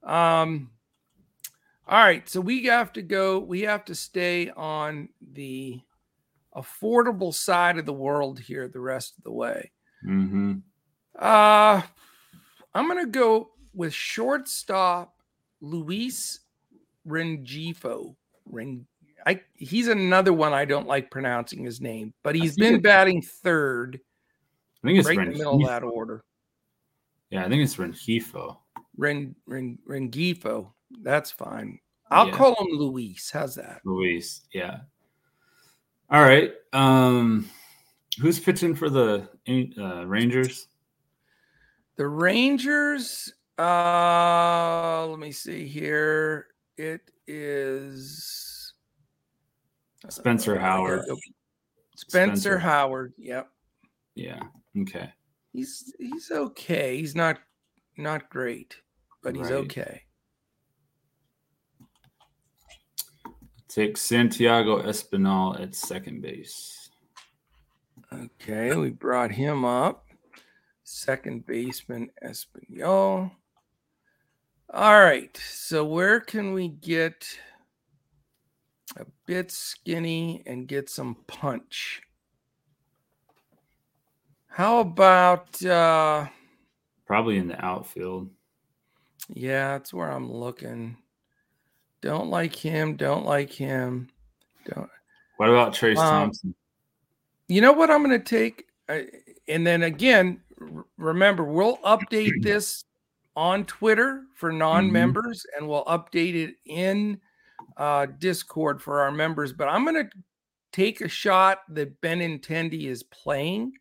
Um 0.03 0.69
all 1.89 2.03
right, 2.03 2.29
so 2.29 2.39
we 2.39 2.65
have 2.65 2.93
to 2.93 3.01
go, 3.01 3.39
we 3.39 3.61
have 3.61 3.83
to 3.85 3.95
stay 3.95 4.51
on 4.51 5.09
the 5.33 5.81
affordable 6.55 7.33
side 7.33 7.77
of 7.77 7.85
the 7.85 7.93
world 7.93 8.39
here 8.39 8.67
the 8.67 8.79
rest 8.79 9.17
of 9.17 9.23
the 9.23 9.31
way. 9.31 9.71
Mm-hmm. 10.05 10.57
Uh 11.17 11.81
I'm 12.73 12.87
gonna 12.87 13.07
go 13.07 13.51
with 13.73 13.93
shortstop 13.93 15.15
Luis 15.61 16.39
Rengifo. 17.07 18.15
Ring, 18.45 18.85
I 19.25 19.41
he's 19.55 19.87
another 19.87 20.33
one 20.33 20.53
I 20.53 20.65
don't 20.65 20.87
like 20.87 21.11
pronouncing 21.11 21.63
his 21.63 21.81
name, 21.81 22.13
but 22.23 22.35
he's 22.35 22.55
been 22.55 22.81
batting 22.81 23.21
third. 23.21 23.99
I 24.83 24.87
think 24.87 24.99
it's 24.99 25.07
right 25.07 25.19
in 25.19 25.31
the 25.31 25.37
middle 25.37 25.61
of 25.61 25.67
that 25.67 25.83
order. 25.83 26.23
Yeah, 27.29 27.45
I 27.45 27.49
think 27.49 27.63
it's 27.63 27.75
Rengifo. 27.75 28.57
Ren, 28.97 29.35
Ren 29.45 29.77
Rengifo. 29.87 30.71
That's 31.01 31.31
fine. 31.31 31.79
I'll 32.11 32.27
yeah. 32.27 32.33
call 32.33 32.55
him 32.55 32.77
Luis. 32.77 33.29
How's 33.31 33.55
that? 33.55 33.81
Luis. 33.85 34.41
Yeah. 34.53 34.79
All 36.09 36.21
right. 36.21 36.53
Um, 36.73 37.47
who's 38.19 38.39
pitching 38.39 38.75
for 38.75 38.89
the 38.89 39.27
uh, 39.79 40.05
Rangers? 40.07 40.67
The 41.97 42.07
Rangers. 42.07 43.31
Uh, 43.57 45.05
let 45.07 45.19
me 45.19 45.31
see 45.31 45.67
here. 45.67 46.47
It 46.77 47.11
is 47.27 48.73
Spencer 50.09 50.57
uh, 50.57 50.61
Howard. 50.61 51.01
Spencer, 51.03 51.19
Spencer 51.97 52.57
Howard. 52.57 53.13
Yep. 53.17 53.49
Yeah. 54.15 54.41
Okay. 54.81 55.11
He's 55.53 55.93
he's 55.99 56.31
okay. 56.31 56.97
He's 56.97 57.15
not 57.15 57.39
not 57.97 58.29
great, 58.29 58.77
but 59.21 59.35
he's 59.35 59.51
right. 59.51 59.65
okay. 59.65 60.03
Take 63.69 63.97
Santiago 63.97 64.81
Espinal 64.81 65.61
at 65.61 65.75
second 65.75 66.23
base. 66.23 66.89
Okay, 68.11 68.75
we 68.75 68.89
brought 68.89 69.31
him 69.31 69.63
up. 69.63 70.07
Second 70.83 71.45
baseman 71.45 72.09
Espinal. 72.25 73.29
All 74.73 74.99
right. 74.99 75.37
So 75.37 75.85
where 75.85 76.19
can 76.19 76.53
we 76.53 76.69
get 76.69 77.27
a 78.97 79.05
bit 79.27 79.51
skinny 79.51 80.41
and 80.47 80.67
get 80.67 80.89
some 80.89 81.17
punch? 81.27 82.01
How 84.47 84.79
about 84.79 85.63
uh 85.63 86.25
probably 87.05 87.37
in 87.37 87.47
the 87.47 87.63
outfield? 87.63 88.31
Yeah, 89.31 89.73
that's 89.73 89.93
where 89.93 90.09
I'm 90.09 90.31
looking. 90.31 90.97
Don't 92.01 92.29
like 92.29 92.55
him, 92.55 92.95
don't 92.95 93.25
like 93.25 93.51
him. 93.51 94.09
Don't 94.65 94.89
What 95.37 95.49
about 95.49 95.73
Trayce 95.73 95.97
um, 95.97 96.11
Thompson? 96.11 96.55
You 97.47 97.61
know 97.61 97.73
what 97.73 97.89
I'm 97.89 98.03
going 98.03 98.17
to 98.17 98.23
take 98.23 98.65
and 99.47 99.65
then 99.65 99.83
again, 99.83 100.41
remember 100.97 101.43
we'll 101.43 101.77
update 101.77 102.31
this 102.41 102.85
on 103.35 103.65
Twitter 103.65 104.23
for 104.35 104.49
mm-hmm. 104.49 104.59
non-members, 104.59 105.39
mm-hmm. 105.39 105.63
and 105.63 105.69
we'll 105.69 105.85
update 105.85 106.35
it 106.35 106.55
in 106.65 107.19
uh, 107.77 108.07
Discord 108.17 108.81
for 108.81 109.01
our 109.01 109.11
members. 109.11 109.53
But 109.53 109.67
I'm 109.67 109.83
going 109.83 110.07
to 110.07 110.09
take 110.71 111.01
a 111.01 111.07
shot 111.07 111.59
that 111.69 111.99
Benintendi 112.01 112.85
is 112.85 113.03
playing. 113.03 113.73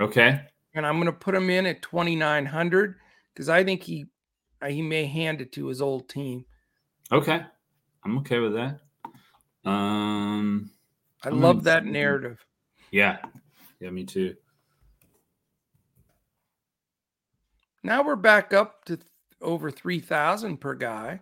Okay. 0.00 0.40
And 0.74 0.84
I'm 0.86 0.96
going 0.96 1.06
to 1.06 1.12
put 1.12 1.34
him 1.34 1.50
in 1.50 1.66
at 1.66 1.82
2,900 1.82 2.96
because 3.32 3.48
I 3.48 3.62
think 3.64 3.82
he 3.82 4.06
he 4.66 4.80
may 4.80 5.04
hand 5.04 5.40
it 5.40 5.52
to 5.52 5.66
his 5.66 5.82
old 5.82 6.08
team. 6.08 6.44
Okay, 7.12 7.44
I'm 8.04 8.18
okay 8.18 8.38
with 8.38 8.54
that. 8.54 8.80
Um, 9.64 10.70
I 11.22 11.28
I'm 11.28 11.40
love 11.40 11.64
that 11.64 11.86
narrative. 11.86 12.44
Yeah, 12.90 13.18
yeah, 13.80 13.90
me 13.90 14.04
too. 14.04 14.34
Now 17.82 18.02
we're 18.02 18.16
back 18.16 18.52
up 18.52 18.84
to 18.86 18.98
over 19.40 19.70
3,000 19.70 20.58
per 20.58 20.74
guy. 20.74 21.20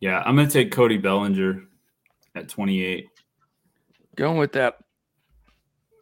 Yeah, 0.00 0.22
I'm 0.24 0.34
going 0.36 0.48
to 0.48 0.52
take 0.52 0.72
Cody 0.72 0.96
Bellinger 0.98 1.62
at 2.34 2.48
28. 2.48 3.06
Going 4.16 4.38
with 4.38 4.52
that 4.52 4.78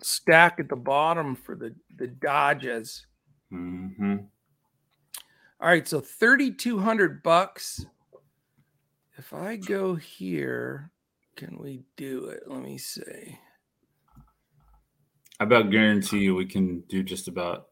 stack 0.01 0.61
at 0.61 0.69
the 0.69 0.77
bottom 0.77 1.35
for 1.35 1.55
the, 1.55 1.75
the 1.97 2.07
Dodgers. 2.07 3.07
Mm-hmm. 3.53 4.17
All 5.61 5.69
right, 5.69 5.87
so 5.87 6.01
3,200 6.01 7.23
bucks. 7.23 7.87
If 9.23 9.33
I 9.33 9.55
go 9.55 9.95
here, 9.95 10.91
can 11.37 11.57
we 11.57 11.85
do 11.97 12.25
it? 12.25 12.43
Let 12.49 12.61
me 12.61 12.77
see. 12.77 13.39
I 15.39 15.45
about 15.45 15.71
guarantee 15.71 16.19
you 16.19 16.35
we 16.35 16.45
can 16.45 16.81
do 16.89 17.05
just 17.05 17.29
about 17.29 17.69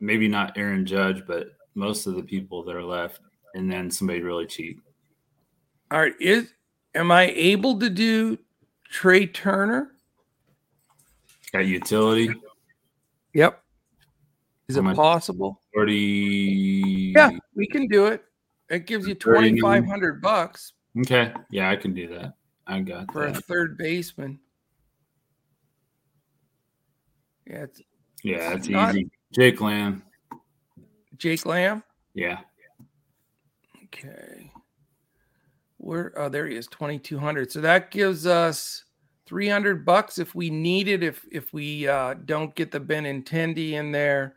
maybe 0.00 0.26
not 0.26 0.58
Aaron 0.58 0.84
Judge, 0.84 1.22
but 1.24 1.50
most 1.76 2.08
of 2.08 2.16
the 2.16 2.22
people 2.24 2.64
that 2.64 2.74
are 2.74 2.82
left, 2.82 3.20
and 3.54 3.70
then 3.70 3.92
somebody 3.92 4.22
really 4.22 4.46
cheap. 4.46 4.80
All 5.92 6.00
right, 6.00 6.14
is 6.18 6.52
am 6.96 7.12
I 7.12 7.28
able 7.28 7.78
to 7.78 7.88
do 7.88 8.36
Trea 8.90 9.28
Turner? 9.28 9.92
Got 11.52 11.66
utility. 11.66 12.28
Yep. 13.34 13.62
Is 14.66 14.76
it 14.76 14.96
possible? 14.96 15.60
Forty. 15.72 17.12
Yeah, 17.14 17.30
we 17.54 17.68
can 17.68 17.86
do 17.86 18.06
it. 18.06 18.24
It 18.68 18.86
gives 18.86 19.06
you 19.06 19.14
twenty 19.14 19.60
five 19.60 19.86
hundred 19.86 20.20
bucks. 20.20 20.72
Okay. 21.00 21.32
Yeah, 21.50 21.70
I 21.70 21.76
can 21.76 21.94
do 21.94 22.08
that. 22.08 22.34
I 22.66 22.80
got 22.80 23.12
for 23.12 23.26
that. 23.26 23.38
a 23.38 23.40
third 23.40 23.78
baseman. 23.78 24.38
Yeah, 27.46 27.62
it's, 27.62 27.80
yeah, 28.22 28.52
it's, 28.52 28.56
it's 28.56 28.68
easy. 28.68 28.74
Not, 28.74 28.94
Jake 29.32 29.60
Lamb. 29.60 30.02
Jake 31.16 31.46
Lamb? 31.46 31.82
Yeah. 32.14 32.40
Okay. 33.84 34.52
Where 35.78 36.12
oh 36.16 36.28
there 36.28 36.46
he 36.46 36.56
is, 36.56 36.66
2200. 36.66 37.50
So 37.52 37.60
that 37.60 37.90
gives 37.90 38.26
us 38.26 38.84
300 39.26 39.84
bucks 39.84 40.18
if 40.18 40.34
we 40.34 40.50
need 40.50 40.88
it 40.88 41.02
if 41.02 41.24
if 41.30 41.52
we 41.52 41.86
uh, 41.86 42.14
don't 42.24 42.54
get 42.54 42.70
the 42.70 42.80
Benintendi 42.80 43.72
in 43.72 43.92
there. 43.92 44.34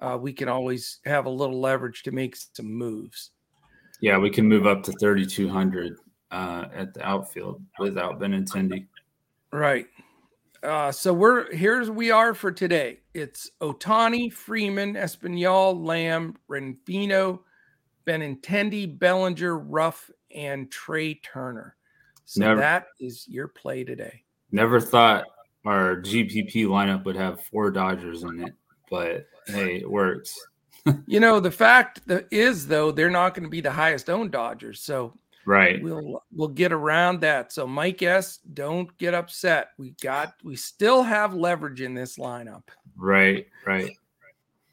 Uh, 0.00 0.16
we 0.20 0.32
can 0.32 0.48
always 0.48 1.00
have 1.04 1.26
a 1.26 1.30
little 1.30 1.60
leverage 1.60 2.02
to 2.04 2.10
make 2.10 2.34
some 2.34 2.72
moves. 2.72 3.32
Yeah, 4.00 4.18
we 4.18 4.30
can 4.30 4.48
move 4.48 4.66
up 4.66 4.82
to 4.84 4.92
3200 4.92 5.98
uh, 6.30 6.66
at 6.74 6.94
the 6.94 7.06
outfield 7.06 7.62
without 7.78 8.18
Benintendi. 8.18 8.86
Right. 9.52 9.86
Uh, 10.62 10.92
so 10.92 11.12
we're 11.12 11.54
here's 11.54 11.90
we 11.90 12.10
are 12.10 12.34
for 12.34 12.52
today. 12.52 13.00
It's 13.14 13.50
Ohtani, 13.60 14.32
Freeman, 14.32 14.94
Espinal, 14.94 15.84
Lamb, 15.84 16.36
Renfino, 16.50 17.40
Benintendi, 18.06 18.98
Bellinger, 18.98 19.58
Ruf, 19.58 20.10
and 20.34 20.70
Trea 20.70 21.14
Turner. 21.14 21.76
So 22.26 22.40
never, 22.40 22.60
that 22.60 22.86
is 23.00 23.26
your 23.26 23.48
play 23.48 23.84
today. 23.84 24.22
Never 24.52 24.80
thought 24.80 25.24
our 25.64 25.96
GPP 25.96 26.66
lineup 26.66 27.04
would 27.04 27.16
have 27.16 27.42
four 27.44 27.70
Dodgers 27.70 28.22
in 28.22 28.44
it, 28.44 28.54
but 28.90 29.26
hey, 29.46 29.76
it 29.76 29.90
works. 29.90 30.38
You 31.06 31.20
know, 31.20 31.40
the 31.40 31.50
fact 31.50 32.06
that 32.06 32.26
is 32.30 32.66
though, 32.66 32.90
they're 32.90 33.10
not 33.10 33.34
going 33.34 33.44
to 33.44 33.50
be 33.50 33.60
the 33.60 33.70
highest 33.70 34.08
owned 34.10 34.32
Dodgers. 34.32 34.80
So 34.80 35.14
Right. 35.46 35.82
We'll 35.82 36.22
we'll 36.32 36.48
get 36.48 36.72
around 36.72 37.22
that. 37.22 37.52
So 37.52 37.66
Mike 37.66 38.02
S, 38.02 38.38
don't 38.54 38.96
get 38.98 39.14
upset. 39.14 39.70
We 39.78 39.94
got 40.02 40.34
we 40.44 40.56
still 40.56 41.02
have 41.02 41.34
leverage 41.34 41.80
in 41.80 41.94
this 41.94 42.18
lineup. 42.18 42.64
Right, 42.96 43.46
right. 43.66 43.90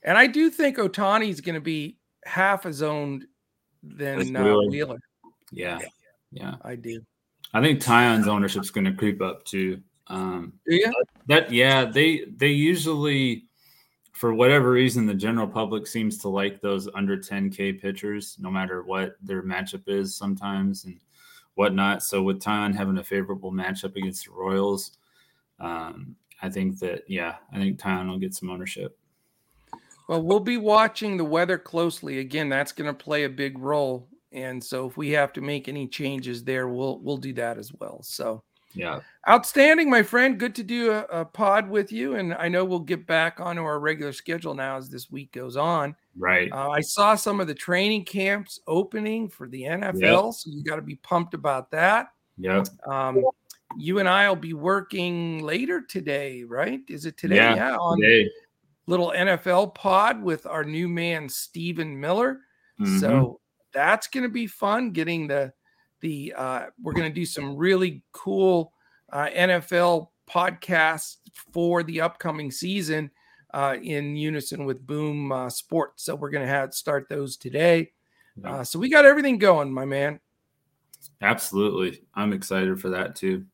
And 0.04 0.18
I 0.18 0.28
do 0.28 0.50
think 0.50 0.78
Ohtani 0.78 1.30
is 1.30 1.42
going 1.42 1.56
to 1.56 1.62
be 1.62 1.98
half 2.26 2.66
as 2.66 2.84
owned 2.84 3.26
than 3.82 4.36
uh, 4.36 4.44
Wheeler. 4.44 4.70
Wheeler. 4.70 5.00
Yeah, 5.52 5.80
yeah, 6.32 6.56
I 6.62 6.76
do. 6.76 7.02
I 7.54 7.62
think 7.62 7.82
Taillon's 7.82 8.28
ownership 8.28 8.62
is 8.62 8.72
going 8.72 8.86
to 8.86 8.94
creep 8.94 9.22
up 9.22 9.46
too. 9.46 9.82
Um, 10.08 10.54
yeah, 10.68 10.92
that 11.28 11.52
yeah 11.52 11.86
they 11.86 12.26
they 12.36 12.50
usually 12.50 13.47
for 14.18 14.34
whatever 14.34 14.72
reason 14.72 15.06
the 15.06 15.14
general 15.14 15.48
public 15.48 15.86
seems 15.86 16.18
to 16.18 16.28
like 16.28 16.60
those 16.60 16.90
under 16.96 17.16
10k 17.16 17.80
pitchers 17.80 18.36
no 18.40 18.50
matter 18.50 18.82
what 18.82 19.16
their 19.22 19.44
matchup 19.44 19.84
is 19.86 20.16
sometimes 20.16 20.86
and 20.86 21.00
whatnot. 21.54 22.02
So 22.02 22.24
with 22.24 22.42
Taillon 22.42 22.74
having 22.74 22.98
a 22.98 23.04
favorable 23.04 23.52
matchup 23.52 23.96
against 23.96 24.26
the 24.26 24.32
Royals, 24.32 24.98
um, 25.60 26.16
I 26.42 26.50
think 26.50 26.80
that 26.80 27.04
yeah, 27.08 27.36
I 27.54 27.58
think 27.58 27.80
Taillon 27.80 28.10
will 28.10 28.18
get 28.18 28.34
some 28.34 28.50
ownership. 28.50 28.98
Well, 30.10 30.24
we'll 30.24 30.40
be 30.40 30.58
watching 30.58 31.18
the 31.18 31.24
weather 31.24 31.60
closely. 31.60 32.18
Again, 32.18 32.50
that's 32.50 32.72
going 32.72 32.88
to 32.88 32.94
play 32.96 33.26
a 33.26 33.30
big 33.30 33.60
role, 33.60 34.08
and 34.32 34.64
so 34.64 34.88
if 34.88 34.98
we 34.98 35.12
have 35.12 35.32
to 35.34 35.42
make 35.42 35.68
any 35.68 35.88
changes 35.88 36.44
there, 36.44 36.68
we'll 36.68 36.98
we'll 37.00 37.18
do 37.18 37.34
that 37.34 37.60
as 37.60 37.72
well. 37.74 38.02
So 38.02 38.42
yeah, 38.74 39.00
outstanding, 39.28 39.90
my 39.90 40.04
friend. 40.04 40.40
Good 40.40 40.56
to 40.56 40.64
do 40.64 40.92
a, 40.92 41.04
a 41.06 41.26
pod 41.26 41.70
with 41.70 41.92
you, 41.92 42.16
and 42.16 42.34
I 42.34 42.48
know 42.48 42.66
we'll 42.66 42.80
get 42.80 43.08
back 43.08 43.40
onto 43.40 43.64
our 43.64 43.80
regular 43.80 44.14
schedule 44.14 44.54
now 44.54 44.78
as 44.78 44.90
this 44.90 45.10
week 45.10 45.32
goes 45.32 45.58
on. 45.58 45.96
Right. 46.18 46.52
Uh, 46.52 46.70
I 46.70 46.82
saw 46.82 47.16
some 47.16 47.40
of 47.40 47.48
the 47.48 47.56
training 47.56 48.06
camps 48.06 48.60
opening 48.68 49.30
for 49.30 49.48
the 49.48 49.64
NFL, 49.64 50.26
yep. 50.26 50.34
so 50.34 50.52
you 50.52 50.64
got 50.64 50.78
to 50.78 50.82
be 50.82 50.96
pumped 50.96 51.34
about 51.34 51.72
that. 51.72 52.10
Yeah. 52.38 52.64
Um, 52.88 53.24
you 53.76 54.00
and 54.00 54.08
I 54.08 54.30
will 54.30 54.36
be 54.36 54.54
working 54.54 55.44
later 55.44 55.82
today, 55.82 56.44
right? 56.44 56.80
Is 56.88 57.06
it 57.06 57.18
today? 57.18 57.36
Yeah, 57.36 57.56
yeah 57.56 57.76
on 57.76 58.00
today. 58.00 58.30
little 58.86 59.14
NFL 59.16 59.76
pod 59.76 60.22
with 60.22 60.46
our 60.46 60.64
new 60.64 60.88
man 60.88 61.28
Stephen 61.28 62.00
Miller. 62.00 62.42
Mm-hmm. 62.80 63.00
So 63.00 63.40
that's 63.74 64.08
going 64.08 64.24
to 64.24 64.30
be 64.30 64.48
fun. 64.48 64.92
Getting 64.92 65.28
the 65.28 65.52
the 66.02 66.34
uh, 66.36 66.66
we're 66.82 66.94
going 66.94 67.10
to 67.10 67.16
do 67.16 67.26
some 67.26 67.56
really 67.56 68.04
cool 68.12 68.74
uh, 69.12 69.28
NFL 69.36 70.10
podcasts 70.30 71.18
for 71.54 71.84
the 71.84 72.02
upcoming 72.02 72.52
season 72.52 73.10
uh, 73.54 73.76
in 73.82 74.16
unison 74.16 74.66
with 74.66 74.86
Boom 74.86 75.32
uh, 75.32 75.50
Sports. 75.50 76.04
So 76.04 76.16
we're 76.16 76.30
going 76.30 76.46
to 76.46 76.52
have 76.52 76.74
start 76.74 77.08
those 77.10 77.38
today. 77.38 77.92
Uh, 78.44 78.64
so 78.64 78.78
we 78.78 78.90
got 78.90 79.06
everything 79.06 79.40
going, 79.40 79.74
my 79.74 79.86
man. 79.86 80.20
Absolutely, 81.22 82.02
I'm 82.14 82.34
excited 82.34 82.80
for 82.80 82.90
that 82.90 83.16
too. 83.16 83.46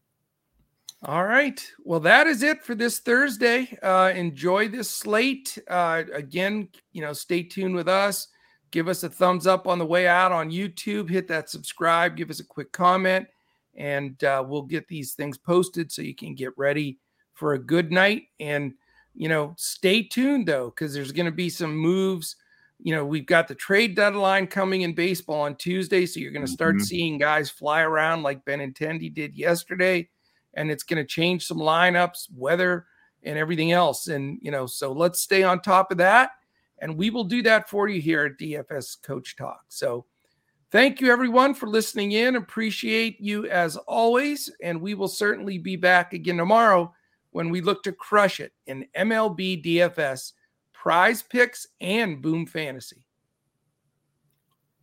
All 1.05 1.25
right. 1.25 1.61
Well, 1.83 1.99
that 2.01 2.27
is 2.27 2.43
it 2.43 2.63
for 2.63 2.75
this 2.75 2.99
Thursday. 2.99 3.77
Uh, 3.83 4.13
enjoy 4.15 4.69
this 4.69 4.89
slate. 4.89 5.57
Uh, 5.67 6.03
again, 6.13 6.69
you 6.93 7.01
know, 7.01 7.11
stay 7.11 7.43
tuned 7.43 7.75
with 7.75 7.89
us. 7.89 8.29
Give 8.73 8.89
us 8.89 9.03
a 9.03 9.09
thumbs 9.09 9.47
up 9.47 9.67
on 9.67 9.79
the 9.79 9.85
way 9.85 10.07
out 10.07 10.31
on 10.31 10.51
YouTube. 10.51 11.09
Hit 11.09 11.27
that 11.29 11.49
subscribe. 11.49 12.17
Give 12.17 12.29
us 12.29 12.41
a 12.41 12.45
quick 12.45 12.73
comment, 12.73 13.27
and 13.75 14.21
uh, 14.23 14.43
we'll 14.45 14.63
get 14.63 14.87
these 14.87 15.13
things 15.13 15.37
posted 15.37 15.91
so 15.91 16.01
you 16.01 16.15
can 16.15 16.35
get 16.35 16.51
ready 16.57 16.99
for 17.33 17.53
a 17.53 17.59
good 17.59 17.91
night. 17.91 18.23
And 18.39 18.73
you 19.13 19.29
know, 19.29 19.53
stay 19.57 20.03
tuned 20.03 20.47
though, 20.47 20.71
because 20.71 20.93
there's 20.93 21.11
going 21.11 21.27
to 21.27 21.31
be 21.31 21.49
some 21.49 21.77
moves. 21.77 22.35
You 22.79 22.95
know, 22.95 23.05
we've 23.05 23.27
got 23.27 23.47
the 23.47 23.55
trade 23.55 23.95
deadline 23.95 24.47
coming 24.47 24.81
in 24.81 24.93
baseball 24.93 25.41
on 25.41 25.55
Tuesday, 25.55 26.05
so 26.05 26.19
you're 26.19 26.31
going 26.31 26.45
to 26.45 26.51
start 26.51 26.75
mm-hmm. 26.75 26.83
seeing 26.83 27.17
guys 27.19 27.49
fly 27.49 27.81
around 27.81 28.23
like 28.23 28.43
Benintendi 28.43 29.13
did 29.13 29.37
yesterday 29.37 30.09
and 30.53 30.69
it's 30.69 30.83
going 30.83 31.01
to 31.01 31.07
change 31.07 31.45
some 31.45 31.57
lineups, 31.57 32.27
weather, 32.35 32.85
and 33.23 33.37
everything 33.37 33.71
else. 33.71 34.07
And, 34.07 34.39
you 34.41 34.51
know, 34.51 34.65
so 34.65 34.91
let's 34.91 35.19
stay 35.19 35.43
on 35.43 35.61
top 35.61 35.91
of 35.91 35.97
that. 35.97 36.31
And 36.79 36.97
we 36.97 37.09
will 37.09 37.23
do 37.23 37.41
that 37.43 37.69
for 37.69 37.87
you 37.87 38.01
here 38.01 38.25
at 38.25 38.37
DFS 38.37 39.01
Coach 39.01 39.35
Talk. 39.35 39.61
So 39.69 40.05
thank 40.71 40.99
you, 40.99 41.11
everyone, 41.11 41.53
for 41.53 41.67
listening 41.67 42.11
in. 42.13 42.35
Appreciate 42.35 43.19
you 43.21 43.45
as 43.47 43.77
always. 43.77 44.49
And 44.61 44.81
we 44.81 44.93
will 44.93 45.07
certainly 45.07 45.57
be 45.57 45.75
back 45.75 46.13
again 46.13 46.37
tomorrow 46.37 46.93
when 47.31 47.49
we 47.49 47.61
look 47.61 47.83
to 47.83 47.91
crush 47.91 48.39
it 48.39 48.53
in 48.67 48.87
MLB 48.97 49.63
DFS, 49.63 50.33
prize 50.73 51.23
picks, 51.23 51.67
and 51.81 52.21
boom 52.21 52.45
fantasy. 52.45 53.05